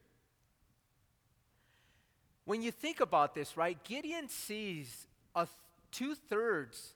When 2.51 2.63
you 2.63 2.73
think 2.73 2.99
about 2.99 3.37
this, 3.37 3.57
right, 3.57 3.79
Gideon 3.85 4.29
sees 4.29 5.07
a 5.37 5.47
th- 5.47 5.51
two 5.93 6.17
thirds 6.17 6.95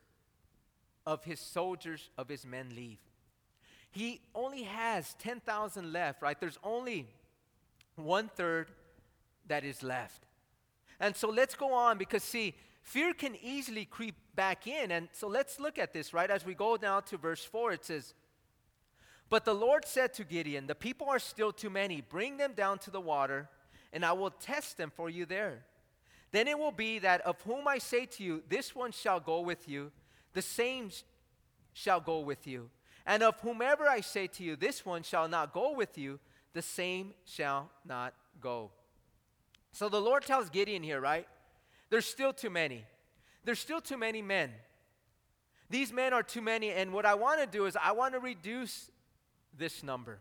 of 1.07 1.23
his 1.23 1.39
soldiers, 1.39 2.11
of 2.19 2.29
his 2.29 2.45
men 2.45 2.73
leave. 2.75 2.99
He 3.93 4.21
only 4.35 4.65
has 4.65 5.15
10,000 5.21 5.93
left, 5.93 6.23
right? 6.23 6.41
There's 6.41 6.59
only 6.65 7.07
one 7.95 8.31
third 8.35 8.73
that 9.47 9.63
is 9.63 9.85
left. 9.85 10.27
And 10.99 11.15
so 11.15 11.29
let's 11.29 11.55
go 11.55 11.73
on 11.73 11.99
because, 11.99 12.25
see, 12.25 12.57
fear 12.83 13.15
can 13.15 13.37
easily 13.41 13.85
creep 13.85 14.17
back 14.35 14.67
in. 14.67 14.91
And 14.91 15.09
so 15.13 15.29
let's 15.29 15.61
look 15.61 15.79
at 15.79 15.93
this, 15.93 16.13
right? 16.13 16.33
As 16.33 16.45
we 16.45 16.55
go 16.55 16.77
now 16.83 16.99
to 16.99 17.17
verse 17.17 17.45
4, 17.45 17.71
it 17.71 17.85
says, 17.85 18.15
But 19.31 19.45
the 19.45 19.55
Lord 19.55 19.85
said 19.85 20.15
to 20.15 20.25
Gideon, 20.25 20.67
The 20.67 20.75
people 20.75 21.09
are 21.09 21.21
still 21.21 21.53
too 21.53 21.71
many. 21.71 22.01
Bring 22.01 22.39
them 22.39 22.55
down 22.57 22.81
to 22.81 22.91
the 22.91 23.01
water, 23.01 23.49
and 23.95 24.05
I 24.05 24.13
will 24.13 24.31
test 24.31 24.77
them 24.77 24.93
for 24.95 25.09
you 25.09 25.25
there. 25.25 25.65
Then 26.33 26.49
it 26.49 26.59
will 26.59 26.73
be 26.73 26.99
that 26.99 27.21
of 27.21 27.41
whom 27.43 27.69
I 27.69 27.79
say 27.79 28.07
to 28.07 28.25
you, 28.25 28.43
This 28.49 28.75
one 28.75 28.91
shall 28.91 29.21
go 29.21 29.41
with 29.41 29.69
you, 29.69 29.93
the 30.35 30.43
same 30.43 30.91
shall 31.73 32.01
go 32.01 32.19
with 32.19 32.47
you. 32.47 32.69
And 33.07 33.23
of 33.23 33.39
whomever 33.41 33.85
I 33.85 34.01
say 34.01 34.27
to 34.27 34.43
you, 34.43 34.57
This 34.57 34.85
one 34.85 35.05
shall 35.05 35.29
not 35.29 35.55
go 35.55 35.73
with 35.73 35.97
you, 35.97 36.19
the 36.53 36.61
same 36.61 37.15
shall 37.25 37.71
not 37.87 38.15
go. 38.41 38.73
So 39.73 39.89
the 39.89 40.01
Lord 40.01 40.25
tells 40.25 40.51
Gideon 40.51 40.83
here, 40.83 41.01
right? 41.01 41.27
There's 41.89 42.07
still 42.07 42.33
too 42.33 42.51
many. 42.51 42.85
There's 43.45 43.61
still 43.61 43.81
too 43.81 43.97
many 43.97 44.23
men. 44.23 44.51
These 45.71 45.93
men 45.93 46.13
are 46.13 46.23
too 46.23 46.43
many, 46.43 46.71
and 46.71 46.93
what 46.93 47.07
I 47.07 47.15
want 47.15 47.41
to 47.41 47.47
do 47.47 47.67
is 47.67 47.77
I 47.81 47.93
want 47.93 48.15
to 48.15 48.21
reduce 48.21 48.91
this 49.57 49.83
number. 49.85 50.19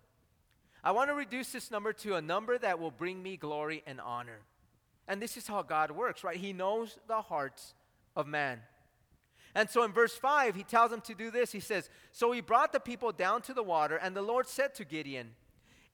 I 0.84 0.92
want 0.92 1.10
to 1.10 1.16
reduce 1.16 1.52
this 1.52 1.72
number 1.72 1.94
to 1.94 2.16
a 2.16 2.22
number 2.22 2.58
that 2.58 2.80
will 2.80 2.92
bring 2.92 3.24
me 3.24 3.38
glory 3.38 3.84
and 3.88 4.02
honor. 4.02 4.40
And 5.08 5.22
this 5.22 5.38
is 5.38 5.48
how 5.48 5.62
God 5.62 5.92
works, 5.92 6.24
right? 6.24 6.38
He 6.38 6.54
knows 6.54 6.98
the 7.08 7.22
hearts 7.22 7.74
of 8.16 8.28
man. 8.28 8.60
And 9.56 9.70
so 9.70 9.84
in 9.84 9.92
verse 9.92 10.16
5, 10.16 10.56
he 10.56 10.64
tells 10.64 10.92
them 10.92 11.02
to 11.02 11.14
do 11.14 11.30
this. 11.30 11.52
He 11.52 11.60
says, 11.60 11.90
So 12.12 12.32
he 12.32 12.42
brought 12.42 12.74
the 12.74 12.80
people 12.80 13.12
down 13.12 13.42
to 13.44 13.54
the 13.54 13.64
water, 13.64 13.96
and 13.96 14.16
the 14.16 14.22
Lord 14.22 14.48
said 14.48 14.74
to 14.76 14.86
Gideon, 14.86 15.36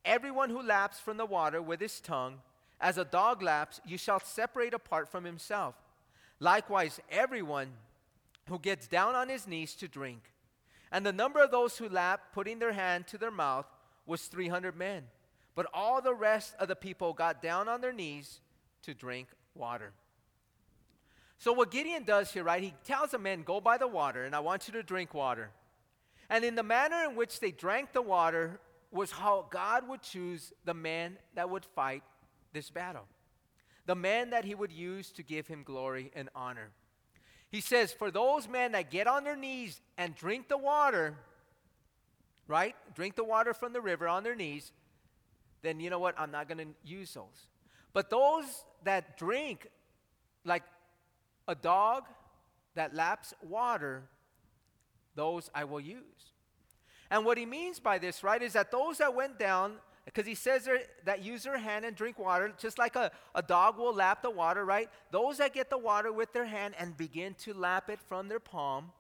Everyone 0.06 0.50
who 0.50 0.62
laps 0.62 1.00
from 1.00 1.18
the 1.18 1.26
water 1.26 1.62
with 1.62 1.82
his 1.82 2.00
tongue, 2.00 2.40
as 2.80 2.98
a 2.98 3.04
dog 3.04 3.44
laps, 3.44 3.82
you 3.86 3.98
shall 3.98 4.22
separate 4.22 4.74
apart 4.74 5.10
from 5.10 5.26
himself. 5.26 5.76
Likewise, 6.40 7.02
everyone 7.12 7.72
who 8.48 8.58
gets 8.58 8.88
down 8.88 9.16
on 9.16 9.28
his 9.28 9.46
knees 9.46 9.76
to 9.76 9.88
drink. 9.88 10.22
And 10.92 11.06
the 11.06 11.12
number 11.12 11.44
of 11.44 11.52
those 11.52 11.78
who 11.78 11.90
lap, 11.90 12.34
putting 12.34 12.60
their 12.60 12.72
hand 12.72 13.08
to 13.08 13.18
their 13.18 13.32
mouth, 13.32 13.66
was 14.10 14.24
300 14.24 14.76
men. 14.76 15.04
But 15.56 15.68
all 15.74 16.02
the 16.02 16.14
rest 16.14 16.56
of 16.60 16.68
the 16.68 16.76
people 16.76 17.14
got 17.14 17.42
down 17.42 17.70
on 17.70 17.82
their 17.82 17.94
knees 17.94 18.42
to 18.84 18.94
drink 18.94 19.28
water. 19.56 19.94
So, 21.38 21.54
what 21.54 21.72
Gideon 21.72 22.04
does 22.04 22.32
here, 22.32 22.44
right, 22.44 22.62
he 22.62 22.74
tells 22.84 23.12
the 23.12 23.20
men, 23.20 23.44
Go 23.44 23.62
by 23.62 23.78
the 23.78 23.88
water, 23.88 24.26
and 24.26 24.36
I 24.36 24.40
want 24.40 24.68
you 24.68 24.74
to 24.74 24.84
drink 24.84 25.14
water. 25.14 25.52
And 26.30 26.44
in 26.44 26.56
the 26.56 26.64
manner 26.64 27.06
in 27.10 27.16
which 27.16 27.40
they 27.40 27.52
drank 27.52 27.94
the 27.94 28.02
water, 28.02 28.60
was 28.92 29.12
how 29.12 29.46
God 29.50 29.88
would 29.88 30.02
choose 30.02 30.52
the 30.66 30.74
man 30.74 31.18
that 31.36 31.50
would 31.50 31.64
fight 31.64 32.04
this 32.54 32.70
battle, 32.70 33.06
the 33.86 33.96
man 33.96 34.32
that 34.32 34.46
he 34.46 34.56
would 34.56 34.72
use 34.72 35.12
to 35.12 35.24
give 35.24 35.48
him 35.48 35.64
glory 35.64 36.12
and 36.16 36.30
honor. 36.36 36.72
He 37.50 37.62
says, 37.62 37.92
For 37.92 38.12
those 38.12 38.48
men 38.48 38.74
that 38.74 38.92
get 38.92 39.08
on 39.08 39.24
their 39.24 39.36
knees 39.36 39.82
and 39.98 40.16
drink 40.16 40.48
the 40.48 40.58
water, 40.58 41.16
right? 42.50 42.76
Drink 42.96 43.16
the 43.16 43.24
water 43.24 43.54
from 43.54 43.72
the 43.72 43.80
river 43.80 44.08
on 44.08 44.24
their 44.24 44.36
knees, 44.36 44.74
then 45.62 45.80
you 45.80 45.90
know 45.90 46.00
what? 46.00 46.16
I'm 46.18 46.32
not 46.32 46.50
going 46.50 46.58
to 46.58 46.68
use 46.84 47.14
those. 47.14 47.48
But 47.94 48.10
those 48.10 48.46
that 48.84 49.18
drink 49.18 49.68
like 50.44 50.64
a 51.48 51.56
dog 51.56 52.06
that 52.76 52.96
laps 52.96 53.34
water, 53.42 54.04
those 55.16 55.50
I 55.54 55.64
will 55.64 55.80
use. 55.80 56.02
And 57.12 57.26
what 57.26 57.38
he 57.38 57.46
means 57.46 57.80
by 57.80 58.00
this, 58.00 58.24
right, 58.24 58.42
is 58.42 58.54
that 58.54 58.72
those 58.72 58.98
that 58.98 59.14
went 59.14 59.38
down, 59.38 59.74
because 60.06 60.26
he 60.26 60.36
says 60.36 60.68
that 61.06 61.24
use 61.24 61.44
their 61.44 61.58
hand 61.58 61.86
and 61.86 61.96
drink 61.96 62.18
water, 62.18 62.52
just 62.58 62.80
like 62.80 62.96
a, 62.96 63.12
a 63.36 63.42
dog 63.42 63.78
will 63.78 63.94
lap 63.94 64.22
the 64.24 64.30
water, 64.30 64.66
right? 64.66 64.90
Those 65.12 65.38
that 65.38 65.54
get 65.54 65.70
the 65.70 65.78
water 65.78 66.12
with 66.12 66.34
their 66.34 66.46
hand 66.46 66.74
and 66.80 66.98
begin 66.98 67.36
to 67.40 67.54
lap 67.54 67.90
it 67.90 68.00
from 68.08 68.28
their 68.28 68.40
palm 68.40 68.92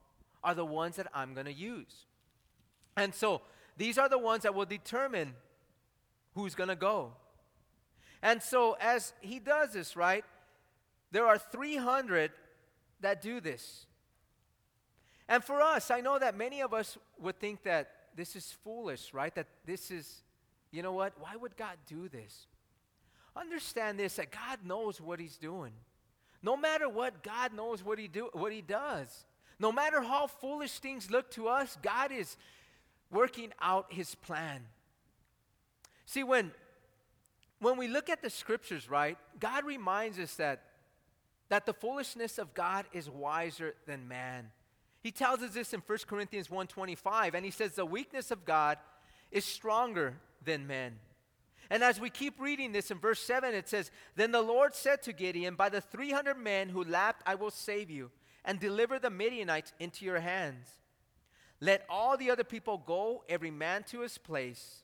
are 0.44 0.54
the 0.54 0.66
ones 0.66 0.98
that 0.98 1.08
I'm 1.14 1.34
going 1.34 1.46
to 1.46 1.54
use. 1.54 2.06
And 3.00 3.16
so 3.16 3.42
these 3.78 3.98
are 3.98 4.10
the 4.10 4.18
ones 4.18 4.44
that 4.44 4.54
will 4.54 4.66
determine 4.66 5.34
who's 6.36 6.54
going 6.54 6.68
to 6.68 6.76
go. 6.76 7.14
And 8.22 8.44
so 8.44 8.76
as 8.82 9.14
he 9.22 9.40
does 9.40 9.72
this, 9.72 9.96
right, 9.96 10.26
there 11.10 11.26
are 11.26 11.38
300 11.38 12.32
that 13.00 13.22
do 13.22 13.40
this. 13.40 13.86
And 15.30 15.42
for 15.42 15.62
us, 15.62 15.90
I 15.90 16.02
know 16.02 16.20
that 16.20 16.36
many 16.36 16.62
of 16.62 16.74
us 16.74 16.98
would 17.22 17.40
think 17.40 17.64
that 17.64 17.90
this 18.18 18.36
is 18.36 18.52
foolish, 18.66 19.14
right? 19.14 19.34
That 19.34 19.48
this 19.66 19.92
is, 19.92 20.24
you 20.72 20.84
know 20.84 20.92
what? 20.92 21.14
Why 21.18 21.38
would 21.38 21.56
God 21.56 21.78
do 21.88 22.10
this? 22.10 22.48
Understand 23.34 23.98
this 23.98 24.18
that 24.18 24.30
God 24.30 24.60
knows 24.66 25.00
what 25.00 25.22
He's 25.22 25.38
doing. 25.38 25.72
No 26.44 26.58
matter 26.58 26.90
what, 26.90 27.24
God 27.24 27.54
knows 27.54 27.82
what 27.82 27.98
He 27.98 28.10
do 28.10 28.30
what 28.34 28.52
He 28.52 28.62
does. 28.62 29.26
No 29.58 29.72
matter 29.72 30.02
how 30.02 30.28
foolish 30.28 30.80
things 30.80 31.10
look 31.10 31.32
to 31.32 31.48
us, 31.48 31.78
God 31.82 32.12
is 32.12 32.36
working 33.12 33.52
out 33.62 33.88
his 33.90 34.16
plan. 34.16 34.62
See, 36.06 36.24
when, 36.24 36.52
when 37.60 37.78
we 37.78 37.88
look 37.88 38.10
at 38.10 38.22
the 38.22 38.30
scriptures, 38.30 38.90
right, 38.90 39.18
God 39.40 39.66
reminds 39.66 40.20
us 40.20 40.36
that, 40.36 40.64
that 41.50 41.66
the 41.66 41.74
foolishness 41.74 42.38
of 42.38 42.54
God 42.54 42.86
is 42.94 43.10
wiser 43.10 43.76
than 43.86 44.08
man. 44.08 44.52
He 45.02 45.12
tells 45.12 45.42
us 45.42 45.54
this 45.54 45.74
in 45.74 45.82
1 45.86 45.98
Corinthians 46.08 46.50
1.25, 46.50 47.34
and 47.34 47.46
he 47.46 47.52
says, 47.52 47.74
the 47.74 47.86
weakness 47.86 48.32
of 48.32 48.46
God 48.46 48.78
is 49.32 49.46
stronger 49.46 50.16
than 50.44 50.68
men. 50.68 51.00
And 51.70 51.84
as 51.84 52.00
we 52.00 52.10
keep 52.10 52.40
reading 52.40 52.72
this 52.72 52.90
in 52.90 52.98
verse 52.98 53.22
7, 53.22 53.54
it 53.54 53.70
says, 53.70 53.92
Then 54.16 54.32
the 54.32 54.42
Lord 54.42 54.74
said 54.74 55.04
to 55.04 55.14
Gideon, 55.14 55.56
By 55.56 55.70
the 55.70 55.82
300 55.82 56.36
men 56.36 56.70
who 56.70 56.84
lapped, 56.84 57.22
I 57.28 57.36
will 57.36 57.52
save 57.52 57.92
you 57.92 58.10
and 58.44 58.60
deliver 58.60 58.98
the 58.98 59.12
Midianites 59.12 59.74
into 59.80 60.06
your 60.06 60.20
hands. 60.20 60.68
Let 61.62 61.86
all 61.90 62.16
the 62.18 62.32
other 62.32 62.44
people 62.44 62.82
go, 62.86 63.24
every 63.28 63.52
man 63.52 63.84
to 63.90 64.02
his 64.02 64.18
place. 64.18 64.84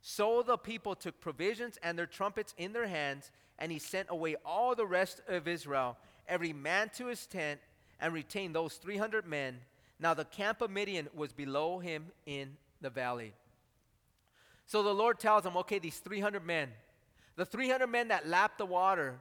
So 0.00 0.42
the 0.42 0.56
people 0.56 0.94
took 0.94 1.20
provisions 1.20 1.78
and 1.82 1.98
their 1.98 2.06
trumpets 2.06 2.54
in 2.56 2.72
their 2.72 2.86
hands, 2.86 3.30
and 3.58 3.70
he 3.70 3.78
sent 3.78 4.08
away 4.10 4.36
all 4.44 4.74
the 4.74 4.86
rest 4.86 5.20
of 5.28 5.48
Israel, 5.48 5.96
every 6.28 6.52
man 6.52 6.90
to 6.96 7.06
his 7.06 7.26
tent, 7.26 7.60
and 8.00 8.12
retained 8.12 8.54
those 8.54 8.74
300 8.74 9.26
men. 9.26 9.60
Now 9.98 10.14
the 10.14 10.24
camp 10.24 10.60
of 10.60 10.70
Midian 10.70 11.08
was 11.14 11.32
below 11.32 11.78
him 11.78 12.06
in 12.26 12.56
the 12.80 12.90
valley. 12.90 13.32
So 14.66 14.82
the 14.82 14.94
Lord 14.94 15.18
tells 15.18 15.44
him, 15.44 15.56
okay, 15.58 15.78
these 15.78 15.98
300 15.98 16.44
men, 16.44 16.70
the 17.36 17.44
300 17.44 17.86
men 17.86 18.08
that 18.08 18.28
lapped 18.28 18.58
the 18.58 18.66
water, 18.66 19.20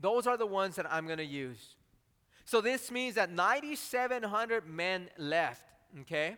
those 0.00 0.26
are 0.26 0.36
the 0.36 0.46
ones 0.46 0.76
that 0.76 0.90
I'm 0.92 1.06
going 1.06 1.18
to 1.18 1.24
use. 1.24 1.74
So 2.44 2.60
this 2.60 2.90
means 2.90 3.16
that 3.16 3.30
9,700 3.30 4.66
men 4.66 5.08
left, 5.18 5.62
okay? 6.00 6.36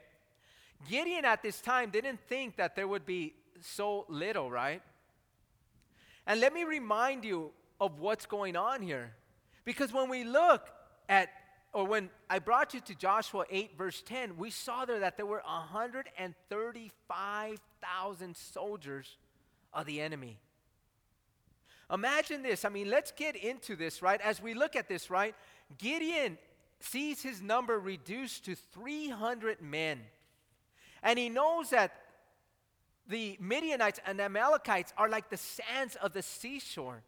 Gideon 0.88 1.24
at 1.24 1.42
this 1.42 1.60
time 1.60 1.90
didn't 1.90 2.20
think 2.28 2.56
that 2.56 2.76
there 2.76 2.88
would 2.88 3.04
be 3.04 3.34
so 3.60 4.06
little, 4.08 4.50
right? 4.50 4.80
And 6.26 6.40
let 6.40 6.54
me 6.54 6.64
remind 6.64 7.24
you 7.24 7.50
of 7.80 7.98
what's 7.98 8.26
going 8.26 8.56
on 8.56 8.82
here. 8.82 9.12
Because 9.64 9.92
when 9.92 10.08
we 10.08 10.24
look 10.24 10.68
at 11.08 11.28
or 11.72 11.84
when 11.84 12.10
I 12.28 12.40
brought 12.40 12.74
you 12.74 12.80
to 12.80 12.96
Joshua 12.96 13.44
8, 13.48 13.78
verse 13.78 14.02
10, 14.04 14.36
we 14.36 14.50
saw 14.50 14.84
there 14.84 14.98
that 15.00 15.16
there 15.16 15.26
were 15.26 15.40
135,000 15.44 18.36
soldiers 18.36 19.16
of 19.72 19.86
the 19.86 20.00
enemy. 20.00 20.40
Imagine 21.92 22.42
this. 22.42 22.64
I 22.64 22.70
mean, 22.70 22.90
let's 22.90 23.12
get 23.12 23.36
into 23.36 23.76
this, 23.76 24.02
right? 24.02 24.20
As 24.20 24.42
we 24.42 24.54
look 24.54 24.74
at 24.74 24.88
this, 24.88 25.10
right? 25.10 25.36
Gideon 25.78 26.38
sees 26.80 27.22
his 27.22 27.40
number 27.40 27.78
reduced 27.78 28.44
to 28.46 28.54
300 28.54 29.60
men. 29.60 30.00
And 31.02 31.18
he 31.18 31.28
knows 31.28 31.70
that 31.70 31.92
the 33.08 33.36
Midianites 33.40 34.00
and 34.06 34.20
Amalekites 34.20 34.92
are 34.96 35.08
like 35.08 35.30
the 35.30 35.36
sands 35.36 35.96
of 35.96 36.12
the 36.12 36.22
seashore. 36.22 37.02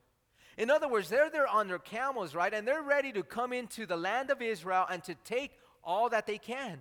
In 0.59 0.71
other 0.71 0.89
words, 0.89 1.09
they're 1.09 1.31
there 1.31 1.49
on 1.49 1.69
their 1.69 1.79
camels, 1.79 2.35
right? 2.35 2.53
And 2.53 2.67
they're 2.67 2.83
ready 2.83 3.13
to 3.13 3.23
come 3.23 3.53
into 3.53 3.87
the 3.87 3.97
land 3.97 4.31
of 4.31 4.43
Israel 4.43 4.87
and 4.91 5.03
to 5.05 5.15
take 5.25 5.53
all 5.83 6.09
that 6.11 6.27
they 6.27 6.39
can. 6.39 6.81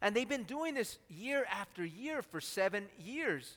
And 0.00 0.14
they've 0.14 0.28
been 0.28 0.44
doing 0.44 0.74
this 0.74 0.98
year 1.08 1.46
after 1.50 1.84
year 1.84 2.22
for 2.22 2.40
seven 2.40 2.86
years. 2.98 3.56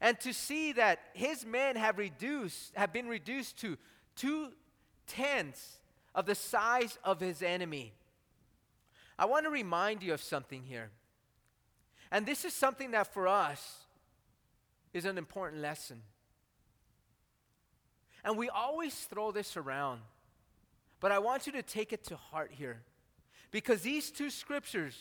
And 0.00 0.18
to 0.20 0.32
see 0.32 0.72
that 0.72 1.00
his 1.14 1.44
men 1.44 1.76
have 1.76 1.98
reduced, 1.98 2.74
have 2.76 2.92
been 2.92 3.08
reduced 3.08 3.58
to 3.60 3.78
two 4.16 4.48
tenths 5.06 5.78
of 6.14 6.26
the 6.26 6.34
size 6.34 6.98
of 7.04 7.20
his 7.20 7.42
enemy. 7.42 7.92
I 9.18 9.26
want 9.26 9.44
to 9.44 9.50
remind 9.50 10.02
you 10.02 10.12
of 10.14 10.22
something 10.22 10.62
here. 10.62 10.90
And 12.10 12.26
this 12.26 12.44
is 12.44 12.54
something 12.54 12.92
that 12.92 13.12
for 13.12 13.26
us 13.26 13.78
is 14.92 15.04
an 15.04 15.18
important 15.18 15.62
lesson. 15.62 16.02
And 18.24 18.38
we 18.38 18.48
always 18.48 18.94
throw 18.94 19.32
this 19.32 19.56
around. 19.56 20.00
But 21.00 21.12
I 21.12 21.18
want 21.18 21.46
you 21.46 21.52
to 21.52 21.62
take 21.62 21.92
it 21.92 22.04
to 22.04 22.16
heart 22.16 22.50
here. 22.52 22.80
Because 23.50 23.82
these 23.82 24.10
two 24.10 24.30
scriptures 24.30 24.96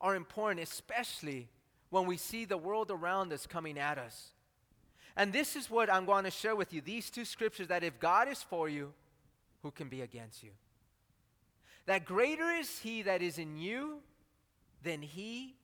are 0.00 0.14
important, 0.14 0.60
especially 0.60 1.48
when 1.90 2.06
we 2.06 2.16
see 2.16 2.44
the 2.44 2.56
world 2.56 2.90
around 2.90 3.32
us 3.32 3.46
coming 3.46 3.78
at 3.78 3.98
us. 3.98 4.32
And 5.16 5.32
this 5.32 5.56
is 5.56 5.70
what 5.70 5.92
I'm 5.92 6.04
going 6.04 6.24
to 6.24 6.30
share 6.30 6.56
with 6.56 6.72
you 6.72 6.80
these 6.80 7.10
two 7.10 7.24
scriptures 7.24 7.68
that 7.68 7.84
if 7.84 7.98
God 8.00 8.28
is 8.28 8.42
for 8.42 8.68
you, 8.68 8.92
who 9.62 9.70
can 9.70 9.88
be 9.88 10.02
against 10.02 10.42
you? 10.42 10.50
That 11.86 12.04
greater 12.04 12.50
is 12.50 12.78
he 12.78 13.02
that 13.02 13.22
is 13.22 13.38
in 13.38 13.56
you 13.56 13.98
than 14.82 15.02
he 15.02 15.56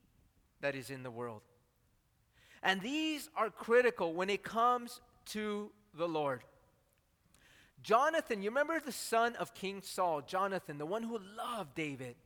that 0.60 0.74
is 0.74 0.90
in 0.90 1.02
the 1.02 1.10
world. 1.10 1.42
And 2.62 2.80
these 2.80 3.28
are 3.36 3.50
critical 3.50 4.12
when 4.12 4.30
it 4.30 4.42
comes 4.42 5.00
to 5.26 5.70
the 5.94 6.08
Lord. 6.08 6.42
Jonathan, 7.82 8.42
you 8.42 8.50
remember 8.50 8.80
the 8.80 8.92
son 8.92 9.36
of 9.36 9.54
King 9.54 9.82
Saul, 9.82 10.22
Jonathan, 10.22 10.78
the 10.78 10.86
one 10.86 11.04
who 11.04 11.20
loved 11.36 11.74
David. 11.74 12.16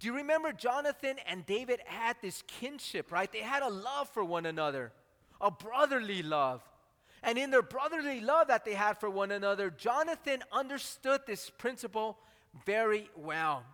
Do 0.00 0.06
you 0.06 0.14
remember 0.14 0.52
Jonathan 0.52 1.16
and 1.26 1.46
David 1.46 1.80
had 1.84 2.16
this 2.20 2.42
kinship, 2.46 3.12
right? 3.12 3.30
They 3.30 3.40
had 3.40 3.62
a 3.62 3.68
love 3.68 4.08
for 4.08 4.24
one 4.24 4.46
another, 4.46 4.92
a 5.40 5.50
brotherly 5.50 6.22
love. 6.22 6.67
And 7.22 7.38
in 7.38 7.50
their 7.50 7.62
brotherly 7.62 8.20
love 8.20 8.48
that 8.48 8.64
they 8.64 8.74
had 8.74 8.98
for 8.98 9.10
one 9.10 9.30
another, 9.30 9.70
Jonathan 9.70 10.42
understood 10.52 11.22
this 11.26 11.50
principle 11.50 12.18
very 12.64 13.10
well. 13.16 13.64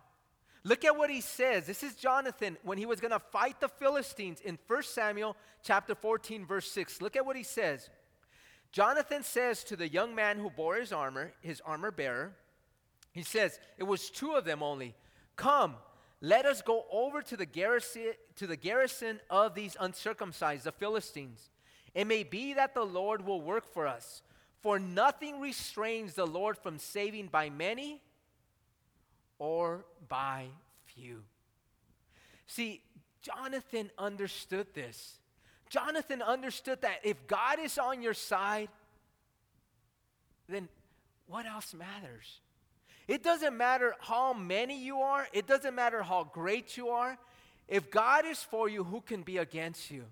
Look 0.63 0.83
at 0.83 0.97
what 0.97 1.11
he 1.11 1.21
says. 1.21 1.67
This 1.67 1.83
is 1.83 1.93
Jonathan 1.95 2.57
when 2.63 2.79
he 2.79 2.87
was 2.87 2.99
going 2.99 3.11
to 3.11 3.19
fight 3.19 3.59
the 3.59 3.69
Philistines 3.69 4.41
in 4.41 4.57
1 4.65 4.83
Samuel 4.83 5.37
chapter 5.63 5.93
14 5.93 6.45
verse 6.45 6.71
6. 6.71 7.01
Look 7.01 7.15
at 7.15 7.25
what 7.25 7.35
he 7.35 7.43
says. 7.43 7.89
Jonathan 8.71 9.23
says 9.23 9.63
to 9.65 9.75
the 9.75 9.87
young 9.87 10.15
man 10.15 10.37
who 10.37 10.49
bore 10.49 10.75
his 10.75 10.91
armor, 10.91 11.31
his 11.39 11.61
armor 11.61 11.91
bearer, 11.91 12.33
he 13.13 13.23
says, 13.23 13.59
It 13.77 13.83
was 13.83 14.09
two 14.09 14.33
of 14.33 14.43
them 14.43 14.61
only. 14.63 14.95
Come, 15.35 15.75
let 16.19 16.45
us 16.45 16.61
go 16.61 16.85
over 16.91 17.21
to 17.21 17.37
the 17.37 17.45
garrison, 17.45 18.13
to 18.35 18.47
the 18.47 18.57
garrison 18.57 19.21
of 19.29 19.55
these 19.55 19.77
uncircumcised, 19.79 20.63
the 20.65 20.71
Philistines. 20.71 21.49
It 21.95 22.05
may 22.05 22.23
be 22.23 22.53
that 22.53 22.75
the 22.75 22.85
Lord 22.85 23.25
will 23.25 23.41
work 23.41 23.65
for 23.73 23.87
us, 23.87 24.21
for 24.61 24.77
nothing 24.77 25.39
restrains 25.39 26.13
the 26.13 26.27
Lord 26.27 26.57
from 26.57 26.77
saving 26.77 27.27
by 27.27 27.49
many 27.49 28.01
or 29.39 29.85
by 30.09 30.47
few. 30.83 31.23
See, 32.47 32.81
Jonathan 33.21 33.89
understood 33.97 34.67
this. 34.73 35.19
Jonathan 35.69 36.21
understood 36.21 36.81
that 36.81 36.99
if 37.03 37.25
God 37.27 37.59
is 37.59 37.77
on 37.77 38.01
your 38.01 38.13
side, 38.13 38.69
then 40.47 40.67
what 41.27 41.45
else 41.45 41.73
matters? 41.73 42.41
It 43.07 43.23
doesn't 43.23 43.55
matter 43.55 43.95
how 43.99 44.33
many 44.33 44.83
you 44.83 44.99
are, 44.99 45.27
it 45.31 45.47
doesn't 45.47 45.73
matter 45.73 46.03
how 46.03 46.25
great 46.25 46.75
you 46.75 46.89
are. 46.89 47.17
If 47.67 47.89
God 47.89 48.25
is 48.25 48.43
for 48.43 48.69
you, 48.69 48.83
who 48.83 49.01
can 49.01 49.23
be 49.23 49.37
against 49.37 49.89
you? 49.89 50.05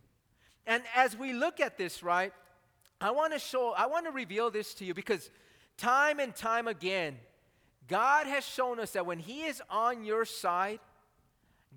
And 0.66 0.84
as 0.95 1.18
we 1.18 1.34
look 1.34 1.59
at 1.59 1.78
this, 1.78 2.03
right, 2.03 2.34
I 3.01 3.11
want 3.11 3.34
to 3.34 3.39
show, 3.39 3.74
I 3.78 3.88
want 3.88 4.05
to 4.05 4.11
reveal 4.11 4.49
this 4.49 4.74
to 4.76 4.86
you 4.86 4.93
because 4.93 5.30
time 5.78 6.20
and 6.20 6.36
time 6.36 6.68
again, 6.68 7.18
God 7.88 8.28
has 8.28 8.45
shown 8.45 8.80
us 8.80 8.91
that 8.91 9.05
when 9.05 9.20
He 9.20 9.43
is 9.43 9.61
on 9.70 10.05
your 10.05 10.26
side, 10.26 10.80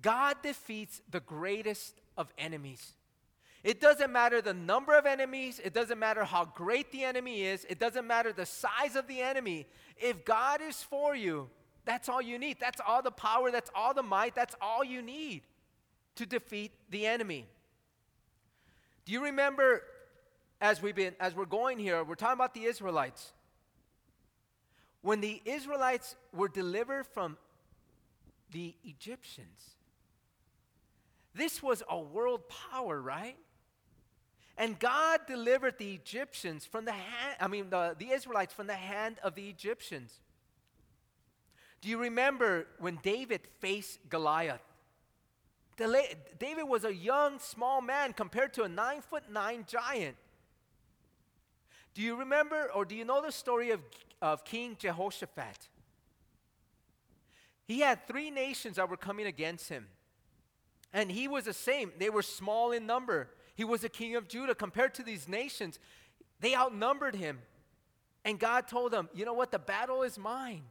God 0.01 0.37
defeats 0.41 1.01
the 1.09 1.19
greatest 1.19 1.99
of 2.17 2.31
enemies. 2.37 2.93
It 3.63 3.81
doesn't 3.81 4.11
matter 4.11 4.41
the 4.41 4.53
number 4.53 4.97
of 4.97 5.05
enemies, 5.05 5.59
it 5.61 5.73
doesn't 5.73 5.99
matter 5.99 6.23
how 6.23 6.45
great 6.45 6.91
the 6.91 7.03
enemy 7.03 7.43
is, 7.43 7.65
it 7.69 7.79
doesn't 7.79 8.07
matter 8.07 8.31
the 8.31 8.45
size 8.45 8.95
of 8.95 9.07
the 9.07 9.19
enemy. 9.19 9.67
If 9.97 10.23
God 10.23 10.61
is 10.61 10.81
for 10.83 11.15
you, 11.15 11.49
that's 11.83 12.09
all 12.09 12.21
you 12.21 12.37
need. 12.37 12.57
That's 12.59 12.81
all 12.85 13.01
the 13.01 13.11
power, 13.11 13.49
that's 13.49 13.71
all 13.73 13.93
the 13.93 14.03
might, 14.03 14.35
that's 14.35 14.55
all 14.61 14.83
you 14.83 15.01
need 15.01 15.41
to 16.15 16.25
defeat 16.25 16.71
the 16.89 17.07
enemy. 17.07 17.47
Do 19.07 19.13
you 19.13 19.23
remember 19.23 19.83
as 20.59 20.81
we've 20.81 20.93
been 20.93 21.15
as 21.21 21.33
we're 21.33 21.45
going 21.45 21.79
here, 21.79 22.03
we're 22.03 22.15
talking 22.15 22.33
about 22.33 22.53
the 22.53 22.65
Israelites. 22.65 23.31
When 25.01 25.21
the 25.21 25.41
Israelites 25.45 26.17
were 26.33 26.49
delivered 26.49 27.07
from 27.07 27.37
the 28.51 28.75
Egyptians. 28.83 29.75
This 31.33 31.63
was 31.63 31.83
a 31.89 31.97
world 31.97 32.41
power, 32.49 33.01
right? 33.01 33.37
And 34.57 34.77
God 34.77 35.21
delivered 35.25 35.77
the 35.77 35.93
Egyptians 35.93 36.65
from 36.65 36.83
the 36.83 36.91
hand, 36.91 37.37
I 37.39 37.47
mean, 37.47 37.69
the, 37.69 37.95
the 37.97 38.09
Israelites 38.09 38.53
from 38.53 38.67
the 38.67 38.73
hand 38.73 39.19
of 39.23 39.35
the 39.35 39.47
Egyptians. 39.47 40.19
Do 41.79 41.87
you 41.87 41.97
remember 41.99 42.67
when 42.79 42.99
David 43.01 43.41
faced 43.61 44.09
Goliath? 44.09 44.66
David 45.77 46.63
was 46.63 46.83
a 46.83 46.93
young, 46.93 47.39
small 47.39 47.81
man 47.81 48.13
compared 48.13 48.53
to 48.55 48.63
a 48.63 48.69
nine 48.69 49.01
foot 49.01 49.23
nine 49.31 49.65
giant. 49.67 50.15
Do 51.93 52.01
you 52.01 52.15
remember 52.15 52.69
or 52.73 52.85
do 52.85 52.95
you 52.95 53.05
know 53.05 53.21
the 53.21 53.31
story 53.31 53.71
of, 53.71 53.81
of 54.21 54.43
King 54.43 54.75
Jehoshaphat? 54.79 55.69
He 57.67 57.79
had 57.81 58.07
three 58.07 58.31
nations 58.31 58.77
that 58.77 58.89
were 58.89 58.97
coming 58.97 59.25
against 59.25 59.69
him. 59.69 59.87
And 60.93 61.11
he 61.11 61.27
was 61.27 61.43
the 61.43 61.53
same. 61.53 61.91
They 61.99 62.09
were 62.09 62.21
small 62.21 62.71
in 62.71 62.85
number. 62.85 63.29
He 63.55 63.63
was 63.63 63.83
a 63.83 63.89
king 63.89 64.15
of 64.15 64.27
Judah. 64.27 64.55
Compared 64.55 64.93
to 64.95 65.03
these 65.03 65.27
nations, 65.27 65.79
they 66.39 66.55
outnumbered 66.55 67.15
him. 67.15 67.39
And 68.23 68.39
God 68.39 68.67
told 68.67 68.93
him, 68.93 69.09
You 69.13 69.25
know 69.25 69.33
what? 69.33 69.51
The 69.51 69.59
battle 69.59 70.03
is 70.03 70.17
mine. 70.17 70.63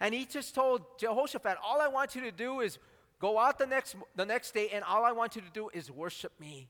And 0.00 0.14
he 0.14 0.24
just 0.24 0.54
told 0.54 0.82
Jehoshaphat, 0.98 1.56
All 1.64 1.80
I 1.80 1.88
want 1.88 2.14
you 2.14 2.20
to 2.22 2.32
do 2.32 2.60
is 2.60 2.78
go 3.24 3.38
out 3.38 3.58
the 3.58 3.66
next, 3.66 3.96
the 4.14 4.26
next 4.26 4.52
day, 4.52 4.68
and 4.70 4.84
all 4.84 5.02
I 5.02 5.12
want 5.12 5.34
you 5.34 5.40
to 5.40 5.48
do 5.48 5.70
is 5.72 5.90
worship 5.90 6.38
me. 6.38 6.68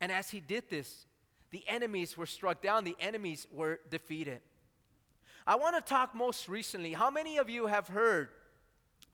And 0.00 0.10
as 0.10 0.30
he 0.30 0.40
did 0.40 0.64
this, 0.68 1.06
the 1.52 1.62
enemies 1.68 2.16
were 2.16 2.26
struck 2.26 2.60
down, 2.60 2.82
the 2.82 2.96
enemies 2.98 3.46
were 3.52 3.78
defeated. 3.88 4.40
I 5.46 5.54
want 5.54 5.76
to 5.76 5.80
talk 5.80 6.12
most 6.12 6.48
recently. 6.48 6.92
How 6.92 7.08
many 7.08 7.36
of 7.36 7.48
you 7.48 7.68
have 7.68 7.86
heard 7.86 8.30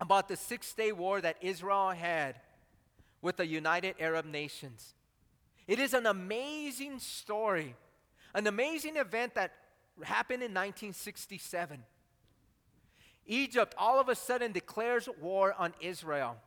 about 0.00 0.28
the 0.28 0.36
six 0.36 0.72
day 0.72 0.92
war 0.92 1.20
that 1.20 1.36
Israel 1.42 1.90
had 1.90 2.36
with 3.20 3.36
the 3.36 3.46
United 3.46 3.96
Arab 4.00 4.24
Nations? 4.24 4.94
It 5.66 5.78
is 5.78 5.92
an 5.92 6.06
amazing 6.06 7.00
story, 7.00 7.76
an 8.32 8.46
amazing 8.46 8.96
event 8.96 9.34
that 9.34 9.52
happened 10.02 10.42
in 10.42 10.52
1967. 10.52 11.82
Egypt 13.26 13.74
all 13.76 14.00
of 14.00 14.08
a 14.08 14.14
sudden 14.14 14.52
declares 14.52 15.06
war 15.20 15.54
on 15.58 15.74
Israel. 15.82 16.38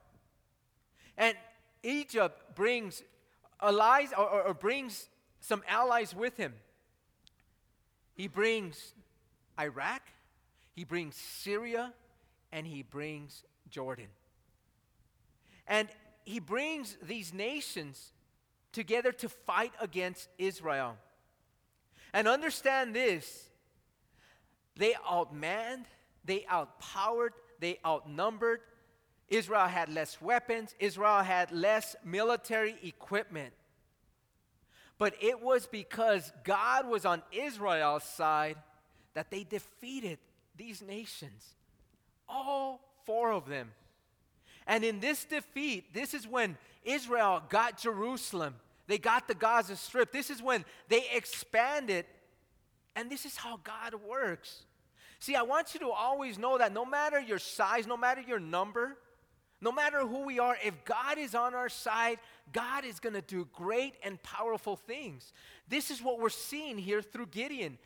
And 1.18 1.36
Egypt 1.84 2.56
brings 2.56 3.04
allies 3.62 4.10
or, 4.18 4.30
or, 4.48 4.54
brings 4.54 5.08
some 5.40 5.64
allies 5.68 6.14
with 6.14 6.38
him. 6.38 6.54
He 8.14 8.28
brings 8.28 8.94
Iraq, 9.60 10.02
he 10.74 10.84
brings 10.84 11.16
Syria, 11.16 11.94
and 12.52 12.68
he 12.68 12.82
brings 12.82 13.44
Jordan. 13.70 14.08
And 15.68 15.88
he 16.26 16.40
brings 16.40 16.98
these 17.02 17.34
nations 17.34 18.12
together 18.72 19.12
to 19.12 19.30
fight 19.30 19.72
against 19.80 20.28
Israel. 20.38 20.98
And 22.14 22.28
understand 22.28 22.96
this 22.96 23.50
they 24.76 24.94
outmanned, 25.10 25.86
they 26.26 26.46
outpowered, 26.52 27.34
they 27.60 27.80
outnumbered. 27.86 28.62
Israel 29.30 29.68
had 29.68 29.90
less 29.90 30.22
weapons, 30.22 30.76
Israel 30.80 31.24
had 31.24 31.52
less 31.52 31.96
military 32.04 32.76
equipment. 32.84 33.54
But 34.98 35.16
it 35.22 35.42
was 35.42 35.68
because 35.68 36.32
God 36.44 36.88
was 36.88 37.06
on 37.06 37.22
Israel's 37.32 38.04
side 38.04 38.58
that 39.14 39.30
they 39.30 39.44
defeated 39.44 40.20
these 40.56 40.82
nations. 40.82 41.56
All 42.30 42.80
four 43.06 43.32
of 43.32 43.48
them. 43.48 43.72
And 44.68 44.84
in 44.84 45.00
this 45.00 45.26
defeat, 45.26 45.94
this 45.94 46.14
is 46.14 46.28
when 46.28 46.58
Israel 46.84 47.42
got 47.50 47.78
Jerusalem. 47.78 48.56
They 48.88 48.98
got 48.98 49.28
the 49.28 49.36
Gaza 49.36 49.76
Strip. 49.76 50.12
This 50.12 50.30
is 50.30 50.42
when 50.42 50.64
they 50.88 51.04
expanded. 51.14 52.06
And 52.96 53.10
this 53.10 53.26
is 53.26 53.36
how 53.36 53.60
God 53.64 53.96
works. 54.08 54.64
See, 55.20 55.36
I 55.36 55.42
want 55.42 55.74
you 55.74 55.80
to 55.82 55.90
always 55.90 56.38
know 56.38 56.58
that 56.58 56.74
no 56.74 56.86
matter 56.86 57.20
your 57.20 57.40
size, 57.40 57.86
no 57.86 57.98
matter 57.98 58.22
your 58.22 58.40
number, 58.40 58.98
no 59.62 59.72
matter 59.72 60.02
who 60.02 60.26
we 60.26 60.40
are, 60.40 60.58
if 60.64 60.84
God 60.86 61.18
is 61.18 61.34
on 61.34 61.56
our 61.56 61.70
side, 61.70 62.20
God 62.52 62.86
is 62.86 63.00
going 63.00 63.14
to 63.14 63.22
do 63.22 63.48
great 63.54 63.96
and 64.04 64.22
powerful 64.22 64.76
things. 64.76 65.32
This 65.68 65.90
is 65.92 66.02
what 66.02 66.20
we're 66.20 66.30
seeing 66.30 66.78
here 66.78 67.02
through 67.02 67.28
Gideon. 67.28 67.78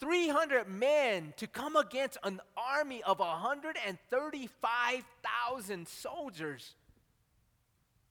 300 0.00 0.68
men 0.68 1.34
to 1.36 1.46
come 1.46 1.76
against 1.76 2.16
an 2.22 2.40
army 2.56 3.02
of 3.02 3.18
135,000 3.18 5.88
soldiers. 5.88 6.74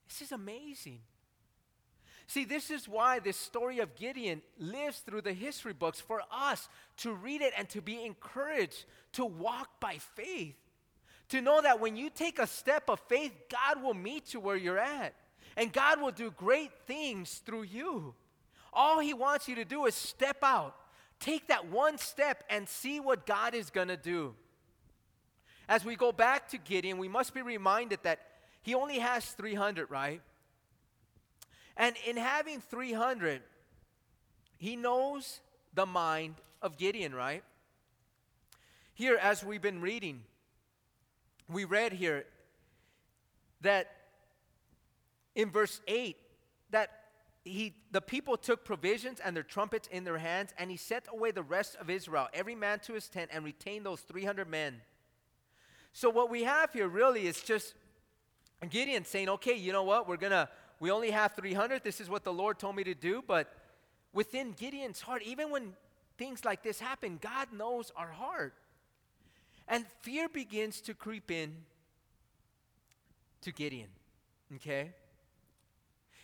This 0.08 0.22
is 0.22 0.32
amazing. 0.32 1.00
See, 2.28 2.44
this 2.44 2.70
is 2.70 2.88
why 2.90 3.20
this 3.20 3.38
story 3.38 3.80
of 3.80 3.96
Gideon 3.96 4.42
lives 4.60 5.00
through 5.00 5.22
the 5.22 5.34
history 5.34 5.72
books 5.72 6.02
for 6.02 6.22
us 6.30 6.68
to 6.98 7.14
read 7.14 7.42
it 7.42 7.54
and 7.58 7.70
to 7.70 7.82
be 7.82 8.04
encouraged 8.04 8.84
to 9.14 9.24
walk 9.26 9.80
by 9.80 10.00
faith. 10.16 10.58
To 11.30 11.42
know 11.42 11.62
that 11.62 11.80
when 11.80 11.98
you 11.98 12.10
take 12.10 12.40
a 12.40 12.48
step 12.48 12.90
of 12.90 13.00
faith, 13.08 13.34
God 13.50 13.84
will 13.84 13.94
meet 13.94 14.34
you 14.34 14.40
where 14.40 14.56
you're 14.56 14.80
at. 14.80 15.14
And 15.58 15.74
God 15.74 16.02
will 16.02 16.12
do 16.12 16.32
great 16.32 16.72
things 16.86 17.42
through 17.46 17.64
you. 17.64 18.14
All 18.72 19.00
He 19.00 19.14
wants 19.14 19.48
you 19.48 19.56
to 19.56 19.66
do 19.66 19.86
is 19.86 19.96
step 19.96 20.38
out, 20.44 20.76
take 21.20 21.48
that 21.48 21.68
one 21.68 21.98
step, 21.98 22.44
and 22.50 22.70
see 22.70 23.00
what 23.00 23.26
God 23.26 23.56
is 23.56 23.70
going 23.70 23.88
to 23.88 23.98
do. 23.98 24.36
As 25.68 25.84
we 25.84 25.96
go 25.96 26.12
back 26.12 26.48
to 26.50 26.58
Gideon, 26.58 26.98
we 26.98 27.10
must 27.10 27.34
be 27.34 27.42
reminded 27.42 28.00
that 28.04 28.20
he 28.62 28.74
only 28.74 29.00
has 29.00 29.26
300, 29.26 29.90
right? 29.90 30.22
And 31.76 31.96
in 32.06 32.18
having 32.18 32.62
300, 32.62 33.42
he 34.58 34.76
knows 34.76 35.40
the 35.74 35.86
mind 35.86 36.36
of 36.62 36.78
Gideon, 36.78 37.14
right? 37.14 37.44
Here, 38.94 39.18
as 39.22 39.44
we've 39.44 39.62
been 39.62 39.82
reading, 39.82 40.24
we 41.50 41.66
read 41.66 41.94
here 41.94 42.26
that 43.62 43.92
in 45.36 45.50
verse 45.52 45.82
8 45.88 46.18
that 46.72 46.90
he, 47.44 47.74
the 47.92 48.02
people 48.02 48.38
took 48.38 48.66
provisions 48.66 49.20
and 49.24 49.36
their 49.36 49.44
trumpets 49.44 49.88
in 49.88 50.04
their 50.04 50.18
hands, 50.18 50.54
and 50.58 50.70
he 50.70 50.78
sent 50.78 51.06
away 51.12 51.32
the 51.32 51.44
rest 51.44 51.76
of 51.78 51.90
Israel, 51.90 52.28
every 52.34 52.56
man 52.56 52.80
to 52.80 52.94
his 52.94 53.08
tent, 53.08 53.30
and 53.34 53.46
retained 53.46 53.86
those 53.86 54.02
300 54.02 54.50
men. 54.50 54.82
So, 55.94 56.10
what 56.10 56.30
we 56.30 56.44
have 56.44 56.74
here 56.74 56.88
really 56.88 57.26
is 57.26 57.42
just 57.42 57.74
Gideon 58.70 59.06
saying, 59.06 59.30
okay, 59.30 59.56
you 59.56 59.72
know 59.72 59.84
what, 59.84 60.08
we're 60.08 60.18
going 60.18 60.32
to, 60.32 60.50
we 60.80 60.92
only 60.92 61.12
have 61.12 61.34
300. 61.34 61.84
This 61.84 62.02
is 62.02 62.10
what 62.10 62.24
the 62.24 62.34
Lord 62.34 62.60
told 62.60 62.76
me 62.76 62.84
to 62.84 62.94
do. 62.94 63.24
But 63.26 63.52
within 64.14 64.52
Gideon's 64.52 65.02
heart, 65.02 65.24
even 65.24 65.50
when 65.50 65.74
things 66.18 66.44
like 66.44 66.64
this 66.64 66.80
happen, 66.80 67.18
God 67.22 67.48
knows 67.54 67.92
our 67.96 68.12
heart. 68.12 68.54
And 69.68 69.86
fear 70.02 70.30
begins 70.30 70.82
to 70.82 70.94
creep 70.94 71.30
in 71.30 71.56
to 73.42 73.52
Gideon. 73.52 73.90
Okay? 74.56 74.92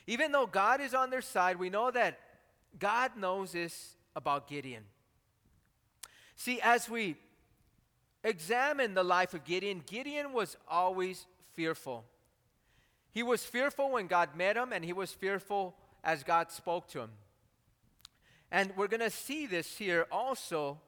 Even 0.07 0.31
though 0.31 0.45
God 0.45 0.81
is 0.81 0.93
on 0.93 1.09
their 1.09 1.21
side, 1.21 1.57
we 1.57 1.69
know 1.69 1.91
that 1.91 2.19
God 2.79 3.11
knows 3.17 3.51
this 3.51 3.95
about 4.15 4.47
Gideon. 4.47 4.83
See, 6.35 6.59
as 6.61 6.89
we 6.89 7.15
examine 8.23 8.93
the 8.93 9.03
life 9.03 9.33
of 9.33 9.43
Gideon, 9.43 9.83
Gideon 9.85 10.33
was 10.33 10.57
always 10.67 11.25
fearful. 11.53 12.05
He 13.11 13.23
was 13.23 13.43
fearful 13.43 13.91
when 13.91 14.07
God 14.07 14.35
met 14.35 14.57
him, 14.57 14.73
and 14.73 14.83
he 14.83 14.93
was 14.93 15.11
fearful 15.11 15.75
as 16.03 16.23
God 16.23 16.51
spoke 16.51 16.87
to 16.89 17.01
him. 17.01 17.11
And 18.51 18.71
we're 18.75 18.87
going 18.87 19.01
to 19.01 19.09
see 19.09 19.45
this 19.45 19.77
here 19.77 20.05
also 20.11 20.79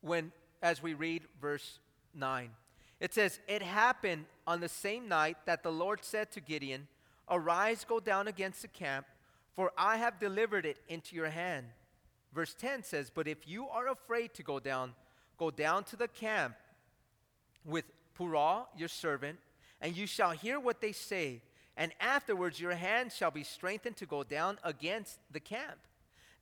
when 0.00 0.32
as 0.62 0.82
we 0.82 0.94
read 0.94 1.22
verse 1.40 1.78
9. 2.14 2.50
It 3.00 3.12
says, 3.12 3.40
It 3.48 3.62
happened 3.62 4.26
on 4.46 4.60
the 4.60 4.68
same 4.68 5.08
night 5.08 5.36
that 5.46 5.62
the 5.62 5.72
Lord 5.72 6.04
said 6.04 6.30
to 6.32 6.40
Gideon, 6.40 6.86
Arise, 7.28 7.84
go 7.84 7.98
down 8.00 8.28
against 8.28 8.62
the 8.62 8.68
camp, 8.68 9.06
for 9.54 9.72
I 9.76 9.96
have 9.96 10.20
delivered 10.20 10.64
it 10.64 10.78
into 10.88 11.16
your 11.16 11.30
hand. 11.30 11.66
Verse 12.32 12.54
10 12.54 12.84
says, 12.84 13.10
But 13.12 13.26
if 13.26 13.46
you 13.46 13.68
are 13.68 13.88
afraid 13.88 14.34
to 14.34 14.42
go 14.42 14.60
down, 14.60 14.94
go 15.36 15.50
down 15.50 15.84
to 15.84 15.96
the 15.96 16.08
camp 16.08 16.54
with 17.64 17.84
Purah, 18.18 18.66
your 18.76 18.88
servant, 18.88 19.38
and 19.80 19.96
you 19.96 20.06
shall 20.06 20.30
hear 20.30 20.60
what 20.60 20.80
they 20.80 20.92
say, 20.92 21.42
and 21.76 21.92
afterwards 22.00 22.60
your 22.60 22.74
hand 22.74 23.12
shall 23.12 23.30
be 23.30 23.42
strengthened 23.42 23.96
to 23.96 24.06
go 24.06 24.22
down 24.22 24.58
against 24.62 25.18
the 25.30 25.40
camp. 25.40 25.78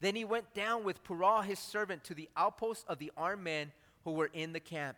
Then 0.00 0.14
he 0.14 0.24
went 0.24 0.54
down 0.54 0.84
with 0.84 1.04
Purah, 1.04 1.44
his 1.44 1.58
servant, 1.58 2.04
to 2.04 2.14
the 2.14 2.28
outpost 2.36 2.84
of 2.88 2.98
the 2.98 3.12
armed 3.16 3.44
men 3.44 3.72
who 4.04 4.12
were 4.12 4.30
in 4.32 4.52
the 4.52 4.60
camp. 4.60 4.96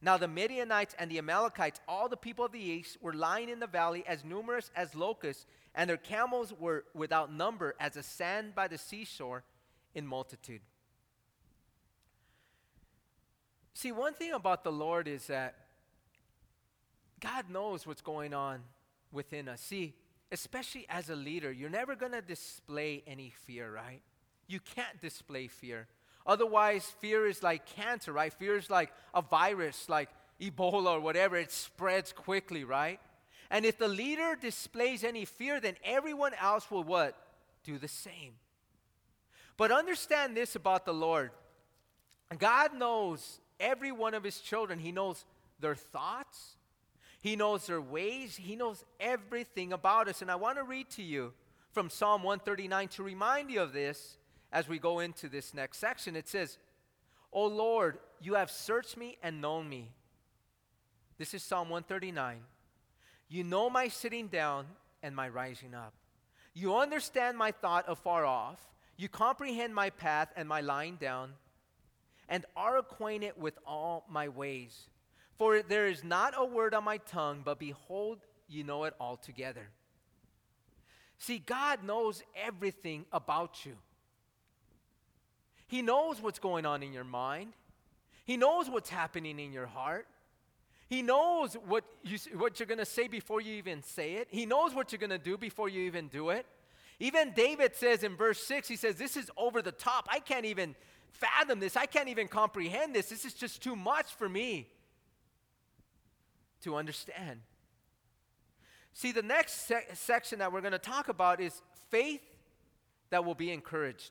Now 0.00 0.16
the 0.16 0.28
Midianites 0.28 0.94
and 0.98 1.10
the 1.10 1.18
Amalekites, 1.18 1.80
all 1.86 2.08
the 2.08 2.16
people 2.16 2.44
of 2.44 2.52
the 2.52 2.58
east, 2.58 2.98
were 3.00 3.14
lying 3.14 3.48
in 3.48 3.60
the 3.60 3.66
valley 3.66 4.04
as 4.06 4.24
numerous 4.24 4.70
as 4.74 4.94
locusts, 4.94 5.46
and 5.74 5.88
their 5.88 5.96
camels 5.96 6.52
were 6.58 6.84
without 6.92 7.32
number 7.32 7.74
as 7.78 7.94
the 7.94 8.02
sand 8.02 8.54
by 8.54 8.66
the 8.66 8.78
seashore 8.78 9.44
in 9.94 10.06
multitude. 10.06 10.60
See, 13.74 13.92
one 13.92 14.14
thing 14.14 14.32
about 14.32 14.64
the 14.64 14.72
Lord 14.72 15.08
is 15.08 15.28
that 15.28 15.54
God 17.20 17.48
knows 17.48 17.86
what's 17.86 18.02
going 18.02 18.34
on 18.34 18.60
within 19.12 19.48
us. 19.48 19.60
See, 19.60 19.94
especially 20.32 20.86
as 20.88 21.10
a 21.10 21.16
leader, 21.16 21.52
you're 21.52 21.70
never 21.70 21.94
going 21.94 22.12
to 22.12 22.22
display 22.22 23.02
any 23.06 23.32
fear, 23.46 23.72
right? 23.72 24.02
You 24.48 24.58
can't 24.60 25.00
display 25.00 25.46
fear. 25.46 25.86
Otherwise, 26.26 26.84
fear 27.00 27.26
is 27.26 27.42
like 27.42 27.66
cancer, 27.66 28.12
right? 28.12 28.32
Fear 28.32 28.56
is 28.56 28.70
like 28.70 28.92
a 29.14 29.22
virus, 29.22 29.88
like 29.88 30.08
Ebola 30.40 30.92
or 30.92 31.00
whatever. 31.00 31.36
It 31.36 31.52
spreads 31.52 32.12
quickly, 32.12 32.64
right? 32.64 33.00
And 33.50 33.64
if 33.64 33.78
the 33.78 33.88
leader 33.88 34.36
displays 34.40 35.04
any 35.04 35.24
fear, 35.24 35.60
then 35.60 35.76
everyone 35.84 36.32
else 36.40 36.70
will 36.70 36.84
what? 36.84 37.16
Do 37.64 37.78
the 37.78 37.88
same. 37.88 38.34
But 39.56 39.70
understand 39.70 40.36
this 40.36 40.56
about 40.56 40.84
the 40.84 40.94
Lord 40.94 41.30
God 42.38 42.74
knows 42.74 43.40
every 43.60 43.92
one 43.92 44.14
of 44.14 44.24
his 44.24 44.40
children, 44.40 44.78
He 44.78 44.90
knows 44.90 45.24
their 45.60 45.74
thoughts, 45.74 46.56
He 47.20 47.36
knows 47.36 47.66
their 47.66 47.80
ways. 47.80 48.36
He 48.36 48.56
knows 48.56 48.84
everything 48.98 49.72
about 49.72 50.08
us. 50.08 50.22
And 50.22 50.30
I 50.30 50.36
want 50.36 50.56
to 50.58 50.64
read 50.64 50.88
to 50.90 51.02
you 51.02 51.32
from 51.72 51.90
Psalm 51.90 52.22
139 52.22 52.88
to 52.88 53.02
remind 53.02 53.50
you 53.50 53.60
of 53.60 53.72
this 53.72 54.16
as 54.52 54.68
we 54.68 54.78
go 54.78 55.00
into 55.00 55.28
this 55.28 55.54
next 55.54 55.78
section. 55.78 56.14
It 56.14 56.28
says, 56.28 56.58
O 57.32 57.46
Lord, 57.46 57.98
you 58.20 58.34
have 58.34 58.50
searched 58.50 58.96
me 58.96 59.16
and 59.22 59.40
known 59.40 59.68
me. 59.68 59.90
This 61.18 61.34
is 61.34 61.42
Psalm 61.42 61.70
139. 61.70 62.40
You 63.28 63.44
know 63.44 63.70
my 63.70 63.88
sitting 63.88 64.28
down 64.28 64.66
and 65.02 65.16
my 65.16 65.28
rising 65.28 65.74
up. 65.74 65.94
You 66.54 66.76
understand 66.76 67.38
my 67.38 67.50
thought 67.50 67.86
afar 67.88 68.26
off. 68.26 68.60
You 68.98 69.08
comprehend 69.08 69.74
my 69.74 69.88
path 69.88 70.28
and 70.36 70.46
my 70.46 70.60
lying 70.60 70.96
down, 70.96 71.32
and 72.28 72.44
are 72.54 72.76
acquainted 72.76 73.32
with 73.38 73.58
all 73.66 74.04
my 74.08 74.28
ways. 74.28 74.88
For 75.38 75.62
there 75.62 75.86
is 75.86 76.04
not 76.04 76.34
a 76.36 76.44
word 76.44 76.74
on 76.74 76.84
my 76.84 76.98
tongue, 76.98 77.40
but 77.42 77.58
behold, 77.58 78.18
you 78.48 78.64
know 78.64 78.84
it 78.84 78.94
altogether. 79.00 79.70
See, 81.18 81.38
God 81.38 81.82
knows 81.84 82.22
everything 82.36 83.06
about 83.12 83.64
you. 83.64 83.76
He 85.72 85.80
knows 85.80 86.20
what's 86.20 86.38
going 86.38 86.66
on 86.66 86.82
in 86.82 86.92
your 86.92 87.02
mind. 87.02 87.54
He 88.26 88.36
knows 88.36 88.68
what's 88.68 88.90
happening 88.90 89.40
in 89.40 89.54
your 89.54 89.64
heart. 89.64 90.06
He 90.86 91.00
knows 91.00 91.54
what, 91.66 91.84
you, 92.02 92.18
what 92.36 92.60
you're 92.60 92.66
going 92.66 92.76
to 92.76 92.84
say 92.84 93.08
before 93.08 93.40
you 93.40 93.54
even 93.54 93.82
say 93.82 94.16
it. 94.16 94.28
He 94.30 94.44
knows 94.44 94.74
what 94.74 94.92
you're 94.92 94.98
going 94.98 95.08
to 95.08 95.16
do 95.16 95.38
before 95.38 95.70
you 95.70 95.84
even 95.84 96.08
do 96.08 96.28
it. 96.28 96.44
Even 97.00 97.32
David 97.32 97.74
says 97.74 98.02
in 98.02 98.16
verse 98.16 98.38
6, 98.42 98.68
he 98.68 98.76
says, 98.76 98.96
This 98.96 99.16
is 99.16 99.30
over 99.34 99.62
the 99.62 99.72
top. 99.72 100.08
I 100.10 100.18
can't 100.18 100.44
even 100.44 100.74
fathom 101.12 101.58
this. 101.58 101.74
I 101.74 101.86
can't 101.86 102.10
even 102.10 102.28
comprehend 102.28 102.94
this. 102.94 103.08
This 103.08 103.24
is 103.24 103.32
just 103.32 103.62
too 103.62 103.74
much 103.74 104.12
for 104.12 104.28
me 104.28 104.68
to 106.64 106.76
understand. 106.76 107.40
See, 108.92 109.12
the 109.12 109.22
next 109.22 109.68
se- 109.68 109.86
section 109.94 110.40
that 110.40 110.52
we're 110.52 110.60
going 110.60 110.72
to 110.72 110.78
talk 110.78 111.08
about 111.08 111.40
is 111.40 111.62
faith 111.88 112.20
that 113.08 113.24
will 113.24 113.34
be 113.34 113.50
encouraged. 113.50 114.10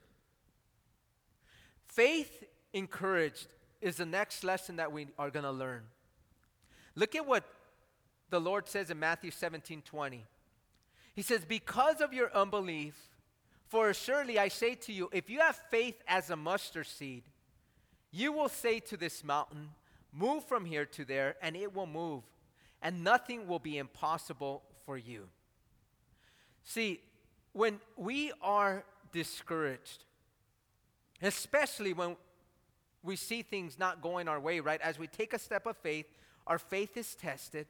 Faith 1.92 2.46
encouraged 2.74 3.48
is 3.82 3.98
the 3.98 4.06
next 4.06 4.44
lesson 4.44 4.78
that 4.78 4.92
we 4.92 5.08
are 5.20 5.30
going 5.30 5.44
to 5.44 5.52
learn. 5.52 5.84
Look 6.96 7.16
at 7.16 7.28
what 7.28 7.44
the 8.30 8.40
Lord 8.40 8.68
says 8.68 8.90
in 8.90 9.00
Matthew 9.00 9.32
17 9.32 9.82
20. 9.82 10.26
He 11.14 11.22
says, 11.22 11.44
Because 11.46 12.00
of 12.00 12.14
your 12.14 12.34
unbelief, 12.34 12.96
for 13.68 13.94
surely 13.94 14.40
I 14.40 14.48
say 14.48 14.76
to 14.76 14.94
you, 14.94 15.10
if 15.12 15.30
you 15.30 15.40
have 15.40 15.60
faith 15.70 16.02
as 16.08 16.30
a 16.30 16.36
mustard 16.36 16.88
seed, 16.88 17.24
you 18.12 18.32
will 18.32 18.50
say 18.50 18.80
to 18.80 18.96
this 18.96 19.24
mountain, 19.24 19.70
Move 20.14 20.46
from 20.46 20.66
here 20.66 20.86
to 20.86 21.06
there, 21.06 21.36
and 21.42 21.56
it 21.56 21.74
will 21.74 21.88
move, 21.88 22.24
and 22.82 23.04
nothing 23.04 23.48
will 23.48 23.60
be 23.60 23.78
impossible 23.78 24.64
for 24.86 24.98
you. 24.98 25.28
See, 26.64 27.02
when 27.54 27.80
we 27.98 28.32
are 28.42 28.84
discouraged, 29.12 30.06
especially 31.22 31.94
when 31.94 32.16
we 33.04 33.16
see 33.16 33.42
things 33.42 33.80
not 33.80 34.02
going 34.02 34.28
our 34.28 34.40
way, 34.40 34.60
right? 34.60 34.82
As 34.82 35.00
we 35.00 35.08
take 35.08 35.34
a 35.34 35.40
step 35.40 35.66
of 35.66 35.78
faith, 35.78 36.06
our 36.48 36.60
faith 36.60 36.98
is 36.98 37.16
tested. 37.16 37.68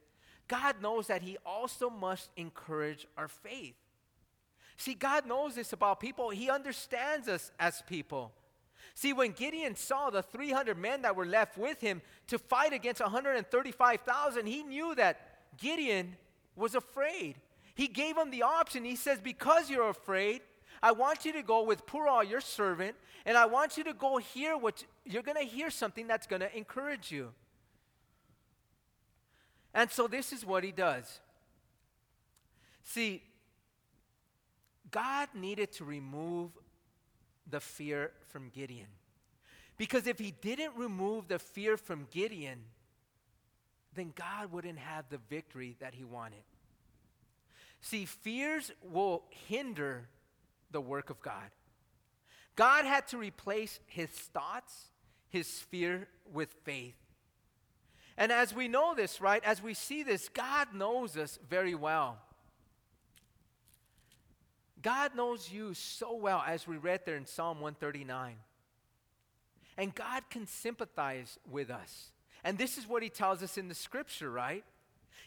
God 0.48 0.82
knows 0.82 1.08
that 1.08 1.22
He 1.22 1.38
also 1.46 1.90
must 1.90 2.30
encourage 2.36 3.08
our 3.18 3.28
faith. 3.28 3.76
See, 4.78 4.94
God 4.94 5.28
knows 5.28 5.56
this 5.56 5.74
about 5.74 6.00
people. 6.00 6.30
He 6.30 6.50
understands 6.50 7.28
us 7.28 7.52
as 7.60 7.84
people. 7.88 8.32
See, 8.96 9.14
when 9.14 9.32
Gideon 9.32 9.76
saw 9.76 10.10
the 10.10 10.24
300 10.24 10.78
men 10.78 11.04
that 11.04 11.16
were 11.16 11.26
left 11.26 11.58
with 11.58 11.80
him 11.80 12.02
to 12.28 12.38
fight 12.38 12.74
against 12.74 13.00
135,000, 13.00 14.46
he 14.46 14.64
knew 14.64 14.96
that 14.96 15.20
Gideon 15.58 16.16
was 16.56 16.76
afraid. 16.76 17.36
He 17.76 17.88
gave 17.88 18.18
him 18.18 18.32
the 18.32 18.44
option. 18.44 18.84
He 18.84 18.96
says, 18.96 19.20
Because 19.20 19.70
you're 19.70 19.90
afraid, 19.90 20.42
I 20.84 20.92
want 20.92 21.26
you 21.26 21.34
to 21.34 21.44
go 21.44 21.64
with 21.64 21.86
Purah, 21.86 22.28
your 22.28 22.42
servant, 22.42 22.96
and 23.26 23.38
I 23.38 23.46
want 23.46 23.78
you 23.78 23.84
to 23.84 23.94
go 23.94 24.18
hear 24.18 24.58
what 24.58 24.84
you're 25.06 25.22
going 25.22 25.38
to 25.38 25.44
hear 25.44 25.70
something 25.70 26.08
that's 26.08 26.26
going 26.26 26.42
to 26.42 26.58
encourage 26.58 27.12
you. 27.12 27.30
And 29.74 29.90
so 29.90 30.08
this 30.08 30.34
is 30.34 30.46
what 30.46 30.64
he 30.64 30.72
does. 30.72 31.20
See, 32.84 33.22
God 34.90 35.30
needed 35.34 35.72
to 35.74 35.86
remove 35.86 36.52
the 37.50 37.60
fear 37.60 38.12
from 38.30 38.50
Gideon. 38.50 38.88
Because 39.78 40.08
if 40.08 40.20
he 40.20 40.32
didn't 40.42 40.76
remove 40.76 41.28
the 41.28 41.40
fear 41.40 41.78
from 41.78 42.08
Gideon, 42.12 42.60
then 43.94 44.14
God 44.16 44.52
wouldn't 44.52 44.80
have 44.80 45.06
the 45.10 45.20
victory 45.30 45.76
that 45.80 45.94
he 45.94 46.04
wanted. 46.04 46.44
See, 47.82 48.06
fears 48.06 48.72
will 48.84 49.24
hinder 49.48 50.08
the 50.72 50.82
work 50.82 51.10
of 51.10 51.22
God. 51.22 51.52
God 52.56 52.86
had 52.86 53.08
to 53.08 53.18
replace 53.18 53.80
his 53.88 54.10
thoughts, 54.10 54.92
his 55.30 55.48
fear, 55.48 56.08
with 56.32 56.54
faith. 56.64 56.96
And 58.18 58.32
as 58.32 58.54
we 58.54 58.68
know 58.68 58.94
this, 58.94 59.22
right, 59.22 59.44
as 59.44 59.64
we 59.64 59.74
see 59.74 60.04
this, 60.04 60.30
God 60.30 60.74
knows 60.74 61.18
us 61.18 61.40
very 61.50 61.76
well. 61.76 62.18
God 64.82 65.16
knows 65.16 65.52
you 65.52 65.74
so 65.74 66.16
well, 66.16 66.44
as 66.46 66.68
we 66.68 66.78
read 66.78 67.02
there 67.06 67.16
in 67.16 67.26
Psalm 67.26 67.62
139. 67.62 68.36
And 69.78 69.96
God 69.96 70.24
can 70.30 70.48
sympathize 70.48 71.40
with 71.50 71.70
us. 71.70 72.12
And 72.44 72.58
this 72.58 72.78
is 72.78 72.88
what 72.88 73.04
he 73.04 73.10
tells 73.10 73.44
us 73.44 73.58
in 73.58 73.68
the 73.68 73.76
scripture, 73.76 74.30
right? 74.30 74.64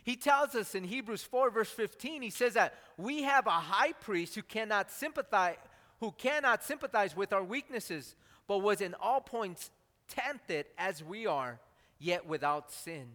He 0.03 0.17
tells 0.17 0.55
us 0.55 0.75
in 0.75 0.85
Hebrews 0.85 1.23
4, 1.23 1.51
verse 1.51 1.71
15, 1.71 2.23
he 2.23 2.31
says 2.31 2.55
that 2.55 2.75
we 2.97 3.23
have 3.23 3.47
a 3.47 3.51
high 3.51 3.93
priest 3.93 4.35
who 4.35 4.43
cannot 4.43 4.91
sympathize, 4.91 5.57
who 6.01 6.13
cannot 6.13 6.63
sympathize 6.63 7.17
with 7.17 7.33
our 7.33 7.43
weaknesses, 7.43 8.15
but 8.47 8.59
was 8.59 8.81
in 8.81 8.95
all 9.01 9.21
points 9.21 9.71
tempted 10.09 10.67
as 10.77 11.03
we 11.03 11.27
are, 11.27 11.59
yet 11.99 12.27
without 12.27 12.71
sin. 12.71 13.07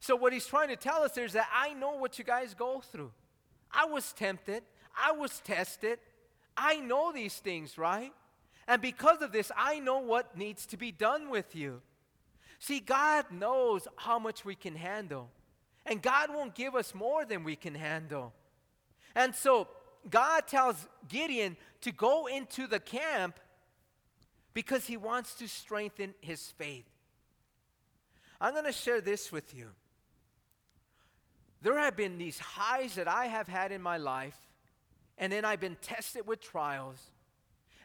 So, 0.00 0.16
what 0.16 0.32
he's 0.32 0.46
trying 0.46 0.68
to 0.68 0.76
tell 0.76 1.02
us 1.02 1.16
is 1.16 1.32
that 1.32 1.48
I 1.54 1.74
know 1.74 1.92
what 1.92 2.18
you 2.18 2.24
guys 2.24 2.54
go 2.54 2.80
through. 2.80 3.12
I 3.72 3.86
was 3.86 4.12
tempted, 4.12 4.62
I 4.96 5.12
was 5.12 5.40
tested, 5.40 5.98
I 6.56 6.76
know 6.76 7.12
these 7.12 7.36
things, 7.36 7.76
right? 7.76 8.12
And 8.66 8.80
because 8.80 9.20
of 9.20 9.32
this, 9.32 9.50
I 9.56 9.80
know 9.80 9.98
what 9.98 10.36
needs 10.36 10.66
to 10.66 10.76
be 10.76 10.92
done 10.92 11.28
with 11.28 11.54
you. 11.54 11.82
See, 12.58 12.80
God 12.80 13.26
knows 13.30 13.86
how 13.96 14.18
much 14.18 14.44
we 14.44 14.54
can 14.54 14.76
handle, 14.76 15.28
and 15.86 16.00
God 16.00 16.30
won't 16.32 16.54
give 16.54 16.74
us 16.74 16.94
more 16.94 17.24
than 17.24 17.44
we 17.44 17.56
can 17.56 17.74
handle. 17.74 18.32
And 19.14 19.34
so, 19.34 19.68
God 20.10 20.46
tells 20.46 20.76
Gideon 21.08 21.56
to 21.82 21.92
go 21.92 22.26
into 22.26 22.66
the 22.66 22.80
camp 22.80 23.38
because 24.52 24.86
he 24.86 24.96
wants 24.96 25.34
to 25.36 25.48
strengthen 25.48 26.14
his 26.20 26.50
faith. 26.58 26.88
I'm 28.40 28.52
going 28.52 28.64
to 28.66 28.72
share 28.72 29.00
this 29.00 29.32
with 29.32 29.54
you. 29.54 29.70
There 31.62 31.78
have 31.78 31.96
been 31.96 32.18
these 32.18 32.38
highs 32.38 32.96
that 32.96 33.08
I 33.08 33.26
have 33.26 33.48
had 33.48 33.72
in 33.72 33.80
my 33.80 33.96
life, 33.96 34.36
and 35.16 35.32
then 35.32 35.44
I've 35.44 35.60
been 35.60 35.76
tested 35.80 36.26
with 36.26 36.40
trials, 36.40 36.98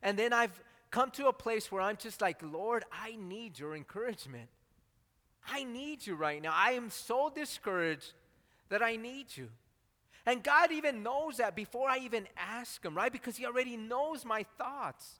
and 0.03 0.19
then 0.19 0.33
I've 0.33 0.51
come 0.91 1.11
to 1.11 1.27
a 1.27 1.33
place 1.33 1.71
where 1.71 1.81
I'm 1.81 1.95
just 1.95 2.19
like, 2.19 2.41
Lord, 2.43 2.83
I 2.91 3.15
need 3.15 3.57
your 3.57 3.75
encouragement. 3.75 4.49
I 5.51 5.63
need 5.63 6.05
you 6.05 6.15
right 6.15 6.41
now. 6.41 6.53
I 6.53 6.71
am 6.71 6.89
so 6.89 7.31
discouraged 7.33 8.13
that 8.69 8.81
I 8.81 8.95
need 8.95 9.35
you. 9.35 9.49
And 10.25 10.43
God 10.43 10.71
even 10.71 11.01
knows 11.01 11.37
that 11.37 11.55
before 11.55 11.89
I 11.89 11.99
even 11.99 12.27
ask 12.37 12.83
Him, 12.83 12.95
right? 12.95 13.11
Because 13.11 13.37
He 13.37 13.45
already 13.45 13.77
knows 13.77 14.25
my 14.25 14.45
thoughts. 14.57 15.19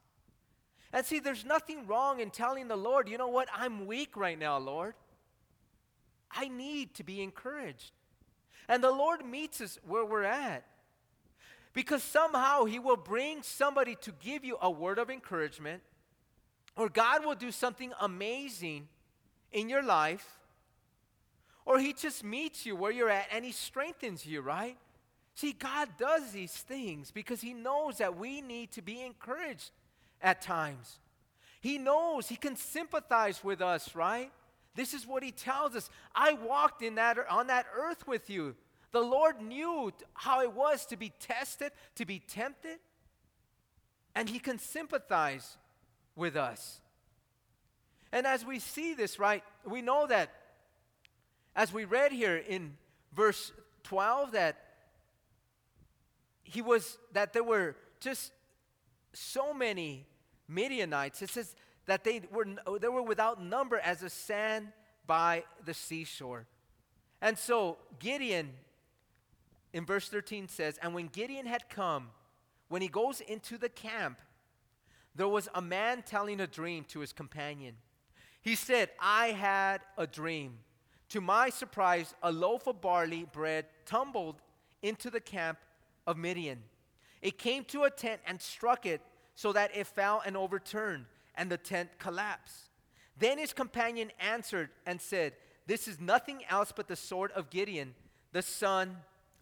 And 0.93 1.05
see, 1.05 1.19
there's 1.19 1.45
nothing 1.45 1.88
wrong 1.88 2.19
in 2.19 2.30
telling 2.30 2.67
the 2.67 2.75
Lord, 2.75 3.09
you 3.09 3.17
know 3.17 3.27
what? 3.27 3.47
I'm 3.53 3.88
weak 3.88 4.15
right 4.15 4.38
now, 4.38 4.57
Lord. 4.57 4.93
I 6.32 6.47
need 6.47 6.93
to 6.95 7.03
be 7.03 7.21
encouraged. 7.21 7.91
And 8.67 8.84
the 8.84 8.91
Lord 8.91 9.25
meets 9.25 9.61
us 9.61 9.80
where 9.88 10.05
we're 10.05 10.23
at. 10.23 10.63
Because 11.73 12.03
somehow 12.03 12.65
He 12.65 12.77
will 12.77 12.97
bring 12.97 13.41
somebody 13.41 13.95
to 14.01 14.11
give 14.11 14.43
you 14.43 14.57
a 14.61 14.69
word 14.69 14.99
of 14.99 15.09
encouragement, 15.09 15.82
or 16.75 16.89
God 16.89 17.25
will 17.25 17.36
do 17.36 17.51
something 17.51 17.93
amazing 17.99 18.88
in 19.51 19.69
your 19.69 19.83
life, 19.83 20.39
or 21.65 21.79
He 21.79 21.93
just 21.93 22.23
meets 22.23 22.65
you 22.65 22.75
where 22.75 22.91
you're 22.91 23.09
at 23.09 23.27
and 23.31 23.45
He 23.45 23.51
strengthens 23.51 24.25
you, 24.25 24.41
right? 24.41 24.77
See, 25.35 25.53
God 25.53 25.89
does 25.97 26.31
these 26.31 26.53
things 26.53 27.11
because 27.11 27.41
He 27.41 27.53
knows 27.53 27.97
that 27.97 28.17
we 28.17 28.41
need 28.41 28.71
to 28.73 28.81
be 28.81 29.01
encouraged 29.01 29.71
at 30.21 30.41
times. 30.41 30.99
He 31.61 31.77
knows 31.77 32.27
He 32.27 32.35
can 32.35 32.55
sympathize 32.55 33.43
with 33.43 33.61
us, 33.61 33.95
right? 33.95 34.31
This 34.75 34.93
is 34.93 35.05
what 35.05 35.23
he 35.23 35.31
tells 35.31 35.75
us. 35.75 35.89
I 36.15 36.33
walked 36.33 36.81
in 36.81 36.95
that 36.95 37.17
on 37.29 37.47
that 37.47 37.65
earth 37.75 38.07
with 38.07 38.29
you. 38.29 38.55
The 38.91 39.01
Lord 39.01 39.41
knew 39.41 39.91
how 40.13 40.41
it 40.41 40.53
was 40.53 40.85
to 40.85 40.95
be 40.95 41.11
tested, 41.19 41.71
to 41.95 42.05
be 42.05 42.19
tempted, 42.19 42.77
and 44.15 44.29
he 44.29 44.39
can 44.39 44.57
sympathize 44.57 45.57
with 46.15 46.35
us. 46.35 46.79
And 48.12 48.26
as 48.26 48.45
we 48.45 48.60
see 48.60 48.93
this, 48.93 49.20
right, 49.20 49.43
we 49.66 49.82
know 49.82 50.07
that 50.07 50.32
as 51.55 51.74
we 51.74 51.86
read 51.86 52.12
here 52.12 52.38
in 52.38 52.78
verse 53.14 53.51
12 53.84 54.32
that 54.32 54.57
he 56.43 56.62
was 56.62 56.97
that 57.14 57.34
there 57.34 57.43
were 57.43 57.76
just 57.99 58.32
so 59.14 59.53
many 59.53 60.05
Midianites. 60.47 61.22
It 61.22 61.30
says 61.30 61.55
that 61.86 62.03
they 62.03 62.22
were 62.32 62.47
they 62.82 62.88
were 62.88 63.03
without 63.03 63.41
number 63.41 63.78
as 63.78 63.99
the 63.99 64.10
sand 64.10 64.70
by 65.05 65.43
the 65.66 65.74
seashore. 65.74 66.47
And 67.22 67.38
so 67.38 67.78
Gideon 67.99 68.51
in 69.74 69.86
verse 69.86 70.07
13 70.10 70.47
says, 70.47 70.80
And 70.82 70.93
when 70.93 71.07
Gideon 71.07 71.45
had 71.45 71.70
come, 71.70 72.10
when 72.70 72.82
he 72.82 72.88
goes 72.88 73.22
into 73.22 73.57
the 73.57 73.70
camp, 73.70 74.20
there 75.16 75.28
was 75.28 75.49
a 75.53 75.62
man 75.62 76.03
telling 76.03 76.39
a 76.39 76.47
dream 76.47 76.86
to 76.89 76.99
his 76.99 77.14
companion. 77.14 77.76
He 78.49 78.55
said, 78.55 78.89
I 78.99 79.27
had 79.27 79.81
a 79.95 80.07
dream. 80.07 80.57
To 81.09 81.21
my 81.21 81.51
surprise, 81.51 82.15
a 82.23 82.31
loaf 82.31 82.65
of 82.65 82.81
barley 82.81 83.27
bread 83.31 83.67
tumbled 83.85 84.41
into 84.81 85.11
the 85.11 85.19
camp 85.19 85.59
of 86.07 86.17
Midian. 86.17 86.63
It 87.21 87.37
came 87.37 87.63
to 87.65 87.83
a 87.83 87.91
tent 87.91 88.21
and 88.25 88.41
struck 88.41 88.87
it 88.87 89.01
so 89.35 89.53
that 89.53 89.77
it 89.77 89.85
fell 89.85 90.23
and 90.25 90.35
overturned, 90.35 91.05
and 91.35 91.51
the 91.51 91.59
tent 91.59 91.91
collapsed. 91.99 92.71
Then 93.19 93.37
his 93.37 93.53
companion 93.53 94.11
answered 94.19 94.71
and 94.83 94.99
said, 94.99 95.33
This 95.67 95.87
is 95.87 95.99
nothing 95.99 96.41
else 96.49 96.73
but 96.75 96.87
the 96.87 96.95
sword 96.95 97.31
of 97.33 97.51
Gideon, 97.51 97.93
the 98.31 98.41
son 98.41 98.97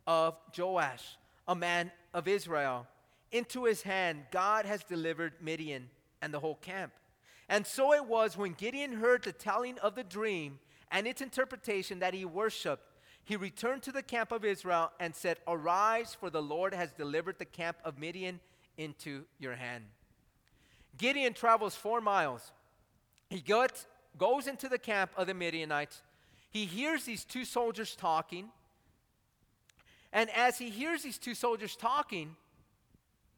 of 0.06 0.36
Joash, 0.58 1.16
a 1.48 1.56
man 1.56 1.94
of 2.14 2.28
Israel. 2.28 2.86
Into 3.32 3.64
his 3.64 3.84
hand 3.84 4.26
God 4.32 4.66
has 4.66 4.84
delivered 4.84 5.32
Midian 5.40 5.92
and 6.22 6.34
the 6.34 6.42
whole 6.42 6.56
camp. 6.56 6.92
And 7.50 7.66
so 7.66 7.94
it 7.94 8.06
was 8.06 8.38
when 8.38 8.54
Gideon 8.54 8.94
heard 8.94 9.24
the 9.24 9.32
telling 9.32 9.80
of 9.80 9.96
the 9.96 10.04
dream 10.04 10.60
and 10.92 11.08
its 11.08 11.22
interpretation 11.22 12.00
that 12.00 12.14
he 12.14 12.26
worshiped. 12.26 12.84
He 13.24 13.36
returned 13.36 13.84
to 13.84 13.92
the 13.92 14.04
camp 14.04 14.32
of 14.32 14.46
Israel 14.46 14.92
and 15.00 15.16
said, 15.16 15.38
Arise, 15.48 16.16
for 16.18 16.30
the 16.30 16.42
Lord 16.42 16.74
has 16.74 16.92
delivered 16.92 17.40
the 17.40 17.46
camp 17.46 17.78
of 17.84 18.00
Midian 18.00 18.40
into 18.78 19.24
your 19.40 19.56
hand. 19.56 19.86
Gideon 20.98 21.34
travels 21.34 21.76
four 21.76 22.02
miles. 22.02 22.52
He 23.30 23.42
goes, 23.42 23.86
goes 24.18 24.48
into 24.48 24.70
the 24.70 24.80
camp 24.80 25.12
of 25.18 25.28
the 25.28 25.34
Midianites. 25.34 26.02
He 26.50 26.66
hears 26.66 27.04
these 27.04 27.24
two 27.24 27.46
soldiers 27.46 27.96
talking. 27.96 28.50
And 30.14 30.30
as 30.32 30.58
he 30.58 30.70
hears 30.70 31.04
these 31.04 31.18
two 31.18 31.36
soldiers 31.36 31.76
talking, 31.76 32.36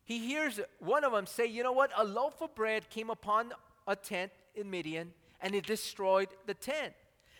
he 0.03 0.19
hears 0.19 0.59
one 0.79 1.03
of 1.03 1.11
them 1.11 1.25
say, 1.25 1.45
You 1.45 1.63
know 1.63 1.71
what? 1.71 1.91
A 1.97 2.03
loaf 2.03 2.41
of 2.41 2.55
bread 2.55 2.89
came 2.89 3.09
upon 3.09 3.51
a 3.89 3.95
tent 3.95 4.31
in 4.55 4.69
Midian 4.69 5.11
and 5.41 5.53
he 5.53 5.59
destroyed 5.59 6.29
the 6.45 6.53
tent. 6.53 6.93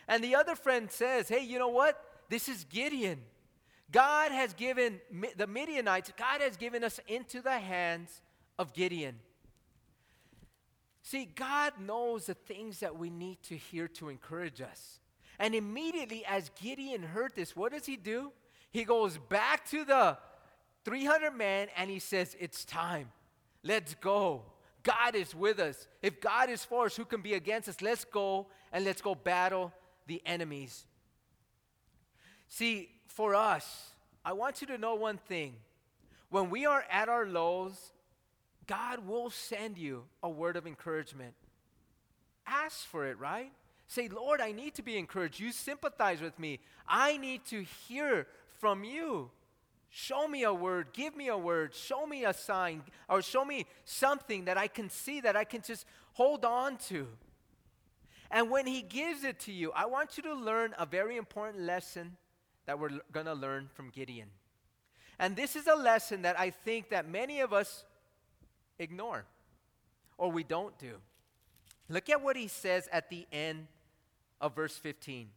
And 0.07 0.23
the 0.23 0.35
other 0.35 0.55
friend 0.55 0.91
says, 0.91 1.29
Hey, 1.29 1.43
you 1.43 1.59
know 1.59 1.69
what? 1.69 2.03
This 2.29 2.49
is 2.49 2.65
Gideon. 2.65 3.21
God 3.91 4.31
has 4.31 4.53
given 4.53 4.99
the 5.37 5.47
Midianites, 5.47 6.11
God 6.17 6.41
has 6.41 6.57
given 6.57 6.83
us 6.83 6.99
into 7.07 7.41
the 7.41 7.57
hands 7.57 8.21
of 8.57 8.73
Gideon. 8.73 9.19
See, 11.01 11.25
God 11.25 11.73
knows 11.79 12.25
the 12.27 12.35
things 12.35 12.81
that 12.81 12.97
we 12.97 13.09
need 13.09 13.41
to 13.43 13.57
hear 13.57 13.87
to 13.87 14.09
encourage 14.09 14.61
us. 14.61 14.99
And 15.39 15.55
immediately, 15.55 16.23
as 16.25 16.51
Gideon 16.61 17.01
heard 17.01 17.31
this, 17.35 17.55
what 17.55 17.71
does 17.71 17.85
he 17.85 17.95
do? 17.95 18.31
He 18.71 18.83
goes 18.83 19.17
back 19.17 19.67
to 19.69 19.85
the 19.85 20.17
300 20.85 21.31
men 21.31 21.67
and 21.75 21.89
he 21.89 21.99
says, 21.99 22.35
It's 22.39 22.65
time. 22.65 23.11
Let's 23.63 23.95
go. 23.95 24.43
God 24.83 25.15
is 25.15 25.35
with 25.35 25.59
us. 25.59 25.87
If 26.01 26.21
God 26.21 26.49
is 26.49 26.63
for 26.63 26.85
us, 26.85 26.95
who 26.95 27.05
can 27.05 27.21
be 27.21 27.33
against 27.33 27.67
us? 27.69 27.81
Let's 27.81 28.05
go 28.05 28.47
and 28.71 28.85
let's 28.85 29.01
go 29.01 29.15
battle 29.15 29.73
the 30.07 30.21
enemies. 30.25 30.85
See, 32.47 32.89
for 33.07 33.35
us, 33.35 33.91
I 34.23 34.33
want 34.33 34.61
you 34.61 34.67
to 34.67 34.77
know 34.77 34.95
one 34.95 35.17
thing. 35.17 35.55
When 36.29 36.49
we 36.49 36.65
are 36.65 36.85
at 36.89 37.09
our 37.09 37.25
lows, 37.25 37.91
God 38.67 39.07
will 39.07 39.29
send 39.29 39.77
you 39.77 40.03
a 40.21 40.29
word 40.29 40.55
of 40.55 40.67
encouragement. 40.67 41.33
Ask 42.45 42.85
for 42.85 43.07
it, 43.07 43.19
right? 43.19 43.51
Say, 43.87 44.07
Lord, 44.07 44.39
I 44.41 44.51
need 44.51 44.75
to 44.75 44.83
be 44.83 44.97
encouraged. 44.97 45.39
You 45.39 45.51
sympathize 45.51 46.21
with 46.21 46.37
me. 46.37 46.59
I 46.87 47.17
need 47.17 47.45
to 47.45 47.63
hear 47.87 48.27
from 48.59 48.83
you. 48.83 49.31
Show 49.89 50.27
me 50.27 50.43
a 50.43 50.53
word, 50.53 50.87
give 50.93 51.15
me 51.15 51.29
a 51.29 51.37
word, 51.37 51.73
show 51.73 52.05
me 52.05 52.23
a 52.23 52.33
sign, 52.33 52.83
or 53.09 53.21
show 53.21 53.43
me 53.43 53.65
something 53.85 54.45
that 54.45 54.57
I 54.57 54.67
can 54.67 54.89
see 54.89 55.21
that 55.21 55.35
I 55.35 55.43
can 55.43 55.61
just 55.61 55.85
hold 56.13 56.45
on 56.45 56.77
to. 56.89 57.07
And 58.29 58.51
when 58.51 58.67
He 58.67 58.83
gives 58.83 59.23
it 59.23 59.39
to 59.41 59.51
you, 59.51 59.71
I 59.75 59.87
want 59.87 60.17
you 60.17 60.23
to 60.23 60.33
learn 60.33 60.75
a 60.77 60.85
very 60.85 61.17
important 61.17 61.63
lesson 61.63 62.17
that 62.67 62.79
we're 62.79 62.99
going 63.11 63.25
to 63.25 63.33
learn 63.33 63.69
from 63.73 63.89
Gideon. 63.89 64.27
And 65.17 65.35
this 65.35 65.55
is 65.55 65.65
a 65.65 65.75
lesson 65.75 66.21
that 66.21 66.39
I 66.39 66.51
think 66.51 66.89
that 66.89 67.09
many 67.09 67.41
of 67.41 67.51
us 67.51 67.83
ignore 68.77 69.25
or 70.17 70.31
we 70.31 70.43
don't 70.43 70.77
do. 70.77 70.97
Look 71.89 72.09
at 72.09 72.21
what 72.21 72.35
he 72.35 72.47
says 72.47 72.87
at 72.91 73.09
the 73.09 73.25
end 73.31 73.67
of 74.39 74.55
verse 74.55 74.77
15. 74.77 75.29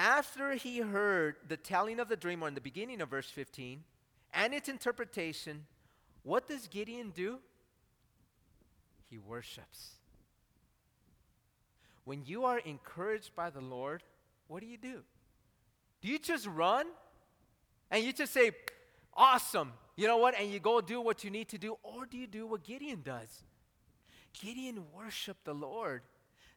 After 0.00 0.54
he 0.54 0.78
heard 0.78 1.36
the 1.46 1.58
telling 1.58 2.00
of 2.00 2.08
the 2.08 2.16
dream, 2.16 2.42
or 2.42 2.48
in 2.48 2.54
the 2.54 2.60
beginning 2.62 3.02
of 3.02 3.10
verse 3.10 3.28
15, 3.28 3.84
and 4.32 4.54
its 4.54 4.66
interpretation, 4.66 5.66
what 6.22 6.48
does 6.48 6.68
Gideon 6.68 7.10
do? 7.10 7.38
He 9.10 9.18
worships. 9.18 9.96
When 12.04 12.22
you 12.24 12.46
are 12.46 12.60
encouraged 12.60 13.36
by 13.36 13.50
the 13.50 13.60
Lord, 13.60 14.02
what 14.48 14.60
do 14.60 14.66
you 14.66 14.78
do? 14.78 15.02
Do 16.00 16.08
you 16.08 16.18
just 16.18 16.46
run 16.46 16.86
and 17.90 18.02
you 18.02 18.14
just 18.14 18.32
say, 18.32 18.52
Awesome, 19.12 19.70
you 19.96 20.06
know 20.06 20.16
what? 20.16 20.34
And 20.34 20.50
you 20.50 20.60
go 20.60 20.80
do 20.80 21.02
what 21.02 21.24
you 21.24 21.30
need 21.30 21.50
to 21.50 21.58
do? 21.58 21.76
Or 21.82 22.06
do 22.06 22.16
you 22.16 22.26
do 22.26 22.46
what 22.46 22.64
Gideon 22.64 23.02
does? 23.04 23.42
Gideon 24.32 24.82
worshiped 24.94 25.44
the 25.44 25.52
Lord. 25.52 26.00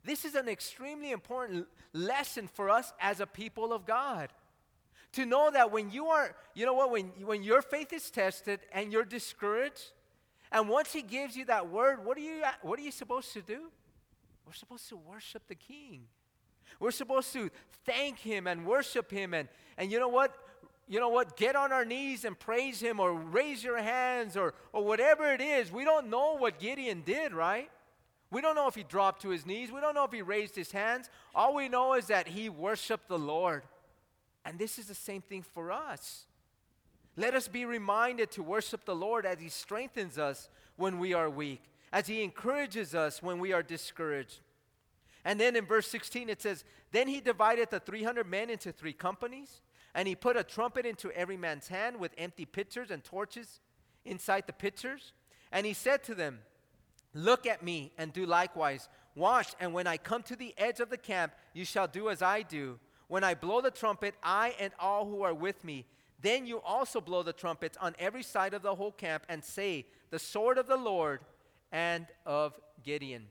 This 0.04 0.26
is 0.26 0.36
an 0.36 0.50
extremely 0.50 1.12
important 1.12 1.68
lesson 1.94 2.50
for 2.54 2.70
us 2.70 2.92
as 3.00 3.20
a 3.20 3.26
people 3.26 3.72
of 3.74 3.86
God. 3.86 4.30
To 5.14 5.26
know 5.26 5.52
that 5.52 5.72
when 5.72 5.92
you 5.92 6.08
are, 6.08 6.36
you 6.56 6.66
know 6.66 6.74
what, 6.74 6.92
when, 6.92 7.06
when 7.24 7.44
your 7.44 7.62
faith 7.62 7.94
is 7.94 8.10
tested 8.10 8.60
and 8.72 8.92
you're 8.92 9.06
discouraged, 9.06 9.92
and 10.52 10.68
once 10.68 10.92
He 10.92 11.02
gives 11.02 11.36
you 11.38 11.46
that 11.46 11.70
word, 11.70 12.04
what 12.04 12.18
are 12.18 12.22
you, 12.22 12.42
what 12.62 12.80
are 12.80 12.82
you 12.82 12.92
supposed 12.92 13.32
to 13.34 13.42
do? 13.42 13.72
We're 14.46 14.54
supposed 14.54 14.90
to 14.90 14.98
worship 14.98 15.44
the 15.48 15.56
King. 15.56 16.02
We're 16.80 16.92
supposed 16.92 17.32
to 17.34 17.50
thank 17.86 18.20
Him 18.20 18.48
and 18.48 18.66
worship 18.66 19.10
Him. 19.12 19.34
And, 19.34 19.48
and 19.78 19.92
you 19.92 20.00
know 20.00 20.10
what? 20.10 20.36
You 20.88 21.00
know 21.00 21.10
what? 21.10 21.38
Get 21.38 21.56
on 21.56 21.72
our 21.72 21.86
knees 21.86 22.26
and 22.26 22.38
praise 22.38 22.82
Him 22.82 23.00
or 23.00 23.14
raise 23.14 23.64
your 23.64 23.78
hands 23.82 24.36
or, 24.36 24.54
or 24.74 24.84
whatever 24.84 25.32
it 25.32 25.42
is. 25.42 25.72
We 25.72 25.86
don't 25.86 26.10
know 26.10 26.36
what 26.36 26.60
Gideon 26.60 27.04
did, 27.06 27.34
right? 27.34 27.70
We 28.34 28.42
don't 28.42 28.56
know 28.56 28.68
if 28.68 28.74
he 28.74 28.82
dropped 28.82 29.22
to 29.22 29.30
his 29.30 29.46
knees. 29.46 29.72
We 29.72 29.80
don't 29.80 29.94
know 29.94 30.06
if 30.06 30.12
he 30.12 30.24
raised 30.24 30.56
his 30.56 30.72
hands. 30.72 31.08
All 31.36 31.54
we 31.54 31.70
know 31.70 31.94
is 31.94 32.08
that 32.08 32.28
he 32.28 32.50
worshiped 32.50 33.08
the 33.08 33.20
Lord. 33.20 33.62
And 34.44 34.58
this 34.58 34.80
is 34.80 34.88
the 34.88 34.96
same 34.96 35.22
thing 35.22 35.44
for 35.54 35.72
us. 35.72 36.26
Let 37.16 37.36
us 37.36 37.48
be 37.48 37.64
reminded 37.64 38.32
to 38.32 38.42
worship 38.42 38.86
the 38.86 38.96
Lord 38.96 39.28
as 39.28 39.40
he 39.40 39.50
strengthens 39.50 40.18
us 40.18 40.50
when 40.78 40.98
we 40.98 41.14
are 41.14 41.30
weak, 41.30 41.62
as 41.92 42.08
he 42.08 42.24
encourages 42.24 42.96
us 42.96 43.22
when 43.22 43.38
we 43.38 43.54
are 43.54 43.62
discouraged. 43.62 44.40
And 45.24 45.40
then 45.40 45.56
in 45.56 45.68
verse 45.68 45.88
16 45.88 46.28
it 46.28 46.42
says, 46.42 46.64
Then 46.92 47.08
he 47.08 47.22
divided 47.22 47.70
the 47.70 47.80
300 47.80 48.28
men 48.28 48.50
into 48.50 48.72
three 48.72 48.94
companies, 48.94 49.62
and 49.94 50.08
he 50.08 50.16
put 50.16 50.36
a 50.36 50.44
trumpet 50.44 50.88
into 50.88 51.12
every 51.12 51.38
man's 51.38 51.68
hand 51.68 52.00
with 52.00 52.16
empty 52.18 52.46
pitchers 52.46 52.90
and 52.90 53.04
torches 53.04 53.60
inside 54.06 54.46
the 54.48 54.54
pitchers. 54.54 55.14
And 55.52 55.68
he 55.68 55.74
said 55.74 56.04
to 56.06 56.16
them, 56.16 56.40
Look 57.14 57.46
at 57.46 57.64
me 57.64 57.92
and 57.98 58.12
do 58.12 58.26
likewise. 58.26 58.90
Watch, 59.16 59.54
and 59.60 59.74
when 59.74 59.86
I 59.86 59.98
come 59.98 60.24
to 60.24 60.36
the 60.36 60.54
edge 60.58 60.80
of 60.80 60.90
the 60.90 60.98
camp, 60.98 61.34
you 61.54 61.66
shall 61.66 61.88
do 61.88 62.10
as 62.10 62.22
I 62.22 62.42
do. 62.42 62.80
When 63.08 63.24
I 63.24 63.36
blow 63.36 63.62
the 63.62 63.72
trumpet, 63.72 64.16
I 64.24 64.56
and 64.60 64.74
all 64.80 65.06
who 65.06 65.22
are 65.22 65.34
with 65.34 65.64
me, 65.64 65.86
then 66.22 66.48
you 66.48 66.62
also 66.62 67.00
blow 67.02 67.22
the 67.22 67.34
trumpets 67.34 67.78
on 67.80 67.96
every 68.00 68.24
side 68.24 68.54
of 68.54 68.62
the 68.62 68.74
whole 68.74 68.92
camp 68.92 69.24
and 69.30 69.44
say, 69.44 69.86
The 70.10 70.20
sword 70.20 70.58
of 70.58 70.68
the 70.68 70.78
Lord 70.78 71.20
and 71.72 72.08
of 72.26 72.60
Gideon. 72.84 73.28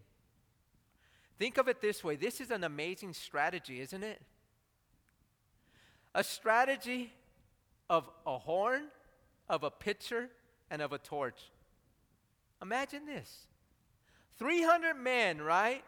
Think 1.39 1.59
of 1.59 1.67
it 1.67 1.81
this 1.81 2.05
way 2.05 2.15
this 2.15 2.41
is 2.41 2.51
an 2.51 2.63
amazing 2.63 3.15
strategy, 3.15 3.81
isn't 3.81 4.05
it? 4.05 4.23
A 6.15 6.23
strategy 6.23 7.13
of 7.91 8.09
a 8.27 8.39
horn, 8.39 8.85
of 9.49 9.65
a 9.65 9.71
pitcher, 9.71 10.29
and 10.71 10.81
of 10.81 10.93
a 10.93 10.99
torch. 10.99 11.51
Imagine 12.61 13.07
this 13.07 13.47
300 14.43 14.95
men, 14.95 15.41
right? 15.41 15.85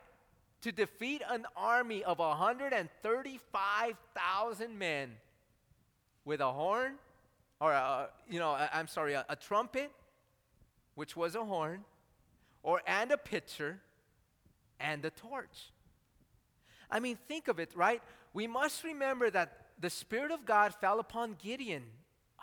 To 0.63 0.71
defeat 0.71 1.23
an 1.29 1.45
army 1.57 2.05
of 2.05 2.21
135,000 2.21 4.79
men 4.79 5.11
with 6.25 6.41
a 6.41 6.53
horn, 6.53 6.93
or 7.61 7.73
a, 7.73 8.11
you 8.31 8.39
know, 8.39 8.51
i 8.51 8.79
am 8.79 8.87
sorry, 8.87 9.15
a, 9.15 9.27
a 9.29 9.35
trumpet, 9.35 9.91
which 10.95 11.17
was 11.17 11.35
a 11.35 11.45
horn, 11.45 11.85
or 12.63 12.81
and 12.87 13.11
a 13.11 13.19
pitcher, 13.19 13.81
and 14.79 15.05
a 15.05 15.11
torch. 15.11 15.73
I 16.89 17.01
mean, 17.01 17.19
think 17.27 17.49
of 17.49 17.59
it, 17.59 17.73
right? 17.75 18.01
We 18.35 18.47
must 18.47 18.85
remember 18.85 19.31
that 19.31 19.67
the 19.81 19.91
Spirit 19.91 20.31
of 20.31 20.47
God 20.47 20.77
fell 20.77 21.01
upon 21.01 21.35
Gideon. 21.43 21.83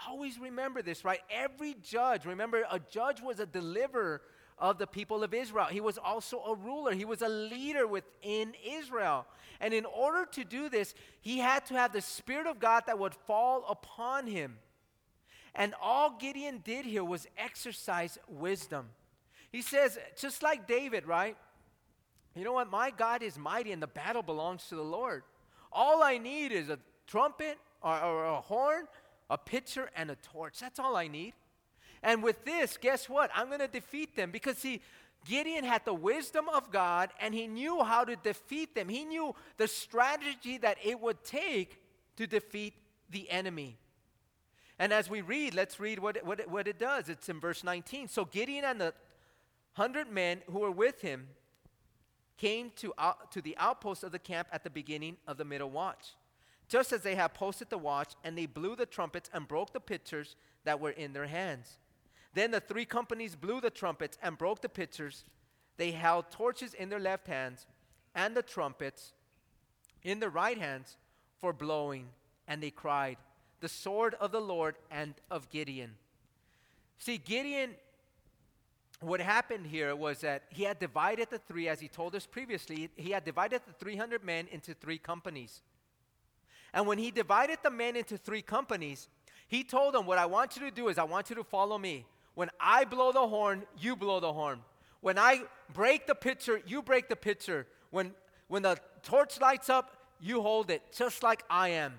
Always 0.10 0.38
remember 0.38 0.82
this, 0.82 1.06
right? 1.06 1.22
Every 1.30 1.78
judge, 1.82 2.26
remember, 2.26 2.66
a 2.70 2.80
judge 2.80 3.22
was 3.22 3.40
a 3.40 3.46
deliverer 3.46 4.22
of 4.62 4.78
the 4.78 4.88
people 4.88 5.24
of 5.24 5.34
Israel. 5.34 5.66
He 5.66 5.82
was 5.82 5.98
also 5.98 6.40
a 6.44 6.56
ruler, 6.56 6.94
he 6.94 7.04
was 7.04 7.22
a 7.22 7.28
leader 7.28 7.88
within 7.88 8.54
Israel. 8.66 9.26
And 9.60 9.74
in 9.74 9.86
order 9.86 10.26
to 10.34 10.44
do 10.44 10.70
this, 10.70 10.94
he 11.20 11.40
had 11.40 11.66
to 11.68 11.74
have 11.74 11.92
the 11.92 12.02
Spirit 12.02 12.48
of 12.48 12.60
God 12.60 12.84
that 12.86 12.98
would 12.98 13.14
fall 13.14 13.66
upon 13.68 14.28
him. 14.28 14.58
And 15.54 15.74
all 15.82 16.18
Gideon 16.18 16.62
did 16.64 16.86
here 16.86 17.04
was 17.04 17.28
exercise 17.38 18.18
wisdom. 18.28 18.88
He 19.52 19.62
says, 19.62 20.00
just 20.18 20.42
like 20.42 20.68
David, 20.68 21.06
right? 21.06 21.36
You 22.36 22.46
know 22.46 22.54
what? 22.54 22.72
My 22.72 22.92
God 22.92 23.22
is 23.22 23.38
mighty 23.38 23.72
and 23.72 23.82
the 23.82 23.88
battle 23.88 24.24
belongs 24.24 24.68
to 24.70 24.76
the 24.76 24.84
Lord. 24.84 25.24
All 25.72 26.02
I 26.02 26.18
need 26.18 26.52
is 26.52 26.70
a 26.70 26.80
trumpet 27.06 27.58
or, 27.82 28.00
or 28.00 28.26
a 28.26 28.42
horn, 28.42 28.88
a 29.30 29.38
pitcher, 29.38 29.90
and 29.96 30.10
a 30.10 30.16
torch. 30.16 30.60
That's 30.60 30.80
all 30.80 30.96
I 30.96 31.08
need. 31.08 31.34
And 32.04 32.24
with 32.24 32.44
this, 32.46 32.78
guess 32.78 33.08
what? 33.08 33.30
I'm 33.36 33.48
going 33.48 33.60
to 33.60 33.68
defeat 33.68 34.16
them 34.16 34.32
because, 34.32 34.58
see, 34.58 34.82
Gideon 35.26 35.64
had 35.64 35.86
the 35.86 35.94
wisdom 35.94 36.50
of 36.50 36.72
God 36.72 37.12
and 37.20 37.34
he 37.34 37.48
knew 37.48 37.84
how 37.84 38.04
to 38.04 38.16
defeat 38.16 38.74
them. 38.74 38.90
He 38.90 39.06
knew 39.06 39.36
the 39.58 39.68
strategy 39.68 40.58
that 40.58 40.78
it 40.84 41.00
would 41.00 41.24
take 41.24 41.82
to 42.18 42.26
defeat 42.26 42.74
the 43.10 43.30
enemy. 43.30 43.78
And 44.80 44.92
as 44.92 45.10
we 45.10 45.22
read, 45.22 45.54
let's 45.54 45.80
read 45.80 46.00
what 46.00 46.18
it, 46.18 46.26
what 46.26 46.50
what 46.50 46.68
it 46.68 46.80
does. 46.80 47.08
It's 47.08 47.30
in 47.30 47.40
verse 47.40 47.64
19. 47.64 48.08
So 48.08 48.26
Gideon 48.26 48.66
and 48.66 48.82
the 48.82 48.94
hundred 49.74 50.10
men 50.10 50.42
who 50.52 50.60
were 50.60 50.72
with 50.72 51.02
him 51.02 51.28
came 52.38 52.72
to, 52.78 52.92
out, 52.98 53.32
to 53.32 53.42
the 53.42 53.56
outpost 53.60 54.04
of 54.04 54.12
the 54.12 54.18
camp 54.18 54.48
at 54.52 54.64
the 54.64 54.70
beginning 54.72 55.18
of 55.28 55.38
the 55.38 55.46
middle 55.46 55.70
watch, 55.70 56.16
just 56.68 56.92
as 56.92 57.04
they 57.04 57.14
had 57.14 57.36
posted 57.36 57.70
the 57.70 57.78
watch, 57.78 58.14
and 58.24 58.36
they 58.36 58.48
blew 58.48 58.76
the 58.76 58.88
trumpets 58.88 59.30
and 59.32 59.48
broke 59.48 59.72
the 59.72 59.80
pitchers 59.80 60.36
that 60.64 60.80
were 60.80 60.90
in 60.90 61.14
their 61.14 61.28
hands. 61.28 61.78
Then 62.34 62.52
the 62.52 62.60
three 62.60 62.86
companies 62.86 63.36
blew 63.36 63.60
the 63.60 63.70
trumpets 63.70 64.18
and 64.22 64.38
broke 64.38 64.62
the 64.62 64.70
pitchers. 64.70 65.26
They 65.78 65.92
held 65.92 66.32
torches 66.32 66.74
in 66.74 66.90
their 66.90 67.00
left 67.00 67.28
hands 67.28 67.66
and 68.16 68.36
the 68.36 68.42
trumpets 68.42 69.14
in 70.04 70.20
their 70.20 70.30
right 70.30 70.58
hands 70.58 70.98
for 71.40 71.54
blowing, 71.54 72.08
and 72.48 72.62
they 72.62 72.72
cried, 72.72 73.18
The 73.60 73.70
sword 73.70 74.16
of 74.20 74.32
the 74.32 74.42
Lord 74.42 74.76
and 74.90 75.14
of 75.30 75.50
Gideon. 75.50 75.96
See, 76.98 77.18
Gideon, 77.18 77.72
what 79.00 79.20
happened 79.20 79.66
here 79.66 79.96
was 79.96 80.20
that 80.20 80.44
he 80.50 80.64
had 80.64 80.80
divided 80.80 81.30
the 81.32 81.40
three, 81.40 81.68
as 81.68 81.80
he 81.80 81.88
told 81.88 82.16
us 82.16 82.28
previously, 82.28 82.90
he 82.96 83.12
had 83.12 83.26
divided 83.26 83.62
the 83.66 83.74
300 83.74 84.24
men 84.24 84.48
into 84.52 84.74
three 84.74 85.00
companies. 85.00 85.62
And 86.74 86.88
when 86.88 87.00
he 87.00 87.12
divided 87.12 87.60
the 87.64 87.72
men 87.72 87.96
into 87.96 88.18
three 88.18 88.42
companies, 88.42 89.10
he 89.48 89.64
told 89.64 89.96
them, 89.96 90.06
What 90.06 90.18
I 90.18 90.28
want 90.28 90.56
you 90.56 90.62
to 90.70 90.72
do 90.72 90.88
is, 90.88 90.98
I 90.98 91.04
want 91.04 91.30
you 91.30 91.36
to 91.38 91.44
follow 91.44 91.78
me. 91.78 92.06
When 92.34 92.50
I 92.60 92.86
blow 92.86 93.12
the 93.12 93.28
horn, 93.28 93.64
you 93.80 93.96
blow 93.96 94.20
the 94.20 94.34
horn. 94.34 94.60
When 95.02 95.18
I 95.18 95.42
break 95.74 96.08
the 96.08 96.16
pitcher, 96.16 96.62
you 96.66 96.82
break 96.82 97.10
the 97.10 97.16
pitcher. 97.16 97.68
When, 97.90 98.14
when 98.48 98.62
the 98.62 98.78
torch 99.04 99.40
lights 99.40 99.70
up, 99.70 99.98
you 100.20 100.42
hold 100.42 100.70
it, 100.70 100.82
just 100.96 101.24
like 101.24 101.44
I 101.50 101.70
am. 101.70 101.94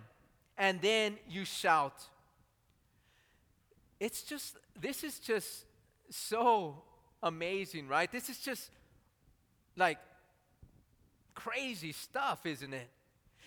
And 0.56 0.80
then 0.80 1.16
you 1.28 1.44
shout. 1.44 2.04
It's 3.98 4.22
just, 4.22 4.56
this 4.80 5.04
is 5.04 5.18
just 5.18 5.64
so 6.10 6.82
amazing, 7.22 7.88
right? 7.88 8.10
This 8.10 8.28
is 8.28 8.38
just 8.38 8.70
like 9.76 9.98
crazy 11.34 11.92
stuff, 11.92 12.46
isn't 12.46 12.72
it? 12.72 12.88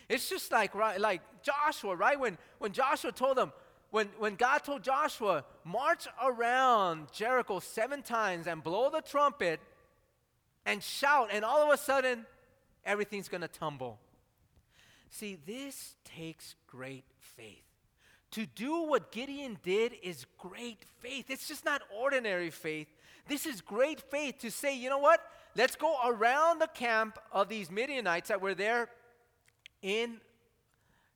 It's 0.07 0.29
just 0.29 0.51
like 0.51 0.75
right, 0.75 0.99
like 0.99 1.21
Joshua, 1.41 1.95
right? 1.95 2.19
When 2.19 2.37
when 2.59 2.71
Joshua 2.71 3.11
told 3.11 3.37
them, 3.37 3.51
when, 3.95 4.09
when 4.19 4.35
God 4.35 4.57
told 4.57 4.83
Joshua, 4.83 5.45
march 5.63 6.05
around 6.21 7.07
Jericho 7.13 7.59
seven 7.59 8.01
times 8.01 8.45
and 8.45 8.61
blow 8.61 8.89
the 8.89 8.99
trumpet 8.99 9.61
and 10.65 10.83
shout, 10.83 11.29
and 11.31 11.45
all 11.45 11.65
of 11.65 11.73
a 11.73 11.81
sudden, 11.81 12.25
everything's 12.83 13.29
going 13.29 13.39
to 13.39 13.47
tumble. 13.47 13.97
See, 15.09 15.37
this 15.47 15.95
takes 16.03 16.55
great 16.67 17.05
faith. 17.37 17.63
To 18.31 18.45
do 18.45 18.83
what 18.83 19.13
Gideon 19.13 19.59
did 19.63 19.93
is 20.03 20.25
great 20.37 20.83
faith. 20.99 21.29
It's 21.29 21.47
just 21.47 21.63
not 21.63 21.81
ordinary 21.97 22.49
faith. 22.49 22.87
This 23.29 23.45
is 23.45 23.61
great 23.61 24.01
faith 24.01 24.39
to 24.39 24.51
say, 24.51 24.77
you 24.77 24.89
know 24.89 24.97
what? 24.97 25.21
Let's 25.55 25.77
go 25.77 25.95
around 26.05 26.59
the 26.59 26.67
camp 26.67 27.17
of 27.31 27.47
these 27.47 27.71
Midianites 27.71 28.27
that 28.27 28.41
were 28.41 28.55
there 28.55 28.89
in, 29.81 30.17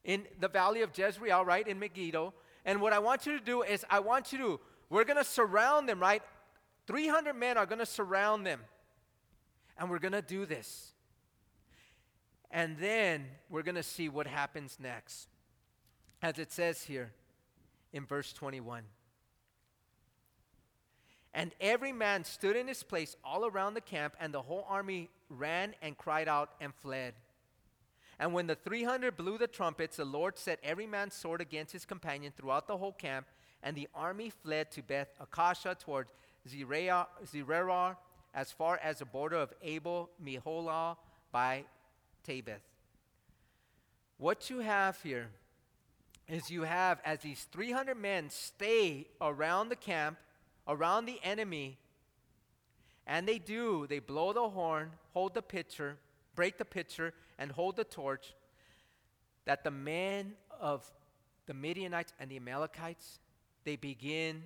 in 0.06 0.24
the 0.40 0.48
valley 0.48 0.82
of 0.82 0.98
Jezreel, 0.98 1.44
right, 1.44 1.68
in 1.68 1.78
Megiddo, 1.78 2.34
and 2.66 2.82
what 2.82 2.94
I 2.94 3.00
want 3.00 3.26
you 3.26 3.38
to 3.38 3.44
do 3.44 3.62
is, 3.64 3.86
I 3.90 4.00
want 4.00 4.32
you 4.32 4.38
to, 4.40 4.60
we're 4.90 5.06
going 5.06 5.18
to 5.18 5.24
surround 5.24 5.88
them, 5.88 6.00
right? 6.00 6.22
300 6.88 7.34
men 7.34 7.58
are 7.58 7.66
going 7.66 7.80
to 7.80 7.86
surround 7.86 8.46
them. 8.46 8.62
And 9.78 9.90
we're 9.90 10.00
going 10.00 10.14
to 10.14 10.22
do 10.22 10.46
this. 10.46 10.92
And 12.52 12.78
then 12.78 13.26
we're 13.50 13.64
going 13.64 13.76
to 13.76 13.84
see 13.84 14.10
what 14.10 14.28
happens 14.28 14.78
next. 14.82 15.28
As 16.22 16.38
it 16.38 16.52
says 16.52 16.84
here 16.84 17.12
in 17.94 18.06
verse 18.06 18.34
21. 18.34 18.84
And 21.34 21.52
every 21.62 21.92
man 21.94 22.24
stood 22.24 22.56
in 22.56 22.68
his 22.68 22.84
place 22.84 23.16
all 23.24 23.46
around 23.46 23.76
the 23.76 23.82
camp, 23.82 24.16
and 24.20 24.34
the 24.34 24.42
whole 24.42 24.66
army 24.68 25.10
ran 25.30 25.76
and 25.82 25.98
cried 25.98 26.28
out 26.28 26.50
and 26.60 26.74
fled. 26.74 27.14
And 28.20 28.34
when 28.34 28.48
the 28.48 28.56
300 28.56 29.16
blew 29.16 29.38
the 29.38 29.48
trumpets, 29.48 29.96
the 29.96 30.06
Lord 30.06 30.38
set 30.38 30.60
every 30.62 30.86
man's 30.86 31.14
sword 31.14 31.40
against 31.40 31.72
his 31.72 31.86
companion 31.86 32.34
throughout 32.36 32.68
the 32.68 32.78
whole 32.78 32.92
camp, 32.92 33.28
and 33.64 33.76
the 33.76 33.88
army 33.96 34.30
fled 34.30 34.72
to 34.72 34.84
Beth 34.84 35.08
Acacia 35.20 35.76
toward 35.80 36.08
Zererah, 36.48 37.96
as 38.34 38.52
far 38.52 38.78
as 38.84 39.00
the 39.00 39.06
border 39.06 39.38
of 39.38 39.54
Abel 39.62 40.10
Meholah 40.24 40.98
by 41.32 41.64
Tabbath. 42.28 42.60
What 44.18 44.50
you 44.50 44.60
have 44.60 45.02
here 45.02 45.30
is 46.28 46.52
you 46.52 46.64
have 46.64 47.00
as 47.06 47.20
these 47.20 47.48
300 47.52 47.96
men 47.96 48.30
stay 48.30 49.08
around 49.22 49.70
the 49.70 49.76
camp, 49.76 50.18
around 50.68 51.06
the 51.06 51.20
enemy, 51.24 51.78
and 53.08 53.28
they 53.28 53.40
do, 53.40 53.88
they 53.88 54.00
blow 54.00 54.34
the 54.34 54.50
horn, 54.50 54.92
hold 55.14 55.34
the 55.34 55.42
pitcher, 55.42 55.98
break 56.36 56.58
the 56.58 56.66
pitcher, 56.66 57.14
and 57.38 57.52
hold 57.52 57.76
the 57.76 57.84
torch, 57.84 58.34
that 59.46 59.64
the 59.64 59.72
men 59.72 60.34
of 60.60 60.90
the 61.48 61.54
Midianites 61.54 62.14
and 62.20 62.30
the 62.30 62.38
Amalekites, 62.38 63.20
they 63.64 63.76
begin, 63.76 64.44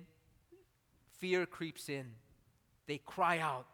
fear 1.18 1.46
creeps 1.46 1.88
in. 1.88 2.06
They 2.86 2.98
cry 2.98 3.38
out. 3.38 3.66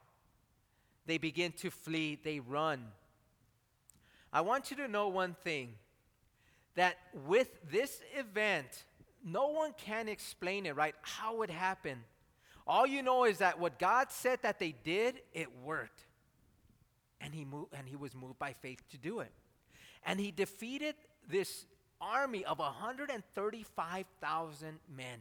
They 1.07 1.19
begin 1.19 1.53
to 1.59 1.71
flee. 1.71 2.19
They 2.23 2.41
run. 2.41 2.87
I 4.33 4.41
want 4.43 4.71
you 4.71 4.77
to 4.79 4.89
know 4.89 5.09
one 5.09 5.35
thing 5.43 5.75
that 6.77 6.97
with 7.27 7.49
this 7.71 8.01
event, 8.17 8.85
no 9.25 9.49
one 9.49 9.75
can 9.77 10.09
explain 10.09 10.67
it, 10.67 10.77
right? 10.77 10.95
How 11.03 11.43
it 11.43 11.51
happened. 11.51 12.01
All 12.67 12.87
you 12.87 13.03
know 13.03 13.25
is 13.25 13.39
that 13.39 13.59
what 13.59 13.79
God 13.79 14.11
said 14.11 14.39
that 14.43 14.59
they 14.59 14.75
did, 14.85 15.21
it 15.33 15.49
worked 15.65 16.05
and 17.31 17.39
he, 17.39 17.45
moved, 17.45 17.73
and 17.73 17.89
he 17.89 17.95
was 17.95 18.13
moved 18.13 18.41
by 18.41 18.55
faith 18.55 18.81
to 18.91 18.99
do 18.99 19.21
it. 19.21 19.31
And 20.05 20.19
he 20.19 20.33
defeated 20.33 20.97
this 21.29 21.65
army 22.01 22.45
of 22.45 22.59
135,000 22.59 24.79
men. 24.97 25.21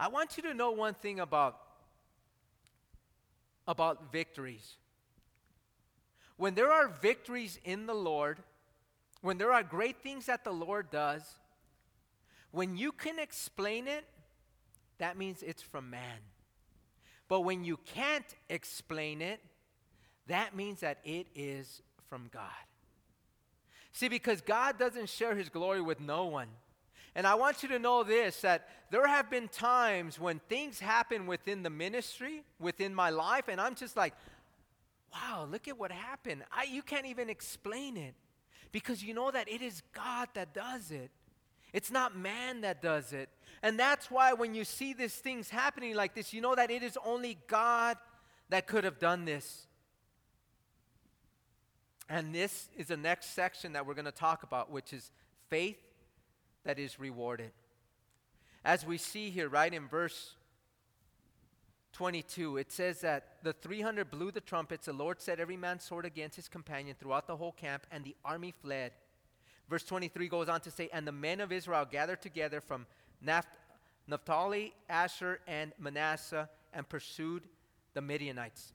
I 0.00 0.08
want 0.08 0.36
you 0.36 0.42
to 0.44 0.54
know 0.54 0.70
one 0.72 0.94
thing 0.94 1.20
about, 1.20 1.60
about 3.68 4.10
victories. 4.10 4.74
When 6.36 6.56
there 6.56 6.72
are 6.72 6.88
victories 6.88 7.60
in 7.64 7.86
the 7.86 7.94
Lord, 7.94 8.38
when 9.20 9.38
there 9.38 9.52
are 9.52 9.62
great 9.62 10.02
things 10.02 10.26
that 10.26 10.42
the 10.42 10.52
Lord 10.52 10.90
does, 10.90 11.22
when 12.50 12.76
you 12.76 12.90
can 12.90 13.20
explain 13.20 13.86
it, 13.86 14.04
that 14.98 15.16
means 15.16 15.44
it's 15.44 15.62
from 15.62 15.90
man. 15.90 16.18
But 17.28 17.42
when 17.42 17.62
you 17.62 17.78
can't 17.94 18.26
explain 18.48 19.22
it, 19.22 19.38
that 20.30 20.56
means 20.56 20.80
that 20.80 20.98
it 21.04 21.26
is 21.34 21.82
from 22.08 22.28
God. 22.32 22.42
See, 23.92 24.08
because 24.08 24.40
God 24.40 24.78
doesn't 24.78 25.08
share 25.08 25.34
his 25.34 25.48
glory 25.48 25.80
with 25.80 26.00
no 26.00 26.26
one. 26.26 26.48
And 27.14 27.26
I 27.26 27.34
want 27.34 27.62
you 27.62 27.68
to 27.70 27.78
know 27.78 28.04
this 28.04 28.40
that 28.42 28.68
there 28.90 29.06
have 29.06 29.28
been 29.30 29.48
times 29.48 30.18
when 30.18 30.40
things 30.48 30.78
happen 30.78 31.26
within 31.26 31.62
the 31.62 31.70
ministry, 31.70 32.44
within 32.60 32.94
my 32.94 33.10
life, 33.10 33.48
and 33.48 33.60
I'm 33.60 33.74
just 33.74 33.96
like, 33.96 34.14
wow, 35.12 35.48
look 35.50 35.66
at 35.66 35.78
what 35.78 35.90
happened. 35.90 36.44
I, 36.52 36.64
you 36.64 36.82
can't 36.82 37.06
even 37.06 37.28
explain 37.28 37.96
it 37.96 38.14
because 38.70 39.02
you 39.02 39.12
know 39.12 39.30
that 39.30 39.48
it 39.48 39.60
is 39.60 39.82
God 39.92 40.28
that 40.34 40.54
does 40.54 40.92
it. 40.92 41.10
It's 41.72 41.90
not 41.90 42.16
man 42.16 42.60
that 42.60 42.80
does 42.82 43.12
it. 43.12 43.28
And 43.62 43.78
that's 43.78 44.10
why 44.10 44.32
when 44.32 44.54
you 44.54 44.64
see 44.64 44.92
these 44.92 45.14
things 45.14 45.50
happening 45.50 45.94
like 45.94 46.14
this, 46.14 46.32
you 46.32 46.40
know 46.40 46.54
that 46.54 46.70
it 46.70 46.82
is 46.82 46.96
only 47.04 47.38
God 47.48 47.96
that 48.48 48.66
could 48.66 48.84
have 48.84 48.98
done 48.98 49.24
this. 49.24 49.66
And 52.10 52.34
this 52.34 52.68
is 52.76 52.88
the 52.88 52.96
next 52.96 53.34
section 53.36 53.72
that 53.74 53.86
we're 53.86 53.94
going 53.94 54.04
to 54.04 54.10
talk 54.12 54.42
about, 54.42 54.70
which 54.70 54.92
is 54.92 55.12
faith 55.48 55.78
that 56.64 56.76
is 56.76 56.98
rewarded. 56.98 57.52
As 58.64 58.84
we 58.84 58.98
see 58.98 59.30
here, 59.30 59.48
right 59.48 59.72
in 59.72 59.86
verse 59.86 60.34
22, 61.92 62.56
it 62.56 62.72
says 62.72 63.00
that 63.02 63.36
the 63.44 63.52
300 63.52 64.10
blew 64.10 64.32
the 64.32 64.40
trumpets. 64.40 64.86
The 64.86 64.92
Lord 64.92 65.20
set 65.20 65.38
every 65.38 65.56
man's 65.56 65.84
sword 65.84 66.04
against 66.04 66.34
his 66.34 66.48
companion 66.48 66.96
throughout 66.98 67.28
the 67.28 67.36
whole 67.36 67.52
camp, 67.52 67.86
and 67.92 68.04
the 68.04 68.16
army 68.24 68.52
fled. 68.60 68.90
Verse 69.68 69.84
23 69.84 70.28
goes 70.28 70.48
on 70.48 70.60
to 70.62 70.70
say, 70.72 70.88
And 70.92 71.06
the 71.06 71.12
men 71.12 71.40
of 71.40 71.52
Israel 71.52 71.86
gathered 71.88 72.20
together 72.20 72.60
from 72.60 72.86
Naphtali, 74.08 74.74
Asher, 74.88 75.38
and 75.46 75.72
Manasseh 75.78 76.50
and 76.74 76.88
pursued 76.88 77.44
the 77.94 78.00
Midianites. 78.00 78.72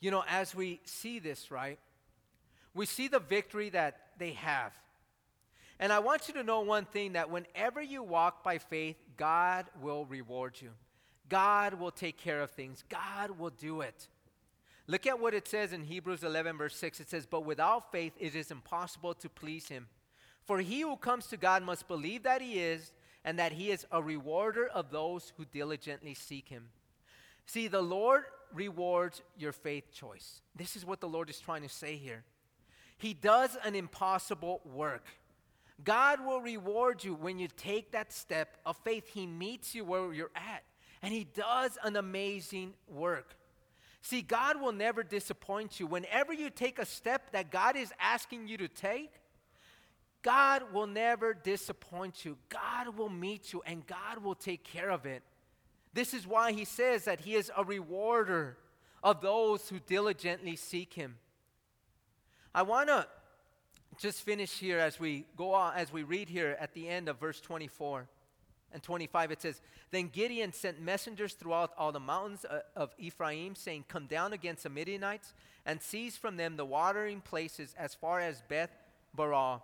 You 0.00 0.10
know, 0.10 0.24
as 0.28 0.54
we 0.54 0.80
see 0.84 1.18
this, 1.18 1.50
right, 1.50 1.78
we 2.74 2.86
see 2.86 3.08
the 3.08 3.20
victory 3.20 3.70
that 3.70 3.98
they 4.18 4.32
have. 4.32 4.72
And 5.78 5.92
I 5.92 5.98
want 5.98 6.28
you 6.28 6.34
to 6.34 6.42
know 6.42 6.60
one 6.60 6.84
thing 6.84 7.14
that 7.14 7.30
whenever 7.30 7.82
you 7.82 8.02
walk 8.02 8.44
by 8.44 8.58
faith, 8.58 8.96
God 9.16 9.66
will 9.80 10.04
reward 10.06 10.56
you. 10.60 10.70
God 11.28 11.74
will 11.74 11.90
take 11.90 12.16
care 12.16 12.42
of 12.42 12.50
things. 12.50 12.84
God 12.88 13.38
will 13.38 13.50
do 13.50 13.80
it. 13.80 14.08
Look 14.86 15.06
at 15.06 15.18
what 15.18 15.34
it 15.34 15.48
says 15.48 15.72
in 15.72 15.82
Hebrews 15.82 16.22
11, 16.22 16.58
verse 16.58 16.76
6. 16.76 17.00
It 17.00 17.08
says, 17.08 17.26
But 17.26 17.44
without 17.44 17.90
faith 17.90 18.12
it 18.18 18.36
is 18.36 18.50
impossible 18.50 19.14
to 19.14 19.28
please 19.28 19.68
him. 19.68 19.88
For 20.44 20.58
he 20.58 20.82
who 20.82 20.96
comes 20.96 21.26
to 21.28 21.38
God 21.38 21.62
must 21.62 21.88
believe 21.88 22.24
that 22.24 22.42
he 22.42 22.60
is, 22.60 22.92
and 23.24 23.38
that 23.38 23.52
he 23.52 23.70
is 23.70 23.86
a 23.90 24.02
rewarder 24.02 24.66
of 24.66 24.90
those 24.90 25.32
who 25.38 25.46
diligently 25.46 26.12
seek 26.12 26.48
him. 26.48 26.68
See, 27.46 27.68
the 27.68 27.80
Lord 27.80 28.24
rewards 28.52 29.22
your 29.38 29.52
faith 29.52 29.90
choice. 29.90 30.42
This 30.54 30.76
is 30.76 30.84
what 30.84 31.00
the 31.00 31.08
Lord 31.08 31.30
is 31.30 31.40
trying 31.40 31.62
to 31.62 31.68
say 31.68 31.96
here. 31.96 32.24
He 33.04 33.12
does 33.12 33.54
an 33.62 33.74
impossible 33.74 34.62
work. 34.64 35.04
God 35.84 36.24
will 36.24 36.40
reward 36.40 37.04
you 37.04 37.12
when 37.12 37.38
you 37.38 37.48
take 37.54 37.92
that 37.92 38.14
step 38.14 38.56
of 38.64 38.78
faith. 38.78 39.06
He 39.12 39.26
meets 39.26 39.74
you 39.74 39.84
where 39.84 40.14
you're 40.14 40.30
at, 40.34 40.62
and 41.02 41.12
He 41.12 41.24
does 41.24 41.76
an 41.84 41.96
amazing 41.96 42.72
work. 42.88 43.36
See, 44.00 44.22
God 44.22 44.58
will 44.58 44.72
never 44.72 45.02
disappoint 45.02 45.78
you. 45.78 45.86
Whenever 45.86 46.32
you 46.32 46.48
take 46.48 46.78
a 46.78 46.86
step 46.86 47.32
that 47.32 47.50
God 47.50 47.76
is 47.76 47.92
asking 48.00 48.48
you 48.48 48.56
to 48.56 48.68
take, 48.68 49.12
God 50.22 50.72
will 50.72 50.86
never 50.86 51.34
disappoint 51.34 52.24
you. 52.24 52.38
God 52.48 52.96
will 52.96 53.10
meet 53.10 53.52
you, 53.52 53.62
and 53.66 53.86
God 53.86 54.24
will 54.24 54.34
take 54.34 54.64
care 54.64 54.90
of 54.90 55.04
it. 55.04 55.22
This 55.92 56.14
is 56.14 56.26
why 56.26 56.52
He 56.52 56.64
says 56.64 57.04
that 57.04 57.20
He 57.20 57.34
is 57.34 57.52
a 57.54 57.64
rewarder 57.64 58.56
of 59.02 59.20
those 59.20 59.68
who 59.68 59.78
diligently 59.78 60.56
seek 60.56 60.94
Him. 60.94 61.16
I 62.56 62.62
want 62.62 62.88
to 62.88 63.04
just 63.98 64.22
finish 64.22 64.52
here 64.52 64.78
as 64.78 65.00
we 65.00 65.26
go 65.36 65.54
on, 65.54 65.74
as 65.74 65.92
we 65.92 66.04
read 66.04 66.28
here 66.28 66.56
at 66.60 66.72
the 66.72 66.88
end 66.88 67.08
of 67.08 67.18
verse 67.18 67.40
24 67.40 68.06
and 68.72 68.80
25. 68.80 69.32
It 69.32 69.42
says, 69.42 69.60
Then 69.90 70.06
Gideon 70.06 70.52
sent 70.52 70.80
messengers 70.80 71.34
throughout 71.34 71.72
all 71.76 71.90
the 71.90 71.98
mountains 71.98 72.44
uh, 72.44 72.60
of 72.76 72.94
Ephraim, 72.96 73.56
saying, 73.56 73.86
Come 73.88 74.06
down 74.06 74.32
against 74.32 74.62
the 74.62 74.70
Midianites 74.70 75.34
and 75.66 75.82
seize 75.82 76.16
from 76.16 76.36
them 76.36 76.56
the 76.56 76.64
watering 76.64 77.20
places 77.22 77.74
as 77.76 77.92
far 77.92 78.20
as 78.20 78.40
Beth 78.48 78.70
Barah, 79.18 79.60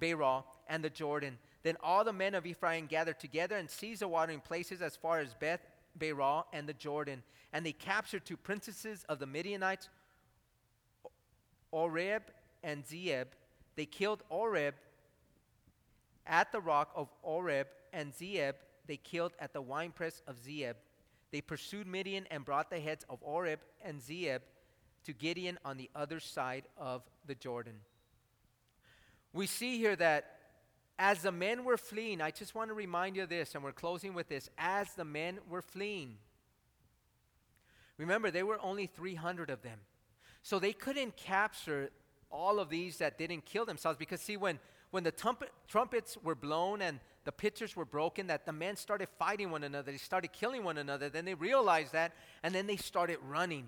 Barah 0.00 0.44
and 0.68 0.82
the 0.82 0.88
Jordan. 0.90 1.36
Then 1.64 1.76
all 1.82 2.02
the 2.02 2.14
men 2.14 2.34
of 2.34 2.46
Ephraim 2.46 2.86
gathered 2.86 3.20
together 3.20 3.56
and 3.56 3.68
seized 3.68 4.00
the 4.00 4.08
watering 4.08 4.40
places 4.40 4.80
as 4.80 4.96
far 4.96 5.20
as 5.20 5.34
Beth 5.34 5.60
Barah 5.98 6.44
and 6.54 6.66
the 6.66 6.72
Jordan. 6.72 7.22
And 7.52 7.66
they 7.66 7.72
captured 7.72 8.24
two 8.24 8.38
princesses 8.38 9.04
of 9.06 9.18
the 9.18 9.26
Midianites, 9.26 9.90
Oreb 11.72 12.22
and 12.62 12.84
Zeeb, 12.84 13.26
they 13.74 13.86
killed 13.86 14.22
Oreb 14.28 14.74
at 16.26 16.52
the 16.52 16.60
rock 16.60 16.92
of 16.94 17.08
Oreb, 17.22 17.66
and 17.92 18.12
Zeeb 18.12 18.54
they 18.86 18.96
killed 18.96 19.32
at 19.40 19.52
the 19.52 19.62
winepress 19.62 20.22
of 20.26 20.36
Zeeb. 20.36 20.74
They 21.32 21.40
pursued 21.40 21.86
Midian 21.86 22.26
and 22.30 22.44
brought 22.44 22.70
the 22.70 22.78
heads 22.78 23.04
of 23.08 23.18
Oreb 23.22 23.60
and 23.84 24.00
Zeeb 24.00 24.40
to 25.04 25.12
Gideon 25.12 25.58
on 25.64 25.76
the 25.76 25.90
other 25.94 26.20
side 26.20 26.64
of 26.76 27.02
the 27.26 27.34
Jordan. 27.34 27.80
We 29.32 29.46
see 29.46 29.78
here 29.78 29.96
that 29.96 30.36
as 30.98 31.22
the 31.22 31.32
men 31.32 31.64
were 31.64 31.78
fleeing, 31.78 32.20
I 32.20 32.30
just 32.30 32.54
want 32.54 32.68
to 32.68 32.74
remind 32.74 33.16
you 33.16 33.22
of 33.22 33.28
this, 33.28 33.54
and 33.54 33.64
we're 33.64 33.72
closing 33.72 34.14
with 34.14 34.28
this. 34.28 34.50
As 34.58 34.92
the 34.94 35.04
men 35.04 35.38
were 35.48 35.62
fleeing, 35.62 36.18
remember, 37.96 38.30
there 38.30 38.46
were 38.46 38.60
only 38.60 38.86
300 38.86 39.50
of 39.50 39.62
them. 39.62 39.78
So 40.42 40.58
they 40.58 40.72
couldn't 40.72 41.16
capture 41.16 41.90
all 42.30 42.58
of 42.58 42.68
these 42.68 42.98
that 42.98 43.18
didn't 43.18 43.44
kill 43.44 43.64
themselves 43.64 43.98
because 43.98 44.20
see 44.20 44.36
when 44.36 44.58
when 44.90 45.04
the 45.04 45.10
trumpet, 45.10 45.50
trumpets 45.68 46.18
were 46.22 46.34
blown 46.34 46.82
and 46.82 47.00
the 47.24 47.32
pitchers 47.32 47.74
were 47.74 47.84
broken 47.84 48.26
that 48.26 48.44
the 48.44 48.52
men 48.52 48.76
started 48.76 49.08
fighting 49.18 49.50
one 49.50 49.64
another 49.64 49.92
they 49.92 49.98
started 49.98 50.32
killing 50.32 50.64
one 50.64 50.78
another 50.78 51.08
then 51.08 51.24
they 51.24 51.34
realized 51.34 51.92
that 51.92 52.12
and 52.42 52.54
then 52.54 52.66
they 52.66 52.76
started 52.76 53.18
running. 53.26 53.66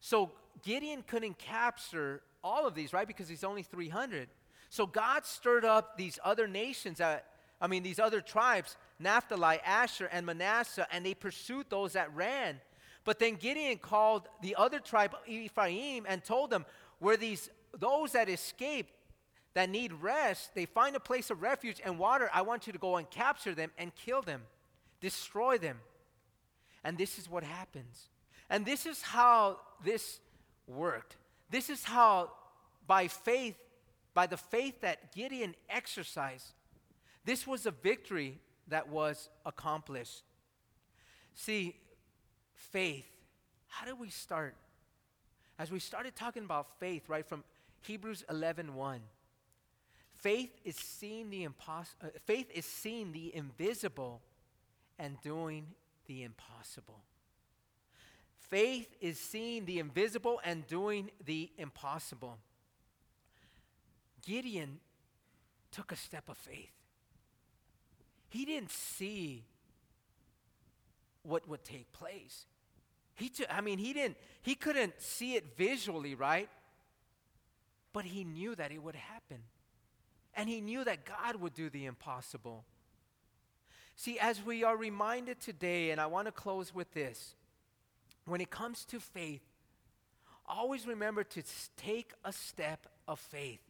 So 0.00 0.32
gideon 0.62 1.02
couldn't 1.06 1.38
capture 1.38 2.22
all 2.42 2.66
of 2.66 2.74
these 2.74 2.92
right 2.92 3.06
because 3.06 3.28
he's 3.28 3.44
only 3.44 3.62
300 3.62 4.28
so 4.68 4.86
god 4.86 5.24
stirred 5.24 5.64
up 5.64 5.96
these 5.96 6.18
other 6.24 6.46
nations 6.46 6.98
that 6.98 7.26
i 7.60 7.66
mean 7.66 7.82
these 7.82 7.98
other 7.98 8.20
tribes 8.20 8.76
naphtali 9.00 9.58
asher 9.64 10.06
and 10.12 10.24
manasseh 10.24 10.86
and 10.92 11.04
they 11.04 11.14
pursued 11.14 11.66
those 11.70 11.94
that 11.94 12.14
ran 12.14 12.60
but 13.06 13.20
then 13.20 13.36
gideon 13.36 13.78
called 13.78 14.28
the 14.42 14.56
other 14.56 14.80
tribe 14.80 15.14
ephraim 15.26 16.04
and 16.06 16.22
told 16.22 16.50
them 16.50 16.66
where 16.98 17.16
these 17.16 17.48
those 17.78 18.12
that 18.12 18.28
escape, 18.28 18.88
that 19.54 19.70
need 19.70 19.92
rest, 19.92 20.54
they 20.54 20.66
find 20.66 20.96
a 20.96 21.00
place 21.00 21.30
of 21.30 21.40
refuge 21.40 21.80
and 21.84 21.98
water. 21.98 22.28
I 22.32 22.42
want 22.42 22.66
you 22.66 22.72
to 22.72 22.78
go 22.78 22.96
and 22.96 23.08
capture 23.08 23.54
them 23.54 23.70
and 23.78 23.94
kill 23.94 24.22
them, 24.22 24.42
destroy 25.00 25.56
them. 25.56 25.78
And 26.84 26.98
this 26.98 27.18
is 27.18 27.30
what 27.30 27.44
happens. 27.44 28.08
And 28.48 28.64
this 28.64 28.86
is 28.86 29.02
how 29.02 29.58
this 29.84 30.20
worked. 30.66 31.16
This 31.50 31.70
is 31.70 31.84
how, 31.84 32.30
by 32.86 33.08
faith, 33.08 33.56
by 34.14 34.26
the 34.26 34.36
faith 34.36 34.80
that 34.80 35.14
Gideon 35.14 35.54
exercised, 35.68 36.52
this 37.24 37.46
was 37.46 37.66
a 37.66 37.70
victory 37.70 38.38
that 38.68 38.88
was 38.88 39.28
accomplished. 39.44 40.22
See, 41.34 41.76
faith, 42.56 43.06
how 43.68 43.86
do 43.86 43.94
we 43.94 44.10
start? 44.10 44.54
As 45.58 45.70
we 45.70 45.78
started 45.78 46.16
talking 46.16 46.44
about 46.44 46.78
faith, 46.78 47.08
right, 47.08 47.26
from 47.26 47.44
Hebrews 47.82 48.24
11 48.28 48.74
1. 48.74 49.00
Faith 50.14 50.50
is 50.64 50.76
seeing 50.76 51.30
the 51.30 51.44
impossible. 51.44 52.08
uh, 52.08 52.18
faith 52.24 52.50
is 52.54 52.64
seeing 52.64 53.12
the 53.12 53.34
invisible 53.34 54.22
and 54.98 55.20
doing 55.22 55.66
the 56.06 56.22
impossible. 56.22 57.00
Faith 58.38 58.94
is 59.00 59.18
seeing 59.18 59.64
the 59.66 59.78
invisible 59.78 60.40
and 60.44 60.66
doing 60.66 61.10
the 61.24 61.50
impossible. 61.58 62.38
Gideon 64.24 64.80
took 65.70 65.92
a 65.92 65.96
step 65.96 66.28
of 66.28 66.36
faith. 66.36 66.72
He 68.28 68.44
didn't 68.44 68.70
see 68.70 69.44
what 71.26 71.48
would 71.48 71.64
take 71.64 71.92
place. 71.92 72.46
He 73.14 73.28
t- 73.28 73.46
I 73.50 73.60
mean, 73.60 73.78
he 73.78 73.92
didn't, 73.92 74.16
he 74.42 74.54
couldn't 74.54 75.00
see 75.00 75.34
it 75.34 75.56
visually, 75.56 76.14
right? 76.14 76.48
But 77.92 78.04
he 78.04 78.24
knew 78.24 78.54
that 78.54 78.72
it 78.72 78.82
would 78.82 78.94
happen. 78.94 79.38
And 80.34 80.48
he 80.48 80.60
knew 80.60 80.84
that 80.84 81.06
God 81.06 81.36
would 81.36 81.54
do 81.54 81.70
the 81.70 81.86
impossible. 81.86 82.64
See, 83.96 84.18
as 84.18 84.44
we 84.44 84.62
are 84.62 84.76
reminded 84.76 85.40
today, 85.40 85.90
and 85.90 86.00
I 86.00 86.06
want 86.06 86.26
to 86.26 86.32
close 86.32 86.74
with 86.74 86.92
this 86.92 87.34
when 88.26 88.42
it 88.42 88.50
comes 88.50 88.84
to 88.86 89.00
faith, 89.00 89.40
always 90.46 90.86
remember 90.86 91.24
to 91.24 91.42
take 91.76 92.12
a 92.22 92.32
step 92.32 92.86
of 93.08 93.18
faith. 93.18 93.60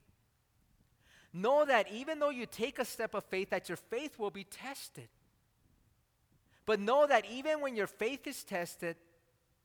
Know 1.32 1.64
that 1.64 1.90
even 1.92 2.18
though 2.18 2.30
you 2.30 2.46
take 2.46 2.78
a 2.78 2.84
step 2.84 3.14
of 3.14 3.24
faith, 3.24 3.50
that 3.50 3.68
your 3.68 3.76
faith 3.76 4.18
will 4.18 4.30
be 4.30 4.44
tested. 4.44 5.08
But 6.66 6.80
know 6.80 7.06
that 7.06 7.24
even 7.30 7.60
when 7.60 7.76
your 7.76 7.86
faith 7.86 8.26
is 8.26 8.42
tested, 8.42 8.96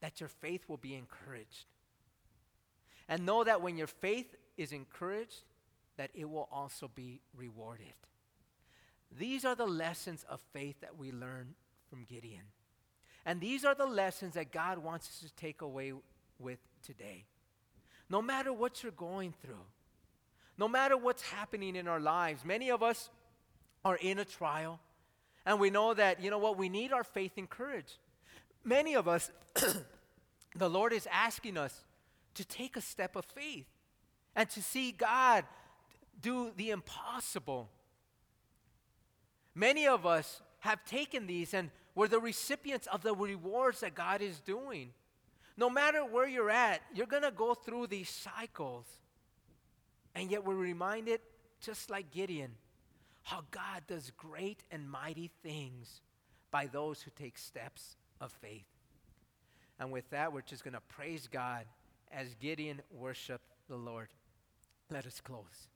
that 0.02 0.20
your 0.20 0.30
faith 0.30 0.62
will 0.68 0.78
be 0.78 0.96
encouraged. 0.96 1.66
And 3.10 3.26
know 3.26 3.44
that 3.44 3.62
when 3.62 3.78
your 3.78 3.88
faith 3.88 4.36
is 4.56 4.72
encouraged, 4.72 5.42
that 5.98 6.12
it 6.14 6.30
will 6.30 6.48
also 6.52 6.90
be 6.94 7.20
rewarded. 7.36 7.94
These 9.18 9.44
are 9.44 9.56
the 9.56 9.66
lessons 9.66 10.26
of 10.30 10.40
faith 10.54 10.80
that 10.82 10.98
we 10.98 11.12
learn 11.12 11.56
from 11.90 12.06
Gideon. 12.06 12.44
And 13.26 13.42
these 13.42 13.66
are 13.66 13.76
the 13.76 13.86
lessons 13.86 14.36
that 14.36 14.52
God 14.52 14.78
wants 14.78 15.08
us 15.10 15.30
to 15.30 15.36
take 15.36 15.62
away 15.62 15.94
with 16.40 16.60
today. 16.84 17.26
No 18.10 18.22
matter 18.22 18.54
what 18.54 18.82
you're 18.82 18.92
going 18.92 19.34
through, 19.42 19.66
no 20.58 20.68
matter 20.68 20.98
what's 20.98 21.22
happening 21.22 21.76
in 21.76 21.88
our 21.88 22.00
lives, 22.00 22.46
many 22.46 22.72
of 22.72 22.84
us 22.84 23.10
are 23.84 23.98
in 23.98 24.20
a 24.20 24.26
trial, 24.26 24.80
and 25.46 25.60
we 25.60 25.70
know 25.70 25.94
that, 25.94 26.22
you 26.22 26.30
know 26.30 26.38
what, 26.38 26.58
we 26.58 26.70
need 26.70 26.92
our 26.92 27.04
faith 27.04 27.34
encouraged. 27.38 27.98
Many 28.64 28.96
of 28.96 29.08
us, 29.08 29.32
the 30.56 30.70
Lord 30.70 30.94
is 30.94 31.08
asking 31.12 31.58
us 31.58 31.84
to 32.36 32.46
take 32.46 32.78
a 32.78 32.82
step 32.82 33.16
of 33.16 33.26
faith 33.26 33.66
and 34.36 34.50
to 34.52 34.62
see 34.62 34.92
God 34.92 35.46
do 36.22 36.52
the 36.56 36.70
impossible. 36.70 37.70
Many 39.56 39.88
of 39.88 40.06
us 40.06 40.42
have 40.60 40.86
taken 40.86 41.28
these 41.28 41.54
and 41.54 41.72
were 41.96 42.08
the 42.08 42.20
recipients 42.20 42.88
of 42.88 43.02
the 43.02 43.14
rewards 43.14 43.82
that 43.82 43.96
God 43.96 44.22
is 44.22 44.40
doing. 44.40 44.92
No 45.58 45.70
matter 45.70 46.06
where 46.06 46.28
you're 46.28 46.50
at, 46.50 46.82
you're 46.94 47.08
going 47.08 47.24
to 47.24 47.32
go 47.32 47.54
through 47.54 47.88
these 47.88 48.10
cycles. 48.10 48.86
And 50.16 50.32
yet 50.32 50.46
we're 50.46 50.56
reminded, 50.56 51.20
just 51.62 51.90
like 51.90 52.12
Gideon, 52.12 52.52
how 53.24 53.44
God 53.52 53.84
does 53.88 54.12
great 54.18 54.64
and 54.72 54.90
mighty 54.90 55.32
things 55.44 56.02
by 56.50 56.68
those 56.68 57.02
who 57.02 57.12
take 57.12 57.38
steps 57.38 57.96
of 58.20 58.32
faith. 58.32 58.66
And 59.80 59.92
with 59.92 60.10
that, 60.12 60.34
we're 60.34 60.42
just 60.42 60.64
going 60.64 60.74
to 60.74 60.82
praise 60.90 61.28
God 61.32 61.66
as 62.12 62.36
Gideon 62.36 62.82
worshiped 62.92 63.46
the 63.68 63.76
Lord. 63.76 64.10
Let 64.90 65.06
us 65.06 65.22
close. 65.22 65.70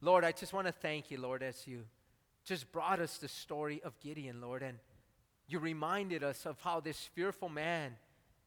Lord, 0.00 0.24
I 0.24 0.32
just 0.32 0.52
want 0.52 0.66
to 0.66 0.72
thank 0.72 1.10
you, 1.10 1.20
Lord, 1.20 1.42
as 1.42 1.66
you 1.66 1.84
just 2.44 2.70
brought 2.70 3.00
us 3.00 3.18
the 3.18 3.28
story 3.28 3.80
of 3.84 3.98
Gideon, 4.00 4.40
Lord, 4.40 4.62
and 4.62 4.78
you 5.48 5.58
reminded 5.58 6.22
us 6.22 6.46
of 6.46 6.60
how 6.60 6.80
this 6.80 6.98
fearful 7.14 7.48
man 7.48 7.96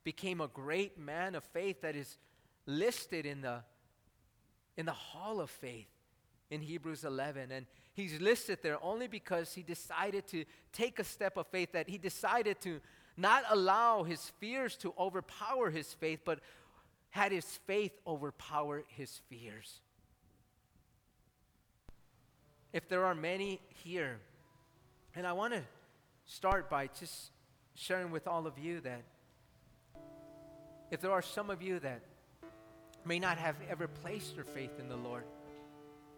became 0.04 0.42
a 0.42 0.48
great 0.48 0.98
man 0.98 1.36
of 1.36 1.44
faith 1.44 1.82
that 1.82 1.96
is 1.96 2.18
listed 2.66 3.26
in 3.26 3.42
the 3.42 3.60
in 4.78 4.86
the 4.86 4.94
hall 4.94 5.42
of 5.42 5.50
faith 5.50 5.90
in 6.50 6.62
Hebrews 6.62 7.04
11 7.04 7.52
and 7.52 7.66
he's 7.94 8.20
listed 8.20 8.60
there 8.64 8.84
only 8.84 9.08
because 9.08 9.54
he 9.54 9.62
decided 9.62 10.28
to 10.28 10.46
take 10.74 11.00
a 11.00 11.04
step 11.04 11.38
of 11.38 11.48
faith 11.48 11.74
that 11.74 11.90
he 11.90 11.98
decided 11.98 12.60
to 12.62 12.80
not 13.18 13.44
allow 13.50 14.04
his 14.04 14.32
fears 14.40 14.76
to 14.78 14.94
overpower 14.98 15.70
his 15.70 15.94
faith 15.94 16.22
but 16.26 16.40
had 17.10 17.32
his 17.32 17.46
faith 17.66 17.92
overpower 18.06 18.84
his 18.88 19.20
fears. 19.30 19.82
If 22.72 22.88
there 22.88 23.06
are 23.06 23.16
many 23.16 23.60
here, 23.84 24.20
and 25.16 25.26
I 25.26 25.34
want 25.34 25.54
to 25.54 25.64
start 26.26 26.70
by 26.70 26.88
just 27.00 27.32
sharing 27.74 28.12
with 28.12 28.28
all 28.28 28.46
of 28.46 28.60
you 28.60 28.80
that 28.82 29.02
if 30.92 31.02
there 31.02 31.12
are 31.12 31.22
some 31.22 31.50
of 31.50 31.62
you 31.62 31.80
that 31.80 32.02
may 33.06 33.18
not 33.18 33.38
have 33.38 33.56
ever 33.70 33.88
placed 33.88 34.36
your 34.36 34.46
faith 34.46 34.80
in 34.80 34.88
the 34.88 34.96
Lord, 34.96 35.24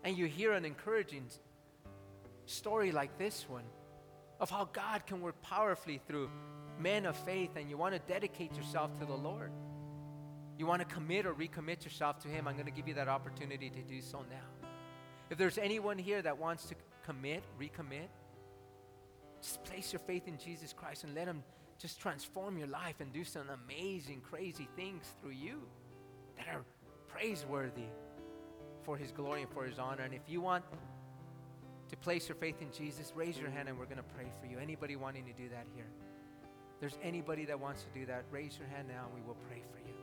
and 0.03 0.17
you 0.17 0.25
hear 0.25 0.53
an 0.53 0.65
encouraging 0.65 1.25
story 2.45 2.91
like 2.91 3.17
this 3.17 3.45
one 3.47 3.63
of 4.39 4.49
how 4.49 4.65
God 4.73 5.05
can 5.05 5.21
work 5.21 5.39
powerfully 5.41 6.01
through 6.07 6.29
men 6.79 7.05
of 7.05 7.15
faith, 7.15 7.51
and 7.55 7.69
you 7.69 7.77
want 7.77 7.93
to 7.93 7.99
dedicate 8.11 8.55
yourself 8.55 8.97
to 8.99 9.05
the 9.05 9.13
Lord, 9.13 9.51
you 10.57 10.65
want 10.65 10.81
to 10.81 10.93
commit 10.93 11.25
or 11.25 11.33
recommit 11.33 11.83
yourself 11.83 12.19
to 12.19 12.27
Him, 12.27 12.47
I'm 12.47 12.55
going 12.55 12.65
to 12.65 12.71
give 12.71 12.87
you 12.87 12.95
that 12.95 13.07
opportunity 13.07 13.69
to 13.69 13.81
do 13.81 14.01
so 14.01 14.25
now. 14.29 14.67
If 15.29 15.37
there's 15.37 15.57
anyone 15.57 15.97
here 15.97 16.21
that 16.23 16.37
wants 16.37 16.65
to 16.65 16.75
commit, 17.05 17.43
recommit, 17.59 18.09
just 19.41 19.63
place 19.63 19.93
your 19.93 19.99
faith 19.99 20.27
in 20.27 20.37
Jesus 20.37 20.73
Christ 20.73 21.03
and 21.03 21.13
let 21.13 21.27
Him 21.27 21.43
just 21.79 21.99
transform 21.99 22.57
your 22.57 22.67
life 22.67 22.95
and 22.99 23.13
do 23.13 23.23
some 23.23 23.47
amazing, 23.49 24.21
crazy 24.21 24.67
things 24.75 25.05
through 25.21 25.31
you 25.31 25.61
that 26.37 26.47
are 26.47 26.63
praiseworthy 27.07 27.89
for 28.83 28.97
His 28.97 29.11
glory 29.11 29.41
and 29.41 29.51
for 29.51 29.65
His 29.65 29.79
honor. 29.79 30.03
And 30.03 30.13
if 30.13 30.21
you 30.27 30.41
want 30.41 30.63
to 31.89 31.97
place 31.97 32.29
your 32.29 32.35
faith 32.35 32.61
in 32.61 32.71
Jesus, 32.71 33.11
raise 33.15 33.37
your 33.37 33.49
hand 33.49 33.67
and 33.69 33.77
we're 33.77 33.85
going 33.85 33.97
to 33.97 34.03
pray 34.15 34.31
for 34.39 34.47
you. 34.47 34.57
Anybody 34.57 34.95
wanting 34.95 35.25
to 35.25 35.33
do 35.33 35.49
that 35.49 35.65
here? 35.75 35.87
There's 36.79 36.97
anybody 37.03 37.45
that 37.45 37.59
wants 37.59 37.83
to 37.83 37.89
do 37.99 38.05
that, 38.07 38.23
raise 38.31 38.57
your 38.57 38.67
hand 38.67 38.87
now 38.87 39.05
and 39.05 39.13
we 39.13 39.21
will 39.27 39.37
pray 39.47 39.61
for 39.71 39.79
you. 39.79 39.93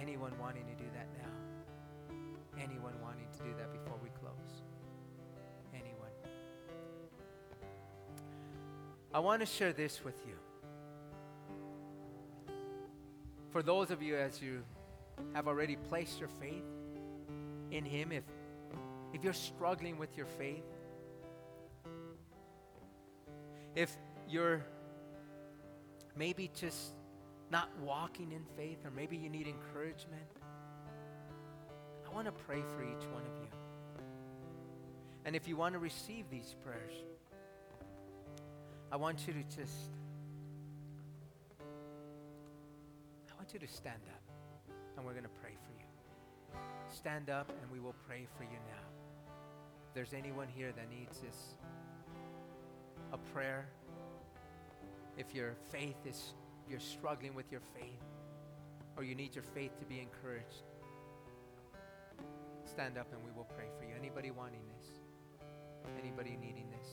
Anyone 0.00 0.32
wanting 0.40 0.64
to 0.64 0.82
do 0.82 0.88
that 0.94 1.06
now? 1.18 1.30
Anyone 2.62 2.94
wanting 3.02 3.26
to 3.36 3.44
do 3.44 3.54
that 3.58 3.72
before 3.72 3.96
we 4.02 4.08
close? 4.10 4.62
Anyone? 5.72 6.10
I 9.12 9.20
want 9.20 9.40
to 9.40 9.46
share 9.46 9.72
this 9.72 10.04
with 10.04 10.16
you. 10.26 10.34
For 13.50 13.62
those 13.62 13.92
of 13.92 14.02
you 14.02 14.16
as 14.16 14.42
you 14.42 14.64
have 15.34 15.46
already 15.46 15.76
placed 15.76 16.18
your 16.18 16.28
faith 16.40 16.64
in 17.74 17.84
Him, 17.84 18.12
if, 18.12 18.22
if 19.12 19.24
you're 19.24 19.32
struggling 19.32 19.98
with 19.98 20.16
your 20.16 20.26
faith, 20.26 20.64
if 23.74 23.96
you're 24.28 24.64
maybe 26.16 26.50
just 26.54 26.94
not 27.50 27.68
walking 27.80 28.30
in 28.32 28.44
faith, 28.56 28.78
or 28.84 28.90
maybe 28.90 29.16
you 29.16 29.28
need 29.28 29.48
encouragement, 29.48 30.22
I 32.08 32.14
want 32.14 32.26
to 32.26 32.32
pray 32.32 32.62
for 32.76 32.84
each 32.84 33.06
one 33.12 33.22
of 33.22 33.42
you. 33.42 33.48
And 35.24 35.34
if 35.34 35.48
you 35.48 35.56
want 35.56 35.72
to 35.72 35.80
receive 35.80 36.30
these 36.30 36.54
prayers, 36.62 36.92
I 38.92 38.96
want 38.96 39.26
you 39.26 39.32
to 39.32 39.42
just, 39.42 39.90
I 43.28 43.36
want 43.36 43.52
you 43.52 43.58
to 43.58 43.68
stand 43.68 44.02
up 44.06 44.22
and 44.96 45.04
we're 45.04 45.12
going 45.12 45.24
to 45.24 45.40
pray 45.40 45.50
for 45.50 45.72
you. 45.78 45.83
Stand 46.94 47.28
up 47.28 47.50
and 47.60 47.70
we 47.72 47.80
will 47.80 47.94
pray 48.06 48.28
for 48.36 48.44
you 48.44 48.58
now. 48.68 49.34
If 49.88 49.94
there's 49.94 50.14
anyone 50.14 50.46
here 50.46 50.72
that 50.72 50.88
needs 50.88 51.18
this, 51.18 51.56
a 53.12 53.18
prayer, 53.18 53.66
if 55.18 55.34
your 55.34 55.56
faith 55.70 55.96
is, 56.06 56.34
you're 56.70 56.78
struggling 56.78 57.34
with 57.34 57.50
your 57.50 57.60
faith, 57.60 58.00
or 58.96 59.02
you 59.02 59.16
need 59.16 59.34
your 59.34 59.42
faith 59.42 59.76
to 59.80 59.84
be 59.86 59.98
encouraged, 59.98 60.62
stand 62.64 62.96
up 62.96 63.12
and 63.12 63.22
we 63.24 63.32
will 63.36 63.48
pray 63.56 63.66
for 63.76 63.84
you. 63.84 63.94
Anybody 63.98 64.30
wanting 64.30 64.62
this? 64.78 64.86
Anybody 66.00 66.38
needing 66.40 66.70
this? 66.70 66.88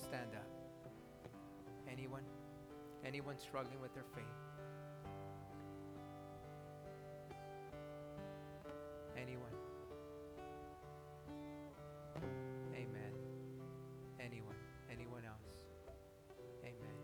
Stand 0.00 0.30
up. 0.34 0.48
Anyone? 1.90 2.22
Anyone 3.04 3.36
struggling 3.36 3.80
with 3.80 3.94
their 3.94 4.06
faith? 4.14 4.45
Anyone? 9.16 9.56
Amen. 12.74 13.12
Anyone? 14.20 14.56
Anyone 14.92 15.22
else? 15.24 15.56
Amen. 16.62 16.96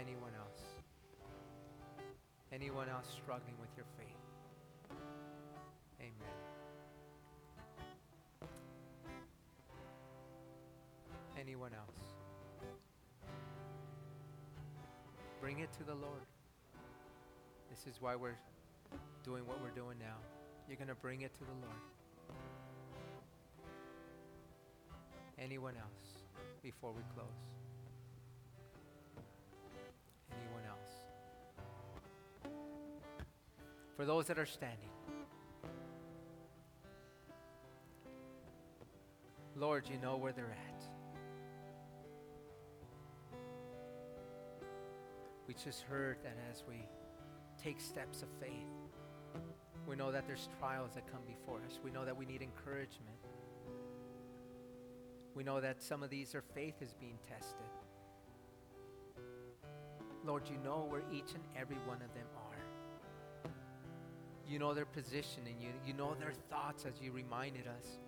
Anyone 0.00 0.32
else? 0.38 0.62
Anyone 2.52 2.88
else 2.88 3.06
struggling 3.22 3.54
with 3.60 3.68
your 3.76 3.86
faith? 3.98 4.06
Amen. 6.00 6.36
Anyone 11.38 11.72
else? 11.74 12.00
Bring 15.40 15.60
it 15.60 15.72
to 15.74 15.84
the 15.84 15.94
Lord. 15.94 16.26
This 17.70 17.86
is 17.86 18.00
why 18.00 18.16
we're 18.16 18.38
doing 19.24 19.46
what 19.46 19.60
we're 19.62 19.70
doing 19.70 19.98
now. 19.98 20.16
You're 20.70 20.76
going 20.76 20.86
to 20.86 20.94
bring 20.94 21.22
it 21.22 21.34
to 21.34 21.40
the 21.40 21.50
Lord. 21.66 21.74
Anyone 25.36 25.74
else 25.76 26.22
before 26.62 26.92
we 26.92 27.02
close? 27.12 27.26
Anyone 30.30 30.62
else? 30.68 32.52
For 33.96 34.04
those 34.04 34.28
that 34.28 34.38
are 34.38 34.46
standing, 34.46 34.78
Lord, 39.56 39.88
you 39.92 39.98
know 40.00 40.18
where 40.18 40.30
they're 40.30 40.56
at. 40.68 40.84
We 45.48 45.54
just 45.54 45.82
heard 45.82 46.18
that 46.22 46.36
as 46.48 46.62
we 46.68 46.86
take 47.60 47.80
steps 47.80 48.22
of 48.22 48.28
faith, 48.40 48.79
we 49.90 49.96
know 49.96 50.12
that 50.12 50.24
there's 50.24 50.48
trials 50.60 50.92
that 50.94 51.10
come 51.10 51.22
before 51.26 51.58
us. 51.66 51.80
We 51.82 51.90
know 51.90 52.04
that 52.04 52.16
we 52.16 52.24
need 52.24 52.42
encouragement. 52.42 53.16
We 55.34 55.42
know 55.42 55.60
that 55.60 55.82
some 55.82 56.04
of 56.04 56.10
these, 56.10 56.32
our 56.32 56.44
faith 56.54 56.76
is 56.80 56.94
being 56.94 57.18
tested. 57.28 57.66
Lord, 60.24 60.44
you 60.48 60.58
know 60.62 60.86
where 60.88 61.02
each 61.12 61.34
and 61.34 61.42
every 61.56 61.78
one 61.86 61.96
of 61.96 62.14
them 62.14 62.26
are. 62.36 63.50
You 64.48 64.60
know 64.60 64.74
their 64.74 64.84
position 64.84 65.42
and 65.46 65.60
you, 65.60 65.70
you 65.84 65.92
know 65.92 66.14
their 66.20 66.34
thoughts 66.48 66.84
as 66.86 67.00
you 67.02 67.10
reminded 67.10 67.66
us. 67.66 67.98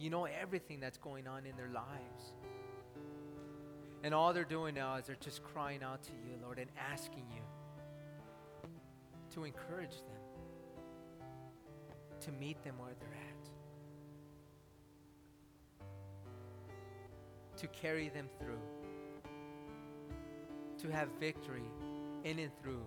You 0.00 0.10
know 0.10 0.24
everything 0.24 0.80
that's 0.80 0.98
going 0.98 1.28
on 1.28 1.46
in 1.46 1.56
their 1.56 1.70
lives. 1.72 2.32
And 4.02 4.12
all 4.12 4.32
they're 4.32 4.42
doing 4.42 4.74
now 4.74 4.96
is 4.96 5.06
they're 5.06 5.16
just 5.20 5.44
crying 5.44 5.84
out 5.84 6.02
to 6.02 6.12
you, 6.12 6.38
Lord, 6.42 6.58
and 6.58 6.70
asking 6.92 7.24
you 7.32 7.42
to 9.34 9.44
encourage 9.44 9.96
them, 9.96 10.22
to 12.20 12.32
meet 12.32 12.62
them 12.64 12.78
where 12.78 12.94
they're 12.98 13.08
at, 13.08 13.50
to 17.58 17.66
carry 17.68 18.08
them 18.08 18.28
through, 18.38 18.60
to 20.78 20.88
have 20.90 21.08
victory 21.20 21.70
in 22.24 22.38
and 22.38 22.50
through 22.62 22.84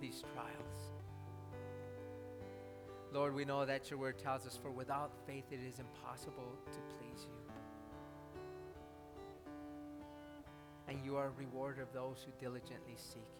these 0.00 0.22
trials. 0.34 0.92
Lord, 3.12 3.34
we 3.34 3.44
know 3.44 3.64
that 3.66 3.90
your 3.90 3.98
word 3.98 4.18
tells 4.18 4.46
us, 4.46 4.56
for 4.56 4.70
without 4.70 5.10
faith 5.26 5.44
it 5.50 5.58
is 5.66 5.80
impossible 5.80 6.56
to 6.70 6.78
please 6.96 7.26
you. 7.26 7.34
And 10.88 11.04
you 11.04 11.16
are 11.16 11.26
a 11.26 11.30
rewarder 11.30 11.82
of 11.82 11.92
those 11.92 12.24
who 12.24 12.32
diligently 12.38 12.94
seek 12.96 13.26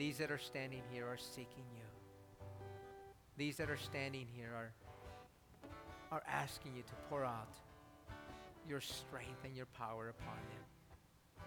These 0.00 0.16
that 0.16 0.30
are 0.30 0.38
standing 0.38 0.80
here 0.90 1.06
are 1.06 1.18
seeking 1.18 1.66
you. 1.74 1.82
These 3.36 3.58
that 3.58 3.68
are 3.68 3.76
standing 3.76 4.26
here 4.34 4.48
are, 4.56 4.72
are 6.10 6.22
asking 6.26 6.74
you 6.74 6.80
to 6.80 6.94
pour 7.10 7.22
out 7.22 7.52
your 8.66 8.80
strength 8.80 9.44
and 9.44 9.54
your 9.54 9.66
power 9.66 10.08
upon 10.08 10.38
them 10.38 11.44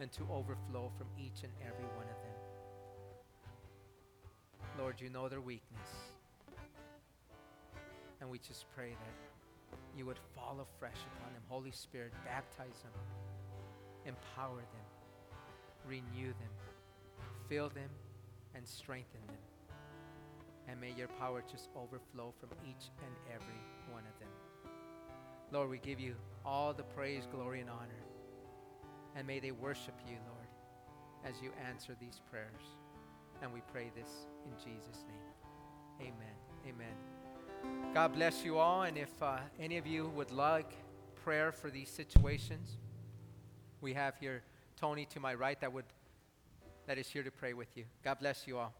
and 0.00 0.10
to 0.12 0.22
overflow 0.32 0.90
from 0.96 1.08
each 1.18 1.42
and 1.42 1.52
every 1.60 1.84
one 1.94 2.06
of 2.06 2.16
them. 2.24 2.38
Lord, 4.78 4.98
you 4.98 5.10
know 5.10 5.28
their 5.28 5.42
weakness. 5.42 5.90
And 8.22 8.30
we 8.30 8.38
just 8.38 8.64
pray 8.74 8.92
that 8.92 9.78
you 9.94 10.06
would 10.06 10.20
fall 10.34 10.58
afresh 10.62 10.96
upon 11.18 11.34
them. 11.34 11.42
Holy 11.48 11.70
Spirit, 11.70 12.14
baptize 12.24 12.80
them, 12.82 12.92
empower 14.06 14.56
them, 14.56 14.88
renew 15.86 16.28
them, 16.28 16.48
fill 17.50 17.68
them, 17.68 17.90
and 18.54 18.66
strengthen 18.66 19.20
them. 19.26 19.36
And 20.68 20.80
may 20.80 20.92
your 20.96 21.08
power 21.08 21.42
just 21.50 21.68
overflow 21.76 22.32
from 22.38 22.50
each 22.64 22.90
and 23.02 23.14
every 23.34 23.60
one 23.90 24.04
of 24.04 24.18
them. 24.20 24.28
Lord, 25.50 25.68
we 25.68 25.78
give 25.78 25.98
you 25.98 26.14
all 26.46 26.72
the 26.72 26.84
praise, 26.84 27.26
glory, 27.30 27.60
and 27.60 27.68
honor. 27.68 28.04
And 29.16 29.26
may 29.26 29.40
they 29.40 29.50
worship 29.50 29.94
you, 30.08 30.16
Lord, 30.28 31.34
as 31.34 31.42
you 31.42 31.50
answer 31.68 31.96
these 32.00 32.20
prayers. 32.30 32.62
And 33.42 33.52
we 33.52 33.62
pray 33.72 33.90
this 33.96 34.10
in 34.46 34.52
Jesus' 34.56 35.04
name. 35.08 36.12
Amen. 36.12 36.36
Amen. 36.68 37.92
God 37.92 38.12
bless 38.14 38.44
you 38.44 38.58
all. 38.58 38.82
And 38.82 38.96
if 38.96 39.10
uh, 39.20 39.38
any 39.58 39.76
of 39.76 39.88
you 39.88 40.12
would 40.14 40.30
like 40.30 40.70
prayer 41.24 41.50
for 41.50 41.68
these 41.68 41.88
situations, 41.88 42.76
we 43.80 43.92
have 43.94 44.16
here 44.20 44.42
Tony 44.76 45.04
to 45.06 45.18
my 45.18 45.34
right 45.34 45.60
that 45.60 45.72
would 45.72 45.84
that 46.86 46.98
is 46.98 47.08
here 47.08 47.22
to 47.22 47.30
pray 47.30 47.52
with 47.52 47.76
you. 47.76 47.84
God 48.02 48.18
bless 48.20 48.46
you 48.46 48.58
all. 48.58 48.72